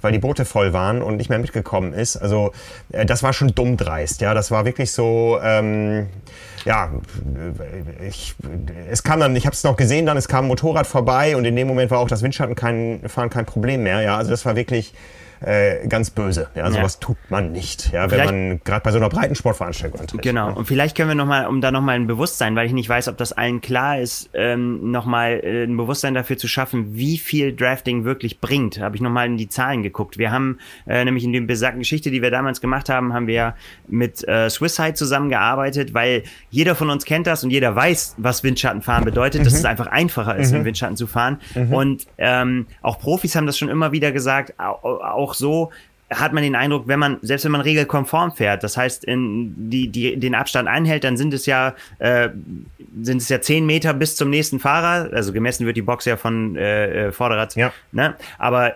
weil 0.00 0.12
die 0.12 0.18
Boote 0.18 0.44
voll 0.44 0.72
waren 0.72 1.02
und 1.02 1.16
nicht 1.16 1.30
mehr 1.30 1.38
mitgekommen 1.38 1.92
ist. 1.92 2.16
Also 2.16 2.52
äh, 2.90 3.06
das 3.06 3.22
war 3.22 3.32
schon 3.32 3.54
dumm 3.54 3.76
dreist. 3.76 4.20
Ja, 4.20 4.34
das 4.34 4.50
war 4.50 4.64
wirklich 4.64 4.92
so. 4.92 5.38
Ähm, 5.42 6.08
ja, 6.64 6.90
ich, 8.06 8.34
es 8.90 9.02
kam 9.02 9.20
dann, 9.20 9.34
ich 9.36 9.46
habe 9.46 9.54
es 9.54 9.64
noch 9.64 9.76
gesehen, 9.76 10.06
dann 10.06 10.16
es 10.16 10.28
kam 10.28 10.44
ein 10.44 10.48
Motorrad 10.48 10.86
vorbei 10.86 11.36
und 11.36 11.44
in 11.44 11.56
dem 11.56 11.66
Moment 11.66 11.90
war 11.90 11.98
auch 11.98 12.08
das 12.08 12.22
Windschattenfahren 12.22 13.00
kein, 13.00 13.30
kein 13.30 13.46
Problem 13.46 13.82
mehr. 13.82 14.00
Ja, 14.00 14.16
also 14.16 14.30
das 14.30 14.44
war 14.44 14.56
wirklich 14.56 14.94
äh, 15.44 15.86
ganz 15.88 16.10
böse. 16.10 16.48
Ja, 16.54 16.70
sowas 16.70 16.98
ja. 17.00 17.06
tut 17.06 17.16
man 17.28 17.52
nicht, 17.52 17.92
ja, 17.92 18.10
wenn 18.10 18.24
man 18.24 18.60
gerade 18.64 18.82
bei 18.82 18.92
so 18.92 18.98
einer 18.98 19.08
breiten 19.08 19.34
Sportveranstaltung 19.34 20.00
antritt. 20.00 20.22
Genau. 20.22 20.48
Ja. 20.48 20.54
Und 20.54 20.66
vielleicht 20.66 20.96
können 20.96 21.08
wir 21.08 21.14
nochmal, 21.14 21.46
um 21.46 21.60
da 21.60 21.70
nochmal 21.70 21.96
ein 21.96 22.06
Bewusstsein, 22.06 22.56
weil 22.56 22.66
ich 22.66 22.72
nicht 22.72 22.88
weiß, 22.88 23.08
ob 23.08 23.16
das 23.16 23.32
allen 23.32 23.60
klar 23.60 23.98
ist, 23.98 24.30
ähm, 24.34 24.90
nochmal 24.90 25.40
äh, 25.42 25.64
ein 25.64 25.76
Bewusstsein 25.76 26.14
dafür 26.14 26.36
zu 26.36 26.48
schaffen, 26.48 26.94
wie 26.94 27.18
viel 27.18 27.54
Drafting 27.54 28.04
wirklich 28.04 28.40
bringt. 28.40 28.80
Habe 28.80 28.96
ich 28.96 29.02
nochmal 29.02 29.26
in 29.26 29.36
die 29.36 29.48
Zahlen 29.48 29.82
geguckt. 29.82 30.18
Wir 30.18 30.30
haben 30.30 30.58
äh, 30.86 31.04
nämlich 31.04 31.24
in 31.24 31.32
der 31.32 31.40
besagten 31.42 31.80
Geschichte, 31.80 32.10
die 32.10 32.22
wir 32.22 32.30
damals 32.30 32.60
gemacht 32.60 32.88
haben, 32.88 33.12
haben 33.12 33.26
wir 33.26 33.54
mit 33.88 34.26
äh, 34.26 34.48
Swisside 34.50 34.94
zusammengearbeitet, 34.94 35.94
weil 35.94 36.22
jeder 36.50 36.74
von 36.74 36.90
uns 36.90 37.04
kennt 37.04 37.26
das 37.26 37.44
und 37.44 37.50
jeder 37.50 37.74
weiß, 37.74 38.14
was 38.18 38.44
Windschattenfahren 38.44 39.04
bedeutet, 39.04 39.40
mhm. 39.40 39.44
dass 39.44 39.54
es 39.54 39.64
einfach 39.64 39.86
einfacher 39.86 40.36
ist, 40.36 40.52
mhm. 40.52 40.58
im 40.58 40.64
Windschatten 40.64 40.96
zu 40.96 41.06
fahren. 41.06 41.40
Mhm. 41.54 41.72
Und 41.72 42.06
ähm, 42.18 42.66
auch 42.80 42.98
Profis 42.98 43.34
haben 43.34 43.46
das 43.46 43.58
schon 43.58 43.68
immer 43.68 43.92
wieder 43.92 44.12
gesagt, 44.12 44.54
auch 44.58 45.31
auch 45.32 45.34
so 45.34 45.70
hat 46.10 46.34
man 46.34 46.42
den 46.42 46.54
Eindruck, 46.54 46.88
wenn 46.88 46.98
man, 46.98 47.18
selbst 47.22 47.44
wenn 47.44 47.52
man 47.52 47.62
regelkonform 47.62 48.32
fährt, 48.32 48.62
das 48.62 48.76
heißt, 48.76 49.04
in 49.04 49.70
die, 49.70 49.88
die, 49.88 50.18
den 50.18 50.34
Abstand 50.34 50.68
einhält, 50.68 51.04
dann 51.04 51.16
sind 51.16 51.32
es 51.32 51.46
ja, 51.46 51.74
äh, 52.00 52.28
sind 53.00 53.22
es 53.22 53.30
ja 53.30 53.40
zehn 53.40 53.64
Meter 53.64 53.94
bis 53.94 54.16
zum 54.16 54.28
nächsten 54.28 54.60
Fahrer. 54.60 55.10
Also 55.14 55.32
gemessen 55.32 55.64
wird 55.64 55.78
die 55.78 55.82
Box 55.82 56.04
ja 56.04 56.18
von 56.18 56.54
äh, 56.56 57.06
äh 57.06 57.12
Vorderrad. 57.12 57.56
Ja. 57.56 57.72
Ne? 57.92 58.14
Aber 58.38 58.74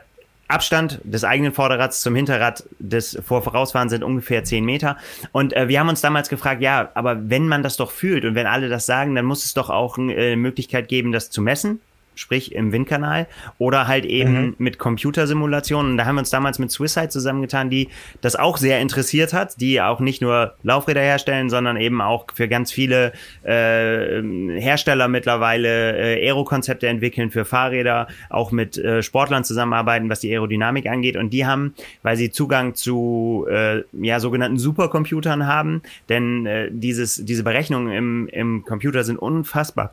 Abstand 0.49 1.01
des 1.05 1.25
eigenen 1.25 1.53
Vorderrads 1.53 2.01
zum 2.01 2.15
Hinterrad 2.15 2.65
des 2.79 3.19
Vorausfahrens 3.23 3.91
sind 3.91 4.03
ungefähr 4.03 4.45
zehn 4.45 4.65
Meter. 4.65 4.97
Und 5.33 5.55
äh, 5.55 5.69
wir 5.69 5.79
haben 5.79 5.91
uns 5.91 6.01
damals 6.01 6.31
gefragt, 6.31 6.63
ja, 6.63 6.91
aber 6.95 7.29
wenn 7.29 7.49
man 7.49 7.63
das 7.63 7.77
doch 7.77 7.91
fühlt 7.91 8.25
und 8.25 8.35
wenn 8.35 8.47
alle 8.47 8.71
das 8.71 8.87
sagen, 8.87 9.15
dann 9.15 9.27
muss 9.27 9.45
es 9.45 9.53
doch 9.53 9.69
auch 9.69 9.99
eine 9.99 10.15
äh, 10.15 10.37
Möglichkeit 10.37 10.89
geben, 10.89 11.13
das 11.13 11.29
zu 11.29 11.43
messen 11.43 11.81
sprich 12.17 12.53
im 12.53 12.73
Windkanal, 12.73 13.29
oder 13.59 13.87
halt 13.87 14.05
eben 14.05 14.47
mhm. 14.47 14.55
mit 14.59 14.79
Computersimulationen. 14.79 15.93
Und 15.93 15.99
da 15.99 16.07
haben 16.07 16.17
wir 16.17 16.21
uns 16.21 16.31
damals 16.31 16.59
mit 16.59 16.73
Swisside 16.73 17.11
zusammengetan, 17.11 17.71
die 17.71 17.89
das 18.21 18.35
auch 18.35 18.57
sehr 18.57 18.81
interessiert 18.81 19.33
hat, 19.33 19.61
die 19.61 19.81
auch 19.81 20.01
nicht 20.01 20.23
nur 20.23 20.55
Laufräder 20.63 21.03
herstellen, 21.03 21.51
sondern 21.51 21.77
eben 21.77 22.01
auch 22.01 22.27
für 22.35 22.49
ganz 22.49 22.73
viele 22.73 23.13
äh, 23.45 24.23
Hersteller 24.59 25.09
mittlerweile 25.09 25.97
äh, 25.97 26.27
Aero-Konzepte 26.27 26.89
entwickeln 26.89 27.31
für 27.31 27.45
Fahrräder, 27.45 28.09
auch 28.31 28.51
mit 28.51 28.79
äh, 28.79 29.03
Sportlern 29.03 29.45
zusammenarbeiten, 29.45 30.09
was 30.09 30.21
die 30.21 30.33
Aerodynamik 30.33 30.87
angeht. 30.89 31.17
Und 31.17 31.31
die 31.31 31.47
haben, 31.47 31.75
weil 32.03 32.17
sie 32.17 32.31
Zugang 32.31 32.75
zu 32.75 33.47
äh, 33.51 33.83
ja 33.93 34.21
sogenannten 34.21 34.59
Supercomputern 34.59 35.47
haben, 35.47 35.83
denn 36.09 36.47
äh, 36.47 36.69
dieses, 36.71 37.25
diese 37.25 37.45
Berechnungen 37.45 37.93
im, 37.93 38.29
im 38.29 38.65
Computer 38.65 39.05
sind 39.05 39.19
unfassbar 39.19 39.93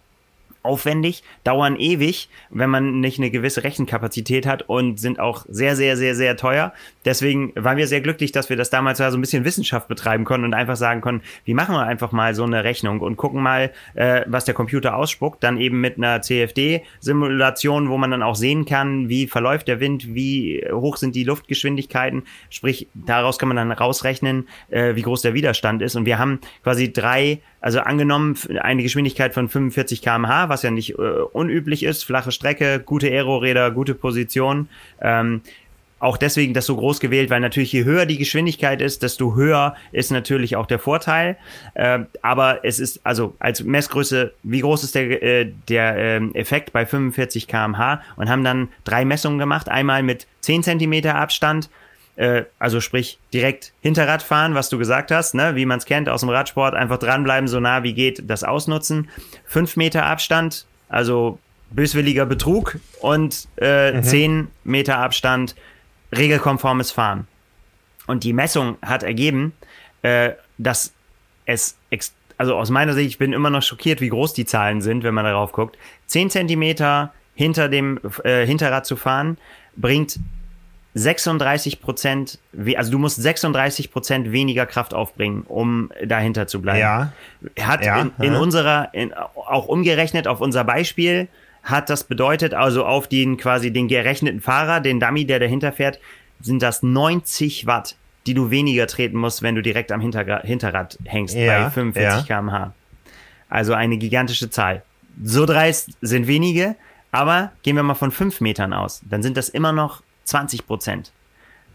aufwendig, 0.64 1.24
dauern 1.44 1.76
ewig, 1.76 2.30
wenn 2.50 2.70
man 2.70 3.00
nicht 3.00 3.20
eine 3.20 3.30
gewisse 3.30 3.64
Rechenkapazität 3.64 4.46
hat 4.46 4.64
und 4.64 5.00
sind 5.00 5.20
auch 5.20 5.46
sehr, 5.48 5.76
sehr, 5.76 5.98
sehr, 5.98 6.16
sehr 6.16 6.38
teuer. 6.38 6.74
Deswegen 7.06 7.52
waren 7.56 7.78
wir 7.78 7.88
sehr 7.88 8.02
glücklich, 8.02 8.32
dass 8.32 8.50
wir 8.50 8.58
das 8.58 8.70
damals 8.70 8.98
so 8.98 9.04
ein 9.04 9.22
bisschen 9.22 9.46
Wissenschaft 9.46 9.88
betreiben 9.88 10.24
konnten 10.24 10.46
und 10.46 10.54
einfach 10.54 10.78
sagen 10.78 11.02
konnten, 11.02 11.24
wie 11.46 11.54
machen 11.54 11.76
wir 11.76 11.84
einfach 11.84 12.12
mal 12.12 12.34
so 12.34 12.44
eine 12.44 12.64
Rechnung 12.64 13.02
und 13.02 13.18
gucken 13.18 13.42
mal, 13.42 13.72
äh, 13.94 14.22
was 14.28 14.46
der 14.46 14.54
Computer 14.54 14.96
ausspuckt, 14.96 15.44
dann 15.44 15.58
eben 15.58 15.82
mit 15.82 15.98
einer 15.98 16.22
CFD-Simulation, 16.22 17.90
wo 17.90 17.98
man 17.98 18.12
dann 18.12 18.24
auch 18.24 18.36
sehen 18.36 18.66
kann, 18.66 19.10
wie 19.10 19.28
verläuft 19.28 19.68
der 19.68 19.80
Wind, 19.80 20.16
wie 20.16 20.66
hoch 20.72 20.98
sind 20.98 21.16
die 21.16 21.24
Luftgeschwindigkeiten, 21.24 22.24
sprich, 22.50 22.88
daraus 22.94 23.38
kann 23.38 23.50
man 23.50 23.58
dann 23.58 23.72
rausrechnen, 23.72 24.48
äh, 24.70 24.96
wie 24.96 25.02
groß 25.02 25.22
der 25.22 25.34
Widerstand 25.34 25.82
ist. 25.82 25.96
Und 25.96 26.06
wir 26.06 26.20
haben 26.20 26.40
quasi 26.64 26.94
drei 26.94 27.42
also 27.64 27.80
angenommen 27.80 28.38
eine 28.60 28.84
Geschwindigkeit 28.84 29.34
von 29.34 29.48
45 29.48 30.02
km/h, 30.02 30.50
was 30.50 30.64
ja 30.64 30.70
nicht 30.70 31.00
äh, 31.00 31.02
unüblich 31.32 31.84
ist, 31.84 32.04
flache 32.04 32.34
Strecke, 32.34 32.82
gute 32.86 33.08
Aeroräder, 33.08 33.72
gute 33.72 33.96
Position. 33.96 34.68
Ähm, 35.00 35.42
auch 36.00 36.18
deswegen 36.18 36.54
das 36.54 36.66
so 36.66 36.76
groß 36.76 37.00
gewählt, 37.00 37.30
weil 37.30 37.40
natürlich 37.40 37.72
je 37.72 37.86
höher 37.86 38.06
die 38.06 38.18
Geschwindigkeit 38.18 38.82
ist, 38.82 39.02
desto 39.02 39.36
höher 39.36 39.78
ist 39.94 40.12
natürlich 40.12 40.58
auch 40.58 40.66
der 40.66 40.78
Vorteil. 40.78 41.38
Äh, 41.76 42.00
aber 42.22 42.66
es 42.66 42.82
ist 42.82 43.00
also 43.06 43.34
als 43.40 43.64
Messgröße, 43.64 44.34
wie 44.44 44.60
groß 44.60 44.84
ist 44.84 44.96
der, 44.96 45.24
äh, 45.24 45.50
der 45.70 45.96
äh, 45.96 46.18
Effekt 46.34 46.74
bei 46.74 46.86
45 46.86 47.48
km/h 47.48 48.02
und 48.18 48.30
haben 48.30 48.44
dann 48.44 48.68
drei 48.84 49.06
Messungen 49.06 49.40
gemacht. 49.40 49.70
Einmal 49.70 50.04
mit 50.04 50.28
10 50.42 50.64
Zentimeter 50.64 51.16
Abstand, 51.16 51.70
äh, 52.16 52.44
also 52.60 52.80
sprich 52.80 53.20
direkt 53.34 53.74
Hinterrad 53.82 54.22
fahren, 54.22 54.56
was 54.56 54.70
du 54.70 54.78
gesagt 54.78 55.12
hast, 55.12 55.34
ne, 55.34 55.56
wie 55.56 55.66
man 55.66 55.80
es 55.80 55.86
kennt 55.86 56.10
aus 56.10 56.22
dem 56.22 56.30
Radsport, 56.30 56.76
einfach 56.76 56.98
dranbleiben, 56.98 57.48
so 57.48 57.60
nah 57.60 57.84
wie 57.84 57.94
geht, 57.94 58.30
das 58.30 58.44
ausnutzen. 58.44 59.10
Fünf 59.46 59.76
Meter 59.76 60.06
Abstand, 60.06 60.66
also 60.90 61.40
böswilliger 61.72 62.26
Betrug 62.26 62.78
und 63.02 63.48
äh, 63.58 63.94
mhm. 63.94 64.04
zehn 64.04 64.48
Meter 64.64 64.98
Abstand, 64.98 65.56
regelkonformes 66.16 66.92
Fahren. 66.92 67.28
Und 68.06 68.24
die 68.24 68.34
Messung 68.34 68.78
hat 68.82 69.04
ergeben, 69.04 69.54
äh, 70.04 70.32
dass 70.58 70.94
es, 71.46 71.78
also 72.38 72.56
aus 72.56 72.70
meiner 72.70 72.94
Sicht, 72.94 73.10
ich 73.10 73.18
bin 73.18 73.34
immer 73.34 73.50
noch 73.50 73.64
schockiert, 73.64 74.02
wie 74.02 74.10
groß 74.10 74.34
die 74.34 74.46
Zahlen 74.46 74.82
sind, 74.82 75.04
wenn 75.04 75.14
man 75.14 75.26
darauf 75.26 75.52
guckt. 75.52 75.78
Zehn 76.06 76.30
Zentimeter 76.30 77.14
hinter 77.36 77.70
dem 77.70 78.00
äh, 78.24 78.46
Hinterrad 78.46 78.86
zu 78.86 78.96
fahren, 78.96 79.38
bringt 79.76 80.20
36 80.96 81.82
Prozent, 81.82 82.40
also 82.76 82.92
du 82.92 83.00
musst 83.00 83.22
36 83.22 83.92
Prozent 83.92 84.32
weniger 84.32 84.66
Kraft 84.66 84.94
aufbringen, 84.94 85.44
um 85.48 85.92
dahinter 86.06 86.48
zu 86.48 86.62
bleiben. 86.62 86.80
Ja. 86.80 87.14
Hat 87.60 87.84
ja, 87.84 88.02
in, 88.02 88.12
in 88.20 88.34
ja. 88.34 88.40
unserer, 88.40 88.90
in, 88.94 89.14
auch 89.14 89.68
umgerechnet 89.68 90.28
auf 90.28 90.40
unser 90.40 90.64
Beispiel, 90.64 91.28
hat 91.64 91.90
das 91.90 92.04
bedeutet, 92.04 92.54
also 92.54 92.86
auf 92.86 93.08
den 93.08 93.38
quasi 93.38 93.72
den 93.72 93.88
gerechneten 93.88 94.42
Fahrer, 94.42 94.82
den 94.82 95.00
Dummy, 95.00 95.26
der 95.26 95.40
dahinter 95.40 95.72
fährt, 95.72 96.00
sind 96.42 96.62
das 96.62 96.84
90 96.84 97.66
Watt, 97.66 97.96
die 98.28 98.34
du 98.34 98.52
weniger 98.52 98.86
treten 98.86 99.18
musst, 99.18 99.42
wenn 99.42 99.56
du 99.56 99.62
direkt 99.62 99.92
am 99.92 100.02
Hintergra 100.02 100.42
Hinterrad 100.42 101.00
hängst 101.06 101.36
ja, 101.36 101.64
bei 101.64 101.70
45 101.70 102.04
ja. 102.04 102.22
km/h. 102.38 102.74
Also 103.50 103.74
eine 103.74 103.98
gigantische 103.98 104.50
Zahl. 104.50 104.84
So 105.24 105.46
dreist 105.46 105.92
sind 106.02 106.28
wenige, 106.28 106.76
aber 107.12 107.52
gehen 107.64 107.76
wir 107.76 107.84
mal 107.84 107.94
von 107.94 108.12
5 108.12 108.42
Metern 108.42 108.74
aus, 108.74 109.02
dann 109.10 109.24
sind 109.24 109.38
das 109.38 109.50
immer 109.50 109.72
noch 109.72 110.04
20 110.26 110.66
Prozent, 110.68 111.12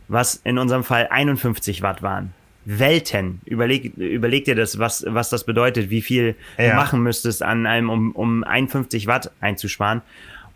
was 0.08 0.40
in 0.44 0.58
unserem 0.58 0.84
Fall 0.84 1.08
51 1.10 1.82
Watt 1.82 2.02
waren. 2.02 2.34
Welten. 2.64 3.40
Überleg, 3.46 3.96
überleg 3.96 4.44
dir 4.44 4.54
das, 4.54 4.78
was, 4.78 5.04
was 5.08 5.30
das 5.30 5.44
bedeutet, 5.44 5.88
wie 5.88 6.02
viel 6.02 6.36
ja. 6.58 6.70
du 6.70 6.76
machen 6.76 7.02
müsstest 7.02 7.42
an 7.42 7.64
einem, 7.66 7.88
um, 7.88 8.12
um 8.12 8.44
51 8.44 9.06
Watt 9.06 9.30
einzusparen. 9.40 10.02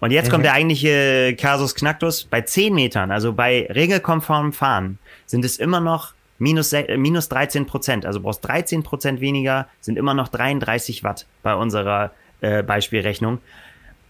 Und 0.01 0.11
jetzt 0.11 0.27
mhm. 0.27 0.33
kommt 0.33 0.45
der 0.45 0.53
eigentliche 0.53 1.35
Casus 1.39 1.75
Knacktus. 1.75 2.25
Bei 2.25 2.43
10 2.43 2.75
Metern, 2.75 3.11
also 3.11 3.33
bei 3.33 3.69
regelkonformem 3.73 4.53
Fahren, 4.53 4.99
sind 5.27 5.45
es 5.45 5.59
immer 5.59 5.81
noch 5.81 6.13
minus, 6.39 6.75
minus 6.97 7.29
13 7.29 7.67
Prozent. 7.67 8.05
Also 8.05 8.21
brauchst 8.21 8.45
13 8.47 8.83
Prozent 8.83 9.21
weniger, 9.21 9.69
sind 9.81 9.97
immer 9.97 10.13
noch 10.13 10.29
33 10.29 11.05
Watt 11.05 11.27
bei 11.43 11.55
unserer 11.55 12.11
äh, 12.41 12.63
Beispielrechnung. 12.63 13.39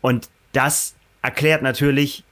Und 0.00 0.30
das 0.52 0.94
erklärt 1.20 1.62
natürlich, 1.62 2.24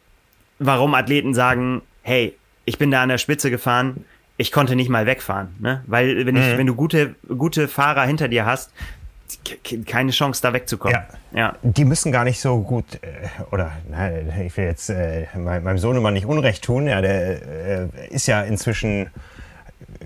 warum 0.61 0.95
Athleten 0.95 1.35
sagen, 1.35 1.83
hey, 2.03 2.37
ich 2.65 2.79
bin 2.79 2.93
da 2.93 3.03
an 3.03 3.09
der 3.09 3.19
Spitze 3.19 3.51
gefahren, 3.51 4.05
ich 4.37 4.53
konnte 4.53 4.77
nicht 4.77 4.89
mal 4.89 5.07
wegfahren, 5.07 5.49
ne? 5.59 5.83
Weil 5.87 6.25
wenn 6.25 6.37
ich, 6.37 6.47
mhm. 6.47 6.59
wenn 6.59 6.67
du 6.67 6.75
gute, 6.75 7.17
gute 7.37 7.67
Fahrer 7.67 8.05
hinter 8.05 8.29
dir 8.29 8.47
hast, 8.47 8.73
keine 9.87 10.11
Chance 10.13 10.41
da 10.43 10.53
wegzukommen. 10.53 10.97
Ja. 11.33 11.39
ja. 11.39 11.57
Die 11.63 11.85
müssen 11.85 12.11
gar 12.13 12.25
nicht 12.25 12.41
so 12.41 12.61
gut, 12.61 12.85
äh, 13.03 13.29
oder 13.51 13.73
nein, 13.89 14.33
ich 14.47 14.57
will 14.57 14.65
jetzt 14.65 14.91
äh, 14.91 15.27
meinem 15.37 15.79
Sohn 15.79 15.97
immer 15.97 16.11
nicht 16.11 16.27
Unrecht 16.27 16.65
tun, 16.65 16.87
ja, 16.87 17.01
der 17.01 17.43
äh, 17.43 17.89
ist 18.11 18.27
ja 18.27 18.43
inzwischen 18.43 19.11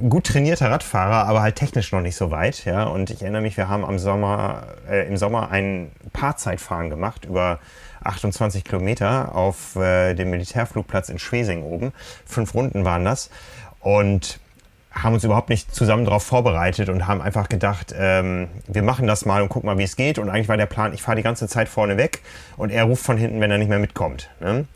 gut 0.09 0.27
trainierter 0.27 0.71
Radfahrer, 0.71 1.27
aber 1.27 1.43
halt 1.43 1.57
technisch 1.57 1.93
noch 1.93 2.01
nicht 2.01 2.17
so 2.17 2.31
weit, 2.31 2.65
ja. 2.65 2.85
Und 2.85 3.11
ich 3.11 3.23
erinnere 3.23 3.43
mich, 3.43 3.57
wir 3.57 3.69
haben 3.69 3.85
am 3.85 3.99
Sommer, 3.99 4.67
äh, 4.89 5.07
im 5.07 5.17
Sommer 5.17 5.51
ein 5.51 5.91
Paarzeitfahren 6.13 6.91
gemacht 6.91 7.25
über 7.25 7.61
28 8.05 8.65
Kilometer 8.65 9.35
auf 9.35 9.77
äh, 9.77 10.15
dem 10.15 10.31
Militärflugplatz 10.31 11.09
in 11.09 11.19
Schwesing 11.19 11.63
oben. 11.63 11.93
Fünf 12.27 12.55
Runden 12.55 12.85
waren 12.85 13.05
das. 13.05 13.31
Und 13.81 14.39
haben 14.95 15.15
uns 15.15 15.25
überhaupt 15.25 15.49
nicht 15.49 15.75
zusammen 15.75 16.05
darauf 16.05 16.23
vorbereitet 16.23 16.89
und 16.89 17.09
haben 17.09 17.21
einfach 17.21 17.49
gedacht, 17.49 17.93
ähm, 17.99 18.49
wir 18.69 18.83
machen 18.83 19.07
das 19.07 19.25
mal 19.25 19.43
und 19.43 19.49
gucken 19.49 19.67
mal, 19.67 19.77
wie 19.77 19.83
es 19.83 19.97
geht. 19.97 20.19
Und 20.19 20.31
eigentlich 20.31 20.49
war 20.49 20.57
der 20.57 20.67
Plan, 20.67 20.95
ich 20.95 21.03
fahre 21.03 21.17
die 21.17 21.23
ganze 21.23 21.49
Zeit 21.49 21.69
vorne 21.69 21.97
weg 21.97 22.23
und 22.57 22.71
er 22.71 22.85
ruft 22.85 23.05
von 23.05 23.17
hinten, 23.17 23.41
wenn 23.41 23.51
er 23.51 23.59
nicht 23.59 23.69
mehr 23.69 23.81
mitkommt. 23.81 24.31
Ne? 24.41 24.67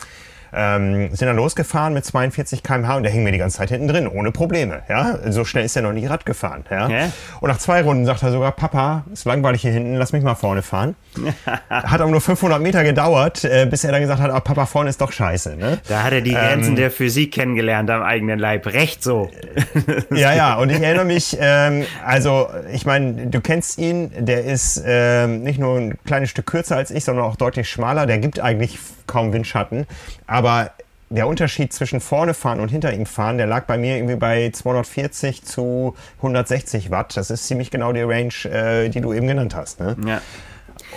Ähm, 0.53 1.15
sind 1.15 1.27
dann 1.27 1.37
losgefahren 1.37 1.95
mit 1.95 2.05
42 2.05 2.63
km/h 2.63 2.97
und 2.97 3.03
der 3.03 3.13
hing 3.13 3.23
mir 3.23 3.33
die 3.33 3.39
ganze 3.39 3.59
Zeit 3.59 3.69
hinten 3.71 3.89
drin, 3.89 4.09
ohne 4.09 4.33
Probleme. 4.33 4.83
Ja? 4.89 5.19
So 5.31 5.45
schnell 5.45 5.65
ist 5.65 5.77
er 5.77 5.83
noch 5.83 5.93
nie 5.93 6.07
Rad 6.07 6.25
gefahren. 6.25 6.65
Ja? 6.71 6.89
ja? 6.89 7.13
Und 7.41 7.49
nach 7.49 7.59
zwei 7.59 7.83
Runden 7.83 8.07
sagt 8.07 8.23
er 8.23 8.33
sogar, 8.33 8.53
Papa, 8.53 9.05
ist 9.13 9.25
langweilig 9.25 9.63
hier 9.63 9.73
hinten, 9.73 9.95
lass 9.97 10.13
mich 10.13 10.23
mal 10.23 10.35
vorne 10.35 10.63
fahren. 10.63 10.95
hat 11.71 12.01
aber 12.01 12.11
nur 12.11 12.21
500 12.21 12.61
Meter 12.61 12.85
gedauert, 12.85 13.45
äh, 13.45 13.67
bis 13.69 13.85
er 13.85 13.93
dann 13.93 14.01
gesagt 14.01 14.21
hat, 14.21 14.31
oh, 14.31 14.41
Papa, 14.41 14.67
vorne 14.67 14.91
ist 14.91 15.01
doch 15.01 15.13
scheiße. 15.13 15.57
Ne? 15.57 15.79
Da 15.89 16.03
hat 16.03 16.13
er 16.13 16.21
die 16.21 16.33
Grenzen 16.33 16.71
ähm, 16.71 16.77
der 16.77 16.91
Physik 16.91 17.33
kennengelernt 17.33 17.91
am 17.91 18.03
eigenen 18.03 18.39
Leib. 18.39 18.67
Recht 18.67 19.03
so. 19.03 19.31
ja, 20.11 20.35
ja, 20.35 20.55
und 20.57 20.71
ich 20.71 20.81
erinnere 20.81 21.05
mich, 21.05 21.37
ähm, 21.41 21.85
also 22.05 22.49
ich 22.73 22.87
meine, 22.87 23.27
du 23.27 23.41
kennst 23.41 23.79
ihn, 23.79 24.11
der 24.19 24.45
ist 24.45 24.83
ähm, 24.87 25.43
nicht 25.43 25.59
nur 25.59 25.79
ein 25.79 25.99
kleines 26.05 26.31
Stück 26.31 26.47
kürzer 26.47 26.77
als 26.77 26.91
ich, 26.91 27.05
sondern 27.05 27.25
auch 27.25 27.37
deutlich 27.37 27.69
schmaler. 27.69 28.07
Der 28.07 28.19
gibt 28.19 28.41
eigentlich 28.41 28.79
kaum 29.09 29.33
Windschatten. 29.33 29.87
Aber 30.29 30.71
der 31.11 31.27
Unterschied 31.27 31.73
zwischen 31.73 32.01
vorne 32.01 32.35
fahren 32.35 32.61
und 32.61 32.69
hinter 32.69 32.93
ihm 32.93 33.07
fahren, 33.07 33.39
der 33.39 33.47
lag 33.47 33.65
bei 33.65 33.79
mir 33.79 33.97
irgendwie 33.97 34.17
bei 34.17 34.51
240 34.51 35.43
zu 35.43 35.97
160 36.19 36.91
Watt. 36.91 37.17
Das 37.17 37.31
ist 37.31 37.47
ziemlich 37.47 37.71
genau 37.71 37.93
die 37.93 38.03
Range, 38.03 38.33
äh, 38.45 38.89
die 38.89 39.01
du 39.01 39.13
eben 39.13 39.27
genannt 39.27 39.55
hast. 39.55 39.81
Ne? 39.81 39.97
Ja. 40.07 40.21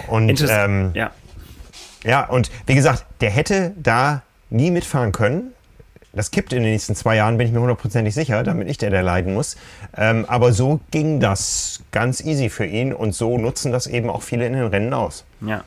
Und 0.07 0.45
ähm, 0.49 0.91
ja. 0.93 1.11
ja, 2.03 2.25
und 2.25 2.51
wie 2.65 2.75
gesagt, 2.75 3.05
der 3.21 3.29
hätte 3.29 3.73
da 3.77 4.21
nie 4.49 4.71
mitfahren 4.71 5.11
können. 5.11 5.53
Das 6.13 6.31
kippt 6.31 6.51
in 6.51 6.61
den 6.61 6.73
nächsten 6.73 6.93
zwei 6.93 7.15
Jahren, 7.15 7.37
bin 7.37 7.47
ich 7.47 7.53
mir 7.53 7.61
hundertprozentig 7.61 8.13
sicher, 8.13 8.43
damit 8.43 8.69
ich 8.69 8.77
der, 8.77 8.89
der 8.89 9.01
leiden 9.01 9.33
muss. 9.33 9.55
Ähm, 9.95 10.25
aber 10.27 10.51
so 10.51 10.81
ging 10.91 11.21
das 11.21 11.83
ganz 11.91 12.19
easy 12.19 12.49
für 12.49 12.65
ihn 12.65 12.91
und 12.91 13.15
so 13.15 13.37
nutzen 13.37 13.71
das 13.71 13.87
eben 13.87 14.09
auch 14.09 14.21
viele 14.21 14.45
in 14.45 14.51
den 14.51 14.67
Rennen 14.67 14.93
aus. 14.93 15.23
Ja. 15.39 15.63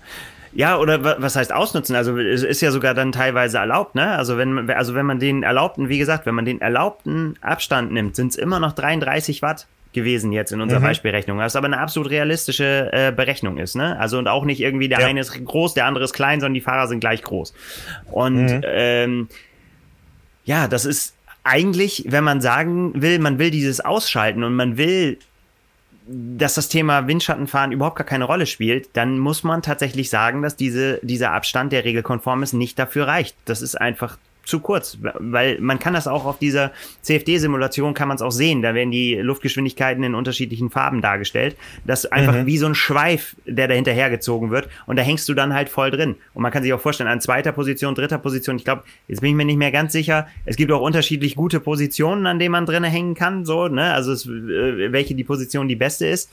Ja, 0.54 0.78
oder 0.78 1.20
was 1.20 1.36
heißt 1.36 1.52
ausnutzen? 1.52 1.96
Also 1.96 2.16
es 2.16 2.42
ist 2.42 2.60
ja 2.60 2.70
sogar 2.70 2.94
dann 2.94 3.10
teilweise 3.12 3.58
erlaubt, 3.58 3.94
ne? 3.94 4.12
Also 4.12 4.38
wenn, 4.38 4.70
also 4.70 4.94
wenn 4.94 5.06
man 5.06 5.18
den 5.18 5.42
erlaubten, 5.42 5.88
wie 5.88 5.98
gesagt, 5.98 6.26
wenn 6.26 6.34
man 6.34 6.44
den 6.44 6.60
erlaubten 6.60 7.36
Abstand 7.40 7.92
nimmt, 7.92 8.14
sind 8.14 8.28
es 8.28 8.36
immer 8.36 8.60
noch 8.60 8.72
33 8.72 9.42
Watt 9.42 9.66
gewesen 9.92 10.32
jetzt 10.32 10.52
in 10.52 10.60
unserer 10.60 10.80
mhm. 10.80 10.84
Beispielrechnung, 10.84 11.38
was 11.38 11.56
aber 11.56 11.66
eine 11.66 11.78
absolut 11.78 12.10
realistische 12.10 12.90
äh, 12.92 13.12
Berechnung 13.12 13.58
ist, 13.58 13.74
ne? 13.74 13.98
Also 13.98 14.18
und 14.18 14.28
auch 14.28 14.44
nicht 14.44 14.60
irgendwie 14.60 14.88
der 14.88 15.00
ja. 15.00 15.06
eine 15.06 15.20
ist 15.20 15.44
groß, 15.44 15.74
der 15.74 15.86
andere 15.86 16.04
ist 16.04 16.12
klein, 16.12 16.40
sondern 16.40 16.54
die 16.54 16.60
Fahrer 16.60 16.86
sind 16.86 17.00
gleich 17.00 17.22
groß. 17.22 17.52
Und 18.10 18.46
mhm. 18.46 18.60
ähm, 18.64 19.28
ja, 20.44 20.68
das 20.68 20.84
ist 20.84 21.14
eigentlich, 21.42 22.04
wenn 22.08 22.24
man 22.24 22.40
sagen 22.40 23.00
will, 23.00 23.18
man 23.18 23.38
will 23.38 23.50
dieses 23.50 23.80
ausschalten 23.80 24.44
und 24.44 24.54
man 24.54 24.76
will 24.76 25.18
dass 26.06 26.54
das 26.54 26.68
Thema 26.68 27.06
Windschattenfahren 27.06 27.72
überhaupt 27.72 27.96
gar 27.96 28.06
keine 28.06 28.24
Rolle 28.24 28.46
spielt, 28.46 28.88
dann 28.92 29.18
muss 29.18 29.42
man 29.42 29.62
tatsächlich 29.62 30.10
sagen, 30.10 30.42
dass 30.42 30.56
diese, 30.56 31.00
dieser 31.02 31.32
Abstand, 31.32 31.72
der 31.72 31.84
regelkonform 31.84 32.42
ist, 32.42 32.52
nicht 32.52 32.78
dafür 32.78 33.06
reicht. 33.06 33.36
Das 33.46 33.62
ist 33.62 33.80
einfach 33.80 34.18
zu 34.44 34.60
kurz, 34.60 34.98
weil 35.00 35.60
man 35.60 35.78
kann 35.78 35.94
das 35.94 36.06
auch 36.06 36.24
auf 36.24 36.38
dieser 36.38 36.72
CFD-Simulation 37.02 37.94
kann 37.94 38.08
man 38.08 38.16
es 38.16 38.22
auch 38.22 38.30
sehen. 38.30 38.62
Da 38.62 38.74
werden 38.74 38.90
die 38.90 39.14
Luftgeschwindigkeiten 39.14 40.02
in 40.02 40.14
unterschiedlichen 40.14 40.70
Farben 40.70 41.02
dargestellt. 41.02 41.56
Das 41.84 42.04
ist 42.04 42.12
einfach 42.12 42.34
mhm. 42.34 42.46
wie 42.46 42.58
so 42.58 42.66
ein 42.66 42.74
Schweif, 42.74 43.36
der 43.46 43.68
da 43.68 43.74
hinterhergezogen 43.74 44.50
wird 44.50 44.68
und 44.86 44.96
da 44.96 45.02
hängst 45.02 45.28
du 45.28 45.34
dann 45.34 45.54
halt 45.54 45.68
voll 45.68 45.90
drin. 45.90 46.16
Und 46.34 46.42
man 46.42 46.52
kann 46.52 46.62
sich 46.62 46.72
auch 46.72 46.80
vorstellen, 46.80 47.10
an 47.10 47.20
zweiter 47.20 47.52
Position, 47.52 47.94
dritter 47.94 48.18
Position, 48.18 48.56
ich 48.56 48.64
glaube, 48.64 48.84
jetzt 49.08 49.20
bin 49.20 49.30
ich 49.30 49.36
mir 49.36 49.44
nicht 49.44 49.58
mehr 49.58 49.72
ganz 49.72 49.92
sicher. 49.92 50.28
Es 50.44 50.56
gibt 50.56 50.72
auch 50.72 50.80
unterschiedlich 50.80 51.36
gute 51.36 51.60
Positionen, 51.60 52.26
an 52.26 52.38
denen 52.38 52.52
man 52.52 52.66
drinnen 52.66 52.90
hängen 52.90 53.14
kann, 53.14 53.44
so, 53.44 53.68
ne? 53.68 53.92
Also 53.92 54.12
es, 54.12 54.26
äh, 54.26 54.92
welche 54.92 55.14
die 55.14 55.24
Position 55.24 55.68
die 55.68 55.76
beste 55.76 56.06
ist. 56.06 56.30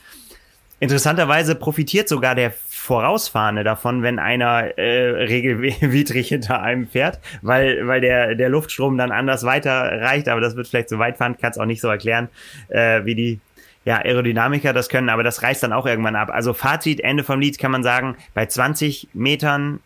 Interessanterweise 0.82 1.54
profitiert 1.54 2.08
sogar 2.08 2.34
der 2.34 2.52
Vorausfahrende 2.82 3.62
davon, 3.62 4.02
wenn 4.02 4.18
einer 4.18 4.76
äh, 4.76 5.10
regelwidrig 5.24 6.28
hinter 6.30 6.62
einem 6.62 6.88
fährt, 6.88 7.20
weil, 7.40 7.86
weil 7.86 8.00
der, 8.00 8.34
der 8.34 8.48
Luftstrom 8.48 8.98
dann 8.98 9.12
anders 9.12 9.44
weiter 9.44 10.00
reicht, 10.00 10.28
aber 10.28 10.40
das 10.40 10.56
wird 10.56 10.66
vielleicht 10.66 10.88
zu 10.88 10.98
weit 10.98 11.16
fahren, 11.16 11.36
kann 11.40 11.52
es 11.52 11.58
auch 11.58 11.64
nicht 11.64 11.80
so 11.80 11.86
erklären, 11.86 12.28
äh, 12.70 13.04
wie 13.04 13.14
die 13.14 13.40
ja, 13.84 13.98
Aerodynamiker 13.98 14.72
das 14.72 14.88
können, 14.88 15.10
aber 15.10 15.22
das 15.22 15.44
reißt 15.44 15.62
dann 15.62 15.72
auch 15.72 15.86
irgendwann 15.86 16.16
ab. 16.16 16.30
Also 16.32 16.54
Fazit, 16.54 16.98
Ende 16.98 17.22
vom 17.22 17.38
Lied 17.38 17.56
kann 17.56 17.70
man 17.70 17.84
sagen, 17.84 18.16
bei 18.34 18.46
20 18.46 19.10
Metern 19.12 19.78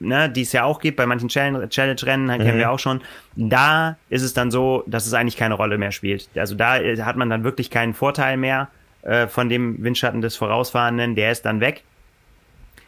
ne, 0.00 0.28
die 0.28 0.42
es 0.42 0.52
ja 0.52 0.64
auch 0.64 0.80
gibt, 0.80 0.98
bei 0.98 1.06
manchen 1.06 1.30
Challenge-Rennen, 1.30 2.26
mhm. 2.26 2.44
kennen 2.44 2.58
wir 2.58 2.70
auch 2.70 2.78
schon, 2.78 3.00
da 3.36 3.96
ist 4.10 4.20
es 4.20 4.34
dann 4.34 4.50
so, 4.50 4.84
dass 4.86 5.06
es 5.06 5.14
eigentlich 5.14 5.38
keine 5.38 5.54
Rolle 5.54 5.78
mehr 5.78 5.92
spielt. 5.92 6.28
Also 6.36 6.54
da 6.54 6.76
äh, 6.76 7.00
hat 7.00 7.16
man 7.16 7.30
dann 7.30 7.42
wirklich 7.42 7.70
keinen 7.70 7.94
Vorteil 7.94 8.36
mehr 8.36 8.68
äh, 9.00 9.28
von 9.28 9.48
dem 9.48 9.82
Windschatten 9.82 10.20
des 10.20 10.36
Vorausfahrenden, 10.36 11.14
der 11.14 11.32
ist 11.32 11.46
dann 11.46 11.60
weg. 11.60 11.84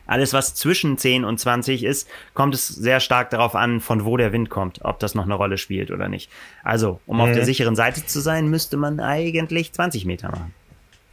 Alles, 0.06 0.32
was 0.32 0.54
zwischen 0.54 0.98
10 0.98 1.24
und 1.24 1.38
20 1.38 1.84
ist, 1.84 2.08
kommt 2.34 2.54
es 2.54 2.68
sehr 2.68 3.00
stark 3.00 3.30
darauf 3.30 3.54
an, 3.54 3.80
von 3.80 4.04
wo 4.04 4.16
der 4.16 4.32
Wind 4.32 4.50
kommt, 4.50 4.84
ob 4.84 4.98
das 5.00 5.14
noch 5.14 5.24
eine 5.24 5.34
Rolle 5.34 5.58
spielt 5.58 5.90
oder 5.90 6.08
nicht. 6.08 6.30
Also, 6.62 7.00
um 7.06 7.20
auf 7.20 7.32
der 7.32 7.42
mhm. 7.42 7.46
sicheren 7.46 7.76
Seite 7.76 8.06
zu 8.06 8.20
sein, 8.20 8.48
müsste 8.48 8.76
man 8.76 9.00
eigentlich 9.00 9.72
20 9.72 10.04
Meter 10.04 10.30
machen. 10.30 10.54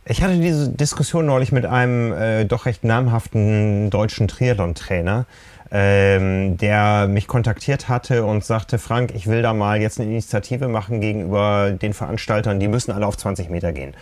Ich 0.05 0.21
hatte 0.21 0.37
diese 0.37 0.69
Diskussion 0.69 1.25
neulich 1.25 1.53
mit 1.53 1.65
einem 1.65 2.11
äh, 2.11 2.43
doch 2.45 2.65
recht 2.65 2.83
namhaften 2.83 3.89
deutschen 3.89 4.27
Triathlon-Trainer, 4.27 5.25
ähm, 5.71 6.57
der 6.57 7.07
mich 7.07 7.27
kontaktiert 7.27 7.87
hatte 7.87 8.25
und 8.25 8.43
sagte, 8.43 8.79
Frank, 8.79 9.13
ich 9.15 9.27
will 9.27 9.41
da 9.41 9.53
mal 9.53 9.81
jetzt 9.81 9.99
eine 9.99 10.09
Initiative 10.09 10.67
machen 10.67 10.99
gegenüber 10.99 11.71
den 11.71 11.93
Veranstaltern, 11.93 12.59
die 12.59 12.67
müssen 12.67 12.91
alle 12.91 13.07
auf 13.07 13.15
20 13.15 13.49
Meter 13.49 13.71
gehen. 13.71 13.93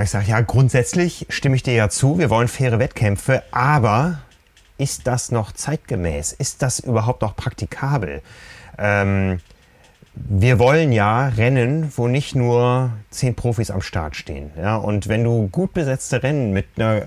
Ich 0.00 0.10
sage, 0.10 0.26
ja, 0.26 0.40
grundsätzlich 0.40 1.26
stimme 1.28 1.54
ich 1.54 1.62
dir 1.62 1.74
ja 1.74 1.88
zu, 1.90 2.18
wir 2.18 2.30
wollen 2.30 2.48
faire 2.48 2.78
Wettkämpfe, 2.78 3.42
aber 3.50 4.22
ist 4.78 5.06
das 5.06 5.30
noch 5.30 5.52
zeitgemäß? 5.52 6.32
Ist 6.32 6.62
das 6.62 6.80
überhaupt 6.80 7.20
noch 7.20 7.36
praktikabel? 7.36 8.22
Ähm, 8.78 9.40
wir 10.14 10.58
wollen 10.58 10.92
ja 10.92 11.28
Rennen, 11.28 11.92
wo 11.96 12.08
nicht 12.08 12.34
nur 12.34 12.90
zehn 13.10 13.34
Profis 13.34 13.70
am 13.70 13.82
Start 13.82 14.16
stehen. 14.16 14.50
Ja? 14.56 14.76
Und 14.76 15.08
wenn 15.08 15.24
du 15.24 15.48
gut 15.48 15.74
besetzte 15.74 16.22
Rennen 16.22 16.52
mit 16.52 16.66
einer 16.76 17.06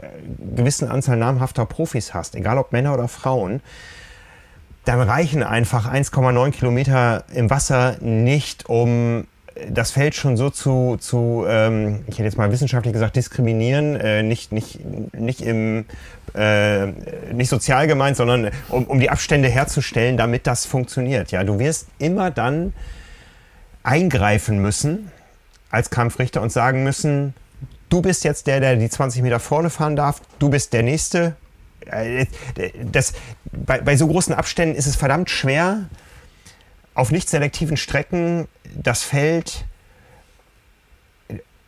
gewissen 0.56 0.88
Anzahl 0.88 1.18
namhafter 1.18 1.66
Profis 1.66 2.14
hast, 2.14 2.36
egal 2.36 2.58
ob 2.58 2.72
Männer 2.72 2.94
oder 2.94 3.08
Frauen, 3.08 3.62
dann 4.86 5.02
reichen 5.02 5.42
einfach 5.42 5.92
1,9 5.92 6.52
Kilometer 6.52 7.24
im 7.34 7.50
Wasser 7.50 7.98
nicht, 8.02 8.70
um 8.70 9.26
das 9.70 9.92
Feld 9.92 10.16
schon 10.16 10.36
so 10.36 10.50
zu, 10.50 10.98
zu 11.00 11.46
ähm, 11.48 12.04
ich 12.08 12.16
hätte 12.16 12.24
jetzt 12.24 12.38
mal 12.38 12.52
wissenschaftlich 12.52 12.94
gesagt, 12.94 13.16
diskriminieren, 13.16 13.96
äh, 13.96 14.22
nicht, 14.22 14.52
nicht, 14.52 14.80
nicht, 15.14 15.42
im, 15.42 15.86
äh, 16.34 16.88
nicht 17.34 17.50
sozial 17.50 17.88
gemeint, 17.88 18.18
sondern 18.18 18.52
um, 18.70 18.86
um 18.86 19.00
die 19.00 19.10
Abstände 19.10 19.48
herzustellen, 19.48 20.18
damit 20.18 20.46
das 20.46 20.66
funktioniert. 20.66 21.32
Ja, 21.32 21.44
du 21.44 21.58
wirst 21.58 21.88
immer 22.00 22.32
dann 22.32 22.74
eingreifen 23.84 24.60
müssen 24.60 25.12
als 25.70 25.90
Kampfrichter 25.90 26.42
und 26.42 26.52
sagen 26.52 26.84
müssen, 26.84 27.34
du 27.90 28.02
bist 28.02 28.24
jetzt 28.26 28.48
der, 28.48 28.60
der 28.60 28.76
die 28.76 28.90
20 28.90 29.22
Meter 29.22 29.40
vorne 29.40 29.70
fahren 29.70 29.96
darf, 29.96 30.22
du 30.40 30.50
bist 30.50 30.74
der 30.74 30.84
Nächste. 30.84 31.36
Äh, 31.86 32.26
das, 32.92 33.14
bei, 33.52 33.80
bei 33.80 33.96
so 33.96 34.08
großen 34.08 34.34
Abständen 34.34 34.76
ist 34.76 34.88
es 34.88 34.98
verdammt 34.98 35.30
schwer, 35.30 35.86
auf 36.96 37.12
nicht 37.12 37.30
selektiven 37.30 37.78
Strecken 37.78 38.48
das 38.74 39.04
Feld 39.04 39.66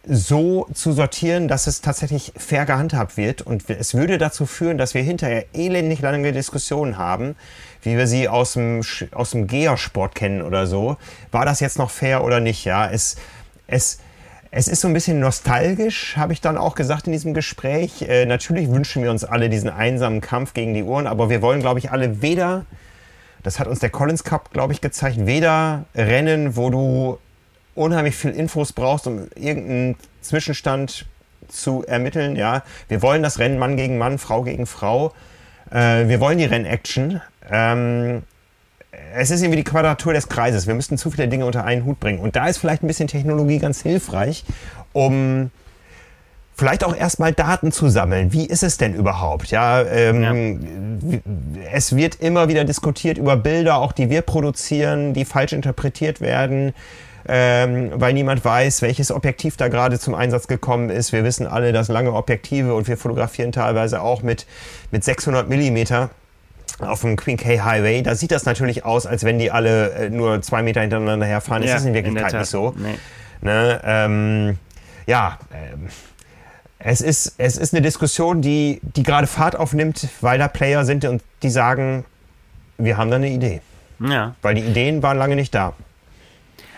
so 0.09 0.67
zu 0.73 0.93
sortieren, 0.93 1.49
dass 1.49 1.67
es 1.67 1.81
tatsächlich 1.81 2.31
fair 2.37 2.65
gehandhabt 2.65 3.17
wird. 3.17 3.41
Und 3.41 3.69
es 3.69 3.93
würde 3.93 4.17
dazu 4.17 4.45
führen, 4.45 4.77
dass 4.77 4.93
wir 4.93 5.01
hinterher 5.01 5.45
elendig 5.53 5.99
lange 5.99 6.31
Diskussionen 6.31 6.97
haben, 6.97 7.35
wie 7.81 7.97
wir 7.97 8.07
sie 8.07 8.29
aus 8.29 8.53
dem, 8.53 8.81
aus 9.11 9.31
dem 9.31 9.47
Gehersport 9.47 10.15
kennen 10.15 10.41
oder 10.41 10.65
so. 10.65 10.95
War 11.31 11.45
das 11.45 11.59
jetzt 11.59 11.77
noch 11.77 11.91
fair 11.91 12.23
oder 12.23 12.39
nicht? 12.39 12.63
Ja, 12.63 12.89
es, 12.89 13.17
es, 13.67 13.99
es 14.49 14.69
ist 14.69 14.79
so 14.79 14.87
ein 14.87 14.93
bisschen 14.93 15.19
nostalgisch, 15.19 16.15
habe 16.15 16.31
ich 16.31 16.39
dann 16.39 16.57
auch 16.57 16.75
gesagt 16.75 17.07
in 17.07 17.13
diesem 17.13 17.33
Gespräch. 17.33 18.03
Äh, 18.03 18.25
natürlich 18.25 18.69
wünschen 18.69 19.03
wir 19.03 19.11
uns 19.11 19.25
alle 19.25 19.49
diesen 19.49 19.69
einsamen 19.69 20.21
Kampf 20.21 20.53
gegen 20.53 20.73
die 20.73 20.83
Uhren, 20.83 21.05
aber 21.05 21.29
wir 21.29 21.41
wollen, 21.41 21.59
glaube 21.59 21.79
ich, 21.79 21.91
alle 21.91 22.21
weder 22.21 22.65
das 23.43 23.59
hat 23.59 23.67
uns 23.67 23.79
der 23.79 23.89
Collins 23.89 24.23
Cup, 24.23 24.51
glaube 24.51 24.73
ich, 24.73 24.81
gezeigt. 24.81 25.25
Weder 25.25 25.85
Rennen, 25.95 26.55
wo 26.55 26.69
du 26.69 27.19
unheimlich 27.75 28.15
viel 28.15 28.31
Infos 28.31 28.73
brauchst, 28.73 29.07
um 29.07 29.27
irgendeinen 29.35 29.95
Zwischenstand 30.21 31.05
zu 31.47 31.85
ermitteln. 31.85 32.35
Ja, 32.35 32.63
wir 32.89 33.01
wollen 33.01 33.23
das 33.23 33.39
Rennen 33.39 33.59
Mann 33.59 33.77
gegen 33.77 33.97
Mann, 33.97 34.17
Frau 34.17 34.43
gegen 34.43 34.65
Frau. 34.65 35.13
Äh, 35.71 36.07
wir 36.07 36.19
wollen 36.19 36.37
die 36.37 36.45
Rennaction. 36.45 37.21
Ähm, 37.49 38.23
es 39.13 39.31
ist 39.31 39.41
irgendwie 39.41 39.57
die 39.57 39.63
Quadratur 39.63 40.13
des 40.13 40.27
Kreises. 40.27 40.67
Wir 40.67 40.73
müssten 40.73 40.97
zu 40.97 41.11
viele 41.11 41.27
Dinge 41.27 41.45
unter 41.45 41.63
einen 41.63 41.85
Hut 41.85 41.99
bringen. 41.99 42.19
Und 42.19 42.35
da 42.35 42.47
ist 42.47 42.57
vielleicht 42.57 42.83
ein 42.83 42.87
bisschen 42.87 43.07
Technologie 43.07 43.59
ganz 43.59 43.81
hilfreich, 43.81 44.43
um 44.93 45.51
vielleicht 46.57 46.83
auch 46.83 46.95
erstmal 46.95 47.33
Daten 47.33 47.71
zu 47.71 47.89
sammeln. 47.89 48.33
Wie 48.33 48.45
ist 48.45 48.63
es 48.63 48.77
denn 48.77 48.93
überhaupt? 48.95 49.51
Ja, 49.51 49.83
ähm, 49.83 50.59
ja, 51.01 51.19
es 51.71 51.95
wird 51.95 52.15
immer 52.15 52.47
wieder 52.47 52.65
diskutiert 52.65 53.17
über 53.17 53.37
Bilder, 53.37 53.77
auch 53.77 53.91
die 53.91 54.09
wir 54.09 54.23
produzieren, 54.23 55.13
die 55.13 55.23
falsch 55.23 55.53
interpretiert 55.53 56.19
werden. 56.19 56.73
Ähm, 57.29 57.91
weil 57.93 58.13
niemand 58.13 58.45
weiß, 58.45 58.81
welches 58.81 59.11
Objektiv 59.11 59.57
da 59.57 59.67
gerade 59.67 59.99
zum 59.99 60.15
Einsatz 60.15 60.47
gekommen 60.47 60.89
ist. 60.89 61.11
Wir 61.11 61.25
wissen 61.25 61.45
alle, 61.45 61.73
dass 61.73 61.89
lange 61.89 62.13
Objektive 62.13 62.73
und 62.73 62.87
wir 62.87 62.95
fotografieren 62.95 63.51
teilweise 63.51 64.01
auch 64.01 64.23
mit, 64.23 64.45
mit 64.91 65.03
600 65.03 65.49
Millimeter 65.49 66.09
auf 66.79 67.01
dem 67.01 67.17
Queen 67.17 67.37
K 67.37 67.59
Highway, 67.59 68.01
da 68.01 68.15
sieht 68.15 68.31
das 68.31 68.45
natürlich 68.45 68.85
aus, 68.85 69.05
als 69.05 69.23
wenn 69.23 69.39
die 69.39 69.51
alle 69.51 69.91
äh, 69.93 70.09
nur 70.09 70.41
zwei 70.41 70.61
Meter 70.61 70.81
hintereinander 70.81 71.25
herfahren. 71.25 71.63
Ja, 71.63 71.73
das 71.73 71.81
ist 71.81 71.87
in 71.87 71.93
Wirklichkeit 71.93 72.33
in 72.33 72.39
nicht 72.39 72.49
so. 72.49 72.73
Nee. 72.77 72.97
Ne, 73.41 73.81
ähm, 73.83 74.57
ja, 75.05 75.37
ähm, 75.53 75.87
es 76.79 77.01
ist, 77.01 77.35
es 77.37 77.57
ist 77.57 77.73
eine 77.73 77.81
Diskussion, 77.81 78.41
die, 78.41 78.79
die 78.81 79.03
gerade 79.03 79.27
Fahrt 79.27 79.55
aufnimmt, 79.55 80.07
weil 80.21 80.37
da 80.37 80.47
Player 80.47 80.85
sind 80.85 81.05
und 81.05 81.23
die 81.41 81.49
sagen, 81.49 82.05
wir 82.77 82.97
haben 82.97 83.09
da 83.09 83.15
eine 83.15 83.29
Idee. 83.29 83.61
Ja. 83.99 84.35
Weil 84.41 84.55
die 84.55 84.61
Ideen 84.61 85.01
waren 85.01 85.17
lange 85.17 85.35
nicht 85.35 85.55
da. 85.55 85.73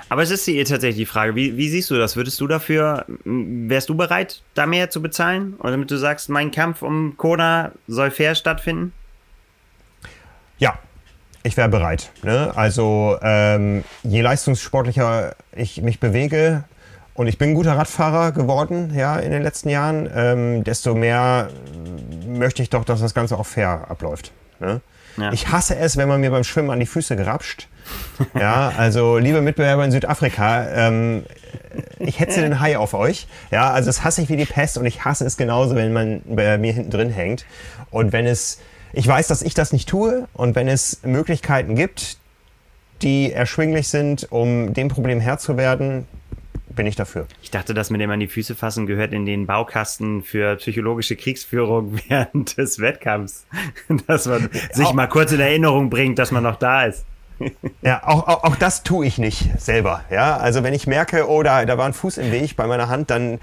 Aber 0.07 0.23
es 0.23 0.31
ist 0.31 0.47
die, 0.47 0.63
tatsächlich 0.63 0.95
die 0.95 1.05
Frage, 1.05 1.35
wie, 1.35 1.55
wie 1.55 1.69
siehst 1.69 1.91
du 1.91 1.97
das? 1.97 2.15
Würdest 2.15 2.41
du 2.41 2.47
dafür, 2.47 3.05
wärst 3.25 3.89
du 3.89 3.95
bereit, 3.95 4.41
da 4.55 4.65
mehr 4.65 4.89
zu 4.89 5.01
bezahlen? 5.01 5.53
Oder 5.59 5.71
damit 5.71 5.91
du 5.91 5.97
sagst, 5.97 6.29
mein 6.29 6.49
Kampf 6.49 6.81
um 6.81 7.15
Kona 7.15 7.73
soll 7.87 8.09
fair 8.09 8.33
stattfinden? 8.33 8.91
Ja, 10.57 10.79
ich 11.43 11.55
wäre 11.57 11.69
bereit. 11.69 12.11
Ne? 12.23 12.51
Also 12.55 13.17
ähm, 13.21 13.83
je 14.03 14.21
leistungssportlicher 14.21 15.35
ich 15.55 15.81
mich 15.81 15.99
bewege, 15.99 16.63
und 17.19 17.27
ich 17.27 17.37
bin 17.37 17.49
ein 17.49 17.53
guter 17.53 17.77
Radfahrer 17.77 18.31
geworden, 18.31 18.93
ja, 18.95 19.17
in 19.17 19.31
den 19.31 19.43
letzten 19.43 19.67
Jahren, 19.67 20.09
ähm, 20.15 20.63
desto 20.63 20.95
mehr 20.95 21.49
möchte 22.25 22.63
ich 22.63 22.69
doch, 22.69 22.85
dass 22.85 23.01
das 23.01 23.13
Ganze 23.13 23.37
auch 23.37 23.45
fair 23.45 23.87
abläuft. 23.89 24.31
Ne? 24.61 24.79
Ja. 25.17 25.33
Ich 25.33 25.51
hasse 25.51 25.75
es, 25.75 25.97
wenn 25.97 26.07
man 26.07 26.21
mir 26.21 26.31
beim 26.31 26.45
Schwimmen 26.45 26.69
an 26.69 26.79
die 26.79 26.85
Füße 26.85 27.17
grapscht. 27.17 27.67
ja, 28.39 28.71
also 28.77 29.17
liebe 29.17 29.41
Mitbewerber 29.41 29.83
in 29.83 29.91
Südafrika, 29.91 30.69
ähm, 30.69 31.25
ich 31.99 32.21
hetze 32.21 32.39
den 32.39 32.61
Hai 32.61 32.77
auf 32.77 32.93
euch. 32.93 33.27
Ja, 33.51 33.69
also 33.71 33.87
das 33.87 34.05
hasse 34.05 34.21
ich 34.21 34.29
wie 34.29 34.37
die 34.37 34.45
Pest 34.45 34.77
und 34.77 34.85
ich 34.85 35.03
hasse 35.03 35.25
es 35.25 35.35
genauso, 35.35 35.75
wenn 35.75 35.91
man 35.91 36.21
bei 36.25 36.57
mir 36.57 36.71
hinten 36.71 36.89
drin 36.89 37.09
hängt. 37.09 37.45
Und 37.91 38.13
wenn 38.13 38.27
es, 38.27 38.59
ich 38.93 39.05
weiß, 39.05 39.27
dass 39.27 39.41
ich 39.41 39.53
das 39.53 39.73
nicht 39.73 39.89
tue 39.89 40.29
und 40.31 40.55
wenn 40.55 40.69
es 40.69 41.01
Möglichkeiten 41.03 41.75
gibt, 41.75 42.17
die 43.01 43.33
erschwinglich 43.33 43.89
sind, 43.89 44.31
um 44.31 44.73
dem 44.73 44.87
Problem 44.87 45.19
Herr 45.19 45.37
zu 45.37 45.57
werden, 45.57 46.07
bin 46.79 46.87
ich 46.87 46.95
dafür. 46.95 47.27
Ich 47.43 47.51
dachte, 47.51 47.73
das 47.73 47.89
mit 47.89 47.99
dem 47.99 48.09
an 48.09 48.21
die 48.21 48.29
Füße 48.29 48.55
fassen 48.55 48.85
gehört 48.85 49.11
in 49.11 49.25
den 49.25 49.47
Baukasten 49.47 50.23
für 50.23 50.55
psychologische 50.55 51.17
Kriegsführung 51.17 51.99
während 52.07 52.55
des 52.55 52.79
Wettkampfs. 52.79 53.45
Dass 54.07 54.27
man 54.27 54.49
sich 54.71 54.85
auch, 54.85 54.93
mal 54.93 55.07
kurz 55.07 55.33
in 55.33 55.41
Erinnerung 55.41 55.89
bringt, 55.89 56.17
dass 56.19 56.31
man 56.31 56.41
noch 56.41 56.55
da 56.55 56.85
ist. 56.85 57.03
Ja, 57.81 58.03
auch, 58.05 58.25
auch, 58.29 58.45
auch 58.45 58.55
das 58.55 58.83
tue 58.83 59.05
ich 59.05 59.17
nicht 59.17 59.59
selber. 59.59 60.05
Ja, 60.09 60.37
also 60.37 60.63
wenn 60.63 60.73
ich 60.73 60.87
merke, 60.87 61.27
oh, 61.27 61.43
da, 61.43 61.65
da 61.65 61.77
war 61.77 61.85
ein 61.85 61.91
Fuß 61.91 62.17
im 62.17 62.31
Weg 62.31 62.55
bei 62.55 62.65
meiner 62.65 62.87
Hand, 62.87 63.09
dann, 63.09 63.41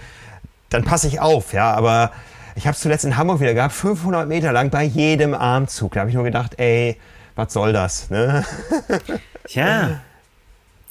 dann 0.71 0.85
passe 0.85 1.07
ich 1.07 1.21
auf. 1.21 1.53
Ja, 1.53 1.75
aber 1.75 2.13
ich 2.55 2.67
habe 2.67 2.75
es 2.75 2.81
zuletzt 2.81 3.05
in 3.05 3.19
Hamburg 3.19 3.41
wieder 3.41 3.53
gehabt, 3.53 3.75
500 3.75 4.27
Meter 4.27 4.51
lang 4.53 4.71
bei 4.71 4.85
jedem 4.85 5.35
Armzug. 5.35 5.93
Da 5.93 6.01
habe 6.01 6.09
ich 6.09 6.17
nur 6.17 6.25
gedacht, 6.25 6.55
ey, 6.57 6.97
was 7.35 7.53
soll 7.53 7.75
das? 7.75 8.09
Ne? 8.09 8.47
Tja, 9.47 10.01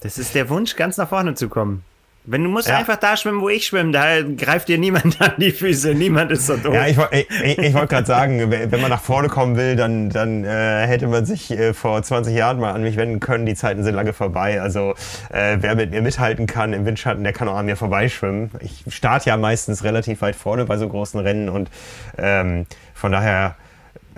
das 0.02 0.20
ist 0.20 0.36
der 0.36 0.48
Wunsch, 0.50 0.76
ganz 0.76 0.98
nach 0.98 1.10
vorne 1.10 1.34
zu 1.34 1.50
kommen. 1.50 1.84
Wenn 2.28 2.44
du 2.44 2.50
musst 2.50 2.68
ja. 2.68 2.78
einfach 2.78 2.96
da 2.98 3.16
schwimmen, 3.18 3.42
wo 3.42 3.50
ich 3.50 3.68
schwimme, 3.68 3.92
da 3.92 4.22
greift 4.22 4.68
dir 4.68 4.78
niemand 4.78 5.22
an 5.22 5.34
die 5.38 5.52
Füße, 5.52 5.94
niemand 5.94 6.32
ist 6.32 6.48
so 6.48 6.58
doof. 6.58 6.74
Ja, 6.74 6.88
ich, 6.88 6.98
ich, 7.12 7.58
ich 7.58 7.74
wollte 7.74 7.88
gerade 7.88 8.08
sagen, 8.08 8.50
wenn 8.50 8.82
man 8.82 8.90
nach 8.90 9.02
vorne 9.02 9.30
kommen 9.30 9.56
will, 9.56 9.76
dann, 9.76 10.10
dann 10.10 10.44
äh, 10.44 10.88
hätte 10.88 11.08
man 11.08 11.26
sich 11.26 11.52
äh, 11.52 11.74
vor 11.74 12.02
20 12.02 12.36
Jahren 12.36 12.60
mal 12.60 12.74
an 12.74 12.82
mich 12.82 12.98
wenden 12.98 13.20
können. 13.20 13.46
Die 13.46 13.56
Zeiten 13.56 13.84
sind 13.84 13.94
lange 13.94 14.14
vorbei. 14.14 14.60
Also 14.60 14.96
äh, 15.32 15.58
wer 15.60 15.76
mit 15.76 15.92
mir 15.92 16.02
mithalten 16.02 16.48
kann 16.48 16.74
im 16.74 16.86
Windschatten, 16.86 17.24
der 17.24 17.34
kann 17.34 17.48
auch 17.48 17.58
an 17.58 17.68
mir 17.68 17.76
vorbeischwimmen. 17.76 18.50
Ich 18.60 18.86
starte 18.90 19.30
ja 19.30 19.38
meistens 19.38 19.84
relativ 19.84 20.22
weit 20.22 20.36
vorne 20.36 20.66
bei 20.66 20.78
so 20.78 20.88
großen 20.88 21.20
Rennen 21.20 21.50
und 21.50 21.70
ähm, 22.18 22.66
von 22.96 23.12
daher 23.12 23.56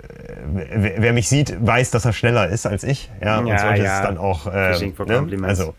äh, 0.02 0.94
wer 0.96 1.12
mich 1.12 1.28
sieht, 1.28 1.54
weiß, 1.60 1.90
dass 1.90 2.04
er 2.04 2.12
schneller 2.12 2.48
ist 2.48 2.66
als 2.66 2.84
ich. 2.84 3.10
Ja, 3.22 3.38
und 3.38 3.46
sollte 3.58 3.82
ja. 3.82 3.96
es 3.96 4.02
dann 4.02 4.16
auch. 4.16 4.46
Äh, 4.46 4.92
ne? 5.06 5.46
Also 5.46 5.74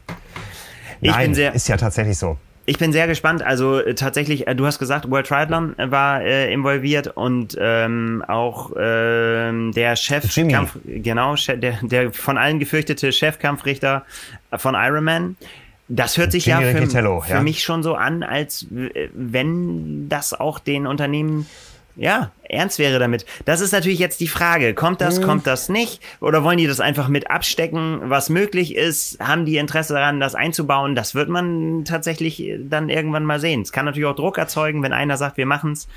ich 1.01 1.11
Nein, 1.11 1.27
bin 1.27 1.35
sehr, 1.35 1.55
ist 1.55 1.67
ja 1.67 1.77
tatsächlich 1.77 2.17
so. 2.17 2.37
Ich 2.69 2.77
bin 2.77 2.93
sehr 2.93 3.07
gespannt. 3.07 3.41
Also 3.41 3.79
äh, 3.79 3.95
tatsächlich, 3.95 4.47
äh, 4.47 4.53
du 4.53 4.65
hast 4.67 4.77
gesagt, 4.77 5.09
World 5.09 5.25
Triathlon 5.25 5.73
war 5.77 6.21
äh, 6.21 6.53
involviert 6.53 7.07
und 7.07 7.57
ähm, 7.59 8.23
auch 8.27 8.73
ähm, 8.79 9.71
der 9.71 9.95
Chefkampf, 9.95 10.77
genau, 10.85 11.33
der, 11.35 11.79
der 11.81 12.13
von 12.13 12.37
allen 12.37 12.59
gefürchtete 12.59 13.11
Chefkampfrichter 13.11 14.05
von 14.55 14.75
Ironman. 14.75 15.35
Das 15.87 16.19
hört 16.19 16.31
sich 16.31 16.45
Jimmy 16.45 16.65
ja 16.65 16.71
für, 16.71 16.87
für 16.87 17.33
ja. 17.33 17.41
mich 17.41 17.63
schon 17.63 17.81
so 17.81 17.95
an, 17.95 18.21
als 18.21 18.67
wenn 18.69 20.07
das 20.07 20.39
auch 20.39 20.59
den 20.59 20.85
Unternehmen 20.85 21.47
ja, 21.99 22.31
ernst 22.43 22.79
wäre 22.79 22.97
damit. 22.97 23.25
Das 23.43 23.59
ist 23.59 23.73
natürlich 23.73 23.99
jetzt 23.99 24.21
die 24.21 24.29
Frage. 24.29 24.73
Kommt 24.73 25.01
das, 25.01 25.19
mhm. 25.19 25.23
kommt 25.23 25.47
das 25.47 25.67
nicht? 25.67 26.01
Oder 26.21 26.45
wollen 26.45 26.57
die 26.57 26.65
das 26.65 26.79
einfach 26.79 27.09
mit 27.09 27.29
abstecken, 27.29 27.99
was 28.05 28.29
möglich 28.29 28.73
ist? 28.73 29.19
Haben 29.19 29.45
die 29.45 29.57
Interesse 29.57 29.93
daran, 29.93 30.21
das 30.21 30.33
einzubauen? 30.33 30.95
Das 30.95 31.13
wird 31.13 31.27
man 31.27 31.83
tatsächlich 31.83 32.55
dann 32.61 32.87
irgendwann 32.87 33.25
mal 33.25 33.41
sehen. 33.41 33.61
Es 33.61 33.73
kann 33.73 33.83
natürlich 33.83 34.07
auch 34.07 34.15
Druck 34.15 34.37
erzeugen, 34.37 34.81
wenn 34.81 34.93
einer 34.93 35.17
sagt, 35.17 35.35
wir 35.35 35.45
machen's. 35.45 35.89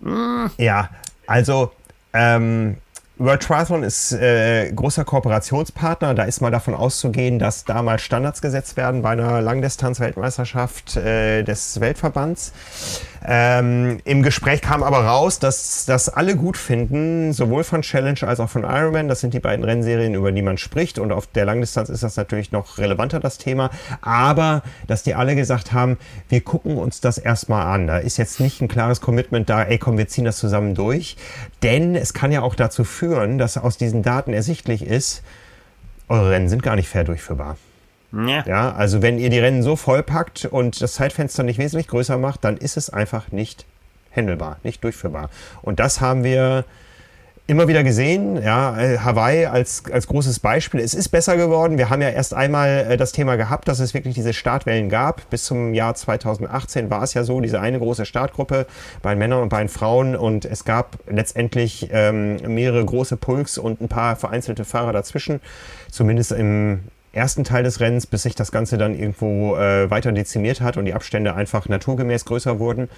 Mhm. 0.00 0.50
Ja, 0.58 0.90
also 1.28 1.70
ähm, 2.12 2.76
World 3.16 3.44
Triathlon 3.44 3.84
ist 3.84 4.10
äh, 4.10 4.72
großer 4.72 5.04
Kooperationspartner. 5.04 6.14
Da 6.14 6.24
ist 6.24 6.40
mal 6.40 6.50
davon 6.50 6.74
auszugehen, 6.74 7.38
dass 7.38 7.64
damals 7.64 8.02
Standards 8.02 8.42
gesetzt 8.42 8.76
werden 8.76 9.02
bei 9.02 9.10
einer 9.10 9.40
Langdistanz-Weltmeisterschaft 9.40 10.96
äh, 10.96 11.44
des 11.44 11.80
Weltverbands. 11.80 12.52
Ähm, 13.26 14.00
Im 14.04 14.22
Gespräch 14.22 14.60
kam 14.60 14.82
aber 14.82 15.04
raus, 15.04 15.38
dass 15.38 15.86
das 15.86 16.08
alle 16.08 16.34
gut 16.34 16.56
finden, 16.56 17.32
sowohl 17.32 17.62
von 17.62 17.82
Challenge 17.82 18.18
als 18.22 18.40
auch 18.40 18.50
von 18.50 18.64
Ironman. 18.64 19.06
Das 19.06 19.20
sind 19.20 19.32
die 19.32 19.40
beiden 19.40 19.64
Rennserien, 19.64 20.14
über 20.14 20.32
die 20.32 20.42
man 20.42 20.58
spricht. 20.58 20.98
Und 20.98 21.12
auf 21.12 21.28
der 21.28 21.44
Langdistanz 21.44 21.90
ist 21.90 22.02
das 22.02 22.16
natürlich 22.16 22.50
noch 22.50 22.78
relevanter, 22.78 23.20
das 23.20 23.38
Thema. 23.38 23.70
Aber, 24.02 24.62
dass 24.88 25.04
die 25.04 25.14
alle 25.14 25.36
gesagt 25.36 25.72
haben, 25.72 25.98
wir 26.28 26.40
gucken 26.40 26.76
uns 26.76 27.00
das 27.00 27.16
erstmal 27.16 27.64
an. 27.72 27.86
Da 27.86 27.98
ist 27.98 28.16
jetzt 28.16 28.40
nicht 28.40 28.60
ein 28.60 28.68
klares 28.68 29.00
Commitment 29.00 29.48
da, 29.48 29.62
ey 29.62 29.78
komm, 29.78 29.98
wir 29.98 30.08
ziehen 30.08 30.24
das 30.24 30.36
zusammen 30.38 30.74
durch. 30.74 31.16
Denn 31.62 31.94
es 31.94 32.12
kann 32.12 32.32
ja 32.32 32.42
auch 32.42 32.56
dazu 32.56 32.82
führen, 32.82 33.03
dass 33.38 33.56
aus 33.56 33.76
diesen 33.76 34.02
Daten 34.02 34.32
ersichtlich 34.32 34.84
ist, 34.86 35.22
eure 36.08 36.30
Rennen 36.30 36.48
sind 36.48 36.62
gar 36.62 36.76
nicht 36.76 36.88
fair 36.88 37.04
durchführbar. 37.04 37.56
Ja. 38.12 38.44
ja. 38.46 38.72
Also 38.72 39.02
wenn 39.02 39.18
ihr 39.18 39.30
die 39.30 39.38
Rennen 39.38 39.62
so 39.62 39.76
vollpackt 39.76 40.44
und 40.44 40.80
das 40.80 40.94
Zeitfenster 40.94 41.42
nicht 41.42 41.58
wesentlich 41.58 41.88
größer 41.88 42.18
macht, 42.18 42.44
dann 42.44 42.56
ist 42.56 42.76
es 42.76 42.90
einfach 42.90 43.32
nicht 43.32 43.64
handelbar, 44.14 44.58
nicht 44.62 44.84
durchführbar. 44.84 45.30
Und 45.62 45.80
das 45.80 46.00
haben 46.00 46.22
wir 46.24 46.64
immer 47.46 47.68
wieder 47.68 47.84
gesehen, 47.84 48.42
ja, 48.42 48.78
äh, 48.80 48.98
Hawaii 48.98 49.46
als, 49.46 49.82
als 49.92 50.06
großes 50.06 50.40
Beispiel. 50.40 50.80
Es 50.80 50.94
ist 50.94 51.10
besser 51.10 51.36
geworden. 51.36 51.76
Wir 51.76 51.90
haben 51.90 52.00
ja 52.00 52.08
erst 52.08 52.32
einmal 52.32 52.86
äh, 52.88 52.96
das 52.96 53.12
Thema 53.12 53.36
gehabt, 53.36 53.68
dass 53.68 53.80
es 53.80 53.92
wirklich 53.92 54.14
diese 54.14 54.32
Startwellen 54.32 54.88
gab. 54.88 55.28
Bis 55.28 55.44
zum 55.44 55.74
Jahr 55.74 55.94
2018 55.94 56.88
war 56.88 57.02
es 57.02 57.12
ja 57.12 57.22
so, 57.22 57.40
diese 57.40 57.60
eine 57.60 57.78
große 57.78 58.06
Startgruppe 58.06 58.66
bei 59.02 59.10
den 59.10 59.18
Männern 59.18 59.42
und 59.42 59.50
bei 59.50 59.58
den 59.58 59.68
Frauen. 59.68 60.16
Und 60.16 60.46
es 60.46 60.64
gab 60.64 60.98
letztendlich 61.06 61.90
ähm, 61.92 62.36
mehrere 62.46 62.84
große 62.84 63.18
Pulks 63.18 63.58
und 63.58 63.80
ein 63.82 63.88
paar 63.88 64.16
vereinzelte 64.16 64.64
Fahrer 64.64 64.94
dazwischen. 64.94 65.40
Zumindest 65.90 66.32
im, 66.32 66.80
ersten 67.14 67.44
Teil 67.44 67.62
des 67.62 67.80
Rennens, 67.80 68.06
bis 68.06 68.22
sich 68.22 68.34
das 68.34 68.52
Ganze 68.52 68.76
dann 68.78 68.98
irgendwo 68.98 69.56
äh, 69.56 69.90
weiter 69.90 70.12
dezimiert 70.12 70.60
hat 70.60 70.76
und 70.76 70.84
die 70.84 70.94
Abstände 70.94 71.34
einfach 71.34 71.68
naturgemäß 71.68 72.24
größer 72.24 72.58
wurden. 72.58 72.88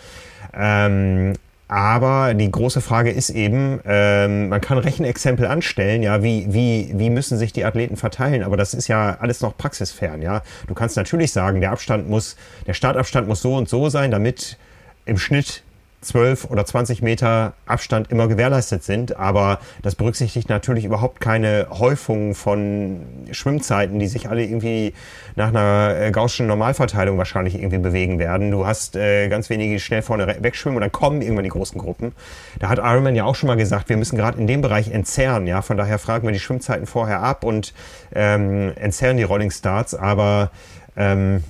Ähm, 0.55 1.35
aber 1.69 2.35
die 2.35 2.51
große 2.51 2.81
Frage 2.81 3.11
ist 3.11 3.31
eben, 3.31 3.81
ähm, 3.85 4.51
man 4.51 4.61
kann 4.61 4.79
Rechenexempel 4.79 5.47
anstellen, 5.47 6.03
ja, 6.03 6.23
wie, 6.23 6.47
wie, 6.53 6.93
wie 6.95 7.11
müssen 7.11 7.39
sich 7.39 7.53
die 7.53 7.65
Athleten 7.65 7.97
verteilen, 7.97 8.45
aber 8.45 8.57
das 8.57 8.73
ist 8.73 8.87
ja 8.87 9.17
alles 9.19 9.41
noch 9.41 9.57
praxisfern, 9.57 10.23
ja. 10.23 10.43
Du 10.69 10.75
kannst 10.75 10.97
natürlich 10.97 11.33
sagen, 11.33 11.61
der 11.61 11.73
Abstand 11.73 12.09
muss, 12.09 12.37
der 12.67 12.75
Startabstand 12.75 13.27
muss 13.27 13.43
so 13.43 13.57
und 13.57 13.69
so 13.69 13.89
sein, 13.89 14.13
damit 14.13 14.59
im 15.07 15.19
Schnitt 15.19 15.65
12 16.03 16.51
oder 16.51 16.65
20 16.65 17.03
Meter 17.03 17.55
Abstand 17.67 18.11
immer 18.11 18.29
gewährleistet 18.29 18.85
sind. 18.85 19.17
Aber 19.17 19.59
das 19.83 19.95
berücksichtigt 19.95 20.49
natürlich 20.49 20.85
überhaupt 20.85 21.21
keine 21.21 21.67
Häufung 21.71 22.35
von 22.35 23.01
Schwimmzeiten, 23.33 23.99
die 23.99 24.07
sich 24.07 24.29
alle 24.29 24.45
irgendwie 24.45 24.95
nach 25.35 25.49
einer 25.49 25.97
äh, 25.99 26.11
gaußschen 26.11 26.47
Normalverteilung 26.47 27.19
wahrscheinlich 27.19 27.55
irgendwie 27.57 27.79
bewegen 27.79 28.19
werden. 28.19 28.51
Du 28.51 28.67
hast 28.67 28.97
äh, 28.97 29.29
ganz 29.29 29.51
wenige, 29.51 29.75
die 29.75 29.81
schnell 29.81 30.03
vorne 30.03 30.37
wegschwimmen 30.41 30.77
und 30.77 30.83
dann 30.83 30.93
kommen 30.93 31.23
irgendwann 31.23 31.45
die 31.45 31.51
großen 31.51 31.81
Gruppen. 31.81 32.13
Da 32.59 32.69
hat 32.69 32.79
Ironman 32.79 33.17
ja 33.17 33.25
auch 33.25 33.35
schon 33.35 33.49
mal 33.49 33.57
gesagt, 33.57 33.89
wir 33.89 33.97
müssen 33.97 34.17
gerade 34.17 34.39
in 34.39 34.47
dem 34.47 34.63
Bereich 34.63 34.91
entzerren. 34.91 35.47
Ja, 35.47 35.63
von 35.63 35.77
daher 35.77 35.99
fragen 35.99 36.27
wir 36.27 36.33
die 36.33 36.41
Schwimmzeiten 36.41 36.87
vorher 36.87 37.23
ab 37.23 37.45
und 37.45 37.75
ähm, 38.15 38.73
entzerren 38.77 39.17
die 39.17 39.25
Rolling 39.25 39.51
Starts. 39.51 39.95
Aber 39.95 40.51
ähm, 40.97 41.43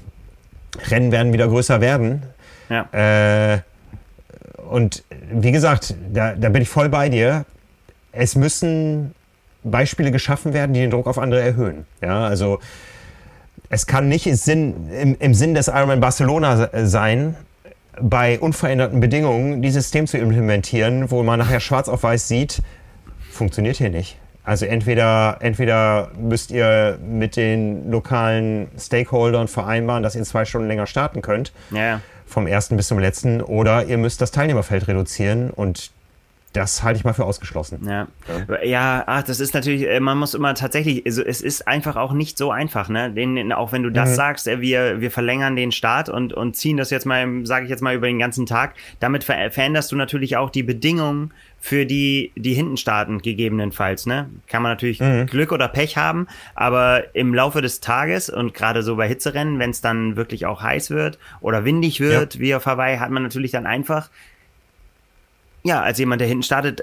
Rennen 0.88 1.12
werden 1.12 1.32
wieder 1.32 1.49
größer 1.49 1.80
werden. 1.80 2.22
Ja. 2.68 2.88
Äh, 2.92 3.61
und 4.71 5.05
wie 5.33 5.53
gesagt, 5.53 5.95
da, 6.12 6.35
da 6.35 6.49
bin 6.49 6.62
ich 6.62 6.69
voll 6.69 6.89
bei 6.89 7.09
dir. 7.09 7.45
Es 8.12 8.35
müssen 8.35 9.14
Beispiele 9.62 10.11
geschaffen 10.11 10.53
werden, 10.53 10.73
die 10.73 10.81
den 10.81 10.91
Druck 10.91 11.07
auf 11.07 11.19
andere 11.19 11.41
erhöhen. 11.41 11.87
Ja, 12.01 12.27
also 12.27 12.61
es 13.69 13.87
kann 13.87 14.09
nicht 14.09 14.25
Sinn, 14.37 14.89
im, 14.91 15.17
im 15.19 15.35
Sinn 15.35 15.55
des 15.55 15.69
Ironman 15.69 16.01
Barcelona 16.01 16.69
sein, 16.87 17.37
bei 18.01 18.39
unveränderten 18.39 19.01
Bedingungen 19.01 19.62
dieses 19.62 19.85
System 19.85 20.07
zu 20.07 20.19
implementieren, 20.19 21.11
wo 21.11 21.23
man 21.23 21.39
nachher 21.39 21.61
schwarz 21.61 21.89
auf 21.89 22.03
weiß 22.03 22.29
sieht, 22.29 22.62
funktioniert 23.31 23.77
hier 23.77 23.91
nicht. 23.91 24.19
Also 24.45 24.64
entweder, 24.67 25.39
entweder 25.41 26.11
müsst 26.17 26.51
ihr 26.53 26.99
mit 27.05 27.37
den 27.37 27.91
lokalen 27.91 28.69
Stakeholdern 28.79 29.49
vereinbaren, 29.49 30.03
dass 30.03 30.14
ihr 30.14 30.23
zwei 30.23 30.45
Stunden 30.45 30.69
länger 30.69 30.87
starten 30.87 31.21
könnt. 31.21 31.53
Ja. 31.71 32.01
Vom 32.27 32.47
ersten 32.47 32.77
bis 32.77 32.89
zum 32.89 32.99
letzten. 32.99 33.41
Oder 33.41 33.87
ihr 33.87 33.99
müsst 33.99 34.20
das 34.20 34.31
Teilnehmerfeld 34.33 34.89
reduzieren 34.89 35.51
und 35.51 35.91
das 36.57 36.82
halte 36.82 36.98
ich 36.98 37.04
mal 37.04 37.12
für 37.12 37.24
ausgeschlossen. 37.24 37.86
Ja, 37.86 38.09
ja, 38.64 39.04
ach, 39.07 39.22
das 39.22 39.40
ist 39.40 39.52
natürlich, 39.52 39.86
äh, 39.86 40.00
man 40.00 40.16
muss 40.16 40.32
immer 40.34 40.54
tatsächlich, 40.54 41.04
also 41.04 41.22
es 41.22 41.42
ist 41.42 41.68
einfach 41.68 41.96
auch 41.96 42.12
nicht 42.12 42.38
so 42.38 42.50
einfach, 42.50 42.88
ne? 42.88 43.12
Den, 43.12 43.52
auch 43.52 43.72
wenn 43.72 43.82
du 43.82 43.90
das 43.90 44.11
mhm. 44.11 44.14
sagst, 44.14 44.48
äh, 44.48 44.61
wir, 44.61 45.00
wir 45.00 45.11
verlängern 45.11 45.54
den 45.54 45.70
Start 45.70 46.09
und, 46.09 46.32
und 46.32 46.57
ziehen 46.57 46.78
das 46.78 46.90
jetzt 46.90 47.04
mal, 47.04 47.44
sage 47.44 47.64
ich 47.64 47.70
jetzt 47.70 47.82
mal, 47.82 47.94
über 47.94 48.07
den 48.07 48.18
ganzen 48.18 48.46
Tag. 48.46 48.74
Damit 49.00 49.24
ver 49.24 49.50
veränderst 49.50 49.92
du 49.92 49.96
natürlich 49.96 50.36
auch 50.36 50.48
die 50.48 50.62
Bedingungen 50.62 51.32
für 51.59 51.84
die, 51.84 52.32
die 52.36 52.54
hinten 52.54 52.76
starten, 52.76 53.20
gegebenenfalls, 53.20 54.07
ne? 54.07 54.30
Kann 54.46 54.62
man 54.62 54.72
natürlich 54.72 55.00
mhm. 55.00 55.26
Glück 55.26 55.52
oder 55.52 55.68
Pech 55.68 55.98
haben, 55.98 56.26
aber 56.54 57.14
im 57.14 57.34
Laufe 57.34 57.61
des 57.61 57.80
Tages 57.80 58.30
und 58.30 58.54
gerade 58.54 58.82
so 58.82 58.96
bei 58.96 59.09
Hitzerennen, 59.09 59.59
wenn 59.59 59.70
es 59.70 59.82
dann 59.82 60.16
wirklich 60.16 60.46
auch 60.46 60.62
heiß 60.62 60.90
wird 60.90 61.18
oder 61.40 61.64
windig 61.66 62.00
wird, 62.00 62.36
ja. 62.36 62.40
wie 62.40 62.54
auf 62.54 62.64
Hawaii, 62.64 62.96
hat 62.96 63.11
man 63.11 63.22
natürlich 63.22 63.50
dann 63.50 63.66
einfach 63.66 64.09
ja, 65.67 65.83
als 65.83 65.99
jemand, 65.99 66.21
der 66.21 66.29
hinten 66.29 66.45
startet, 66.45 66.83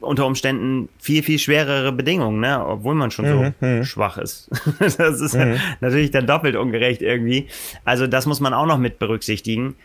unter 0.00 0.26
Umständen 0.26 0.88
viel, 0.98 1.22
viel 1.22 1.38
schwerere 1.38 1.92
Bedingungen, 1.92 2.40
ne? 2.40 2.64
obwohl 2.64 2.94
man 2.94 3.10
schon 3.10 3.26
so 3.26 3.66
mhm. 3.66 3.84
schwach 3.84 4.18
ist. 4.18 4.50
das 4.78 5.20
ist 5.20 5.34
mhm. 5.34 5.58
natürlich 5.80 6.10
dann 6.10 6.26
doppelt 6.26 6.56
ungerecht 6.56 7.02
irgendwie. 7.02 7.48
Also 7.84 8.06
das 8.06 8.26
muss 8.26 8.40
man 8.40 8.52
auch 8.54 8.66
noch 8.66 8.78
mit 8.78 8.98
berücksichtigen. 8.98 9.76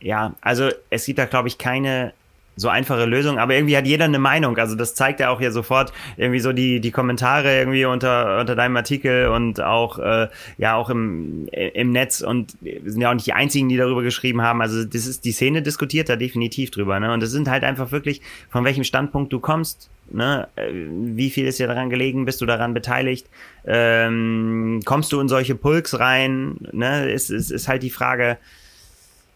Ja, 0.00 0.34
also 0.40 0.70
es 0.90 1.06
gibt 1.06 1.18
da, 1.18 1.24
glaube 1.24 1.48
ich, 1.48 1.58
keine 1.58 2.12
so 2.56 2.68
einfache 2.68 3.04
Lösung, 3.04 3.38
aber 3.38 3.54
irgendwie 3.54 3.76
hat 3.76 3.86
jeder 3.86 4.04
eine 4.04 4.18
Meinung. 4.18 4.56
Also 4.58 4.74
das 4.74 4.94
zeigt 4.94 5.20
ja 5.20 5.30
auch 5.30 5.40
hier 5.40 5.52
sofort 5.52 5.92
irgendwie 6.16 6.40
so 6.40 6.52
die, 6.52 6.80
die 6.80 6.90
Kommentare 6.90 7.58
irgendwie 7.58 7.84
unter, 7.84 8.38
unter 8.40 8.54
deinem 8.54 8.76
Artikel 8.76 9.28
und 9.28 9.60
auch, 9.60 9.98
äh, 9.98 10.28
ja, 10.58 10.76
auch 10.76 10.90
im, 10.90 11.48
im 11.48 11.90
Netz 11.90 12.20
und 12.20 12.56
sind 12.60 13.00
ja 13.00 13.10
auch 13.10 13.14
nicht 13.14 13.26
die 13.26 13.32
einzigen, 13.32 13.68
die 13.68 13.76
darüber 13.76 14.02
geschrieben 14.02 14.42
haben. 14.42 14.60
Also 14.60 14.84
das 14.84 15.06
ist, 15.06 15.24
die 15.24 15.32
Szene 15.32 15.62
diskutiert 15.62 16.08
da 16.08 16.16
definitiv 16.16 16.70
drüber, 16.70 17.00
ne? 17.00 17.12
Und 17.12 17.22
es 17.22 17.30
sind 17.30 17.48
halt 17.48 17.64
einfach 17.64 17.92
wirklich, 17.92 18.20
von 18.50 18.64
welchem 18.64 18.84
Standpunkt 18.84 19.32
du 19.32 19.40
kommst, 19.40 19.90
ne? 20.10 20.48
Äh, 20.56 20.70
wie 20.72 21.30
viel 21.30 21.46
ist 21.46 21.58
dir 21.58 21.66
daran 21.66 21.90
gelegen? 21.90 22.24
Bist 22.24 22.40
du 22.40 22.46
daran 22.46 22.74
beteiligt? 22.74 23.26
Ähm, 23.66 24.80
kommst 24.84 25.12
du 25.12 25.20
in 25.20 25.28
solche 25.28 25.54
Pulks 25.54 25.98
rein? 25.98 26.56
Ne? 26.72 27.10
Ist, 27.10 27.30
ist, 27.30 27.50
ist 27.50 27.68
halt 27.68 27.82
die 27.82 27.90
Frage, 27.90 28.38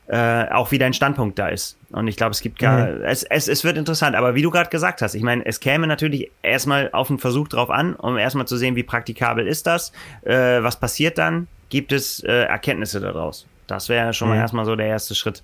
äh, 0.08 0.48
auch 0.50 0.70
wie 0.70 0.78
dein 0.78 0.94
Standpunkt 0.94 1.38
da 1.38 1.48
ist. 1.48 1.76
Und 1.90 2.08
ich 2.08 2.16
glaube, 2.16 2.32
es 2.32 2.40
gibt 2.40 2.58
gar, 2.58 2.86
mhm. 2.86 3.02
es, 3.04 3.24
es, 3.24 3.46
es 3.46 3.62
wird 3.62 3.76
interessant, 3.76 4.16
aber 4.16 4.34
wie 4.34 4.42
du 4.42 4.50
gerade 4.50 4.70
gesagt 4.70 5.02
hast, 5.02 5.14
ich 5.14 5.22
meine, 5.22 5.44
es 5.44 5.60
käme 5.60 5.86
natürlich 5.86 6.30
erstmal 6.42 6.90
auf 6.92 7.10
einen 7.10 7.18
Versuch 7.18 7.48
drauf 7.48 7.70
an, 7.70 7.94
um 7.94 8.16
erstmal 8.16 8.46
zu 8.46 8.56
sehen, 8.56 8.74
wie 8.74 8.82
praktikabel 8.82 9.46
ist 9.46 9.66
das, 9.66 9.92
äh, 10.22 10.62
was 10.62 10.80
passiert 10.80 11.18
dann, 11.18 11.46
gibt 11.68 11.92
es 11.92 12.20
äh, 12.24 12.44
Erkenntnisse 12.44 13.00
daraus. 13.00 13.46
Das 13.66 13.90
wäre 13.90 14.14
schon 14.14 14.28
mhm. 14.28 14.34
mal 14.34 14.40
erstmal 14.40 14.64
so 14.64 14.76
der 14.76 14.86
erste 14.86 15.14
Schritt. 15.14 15.42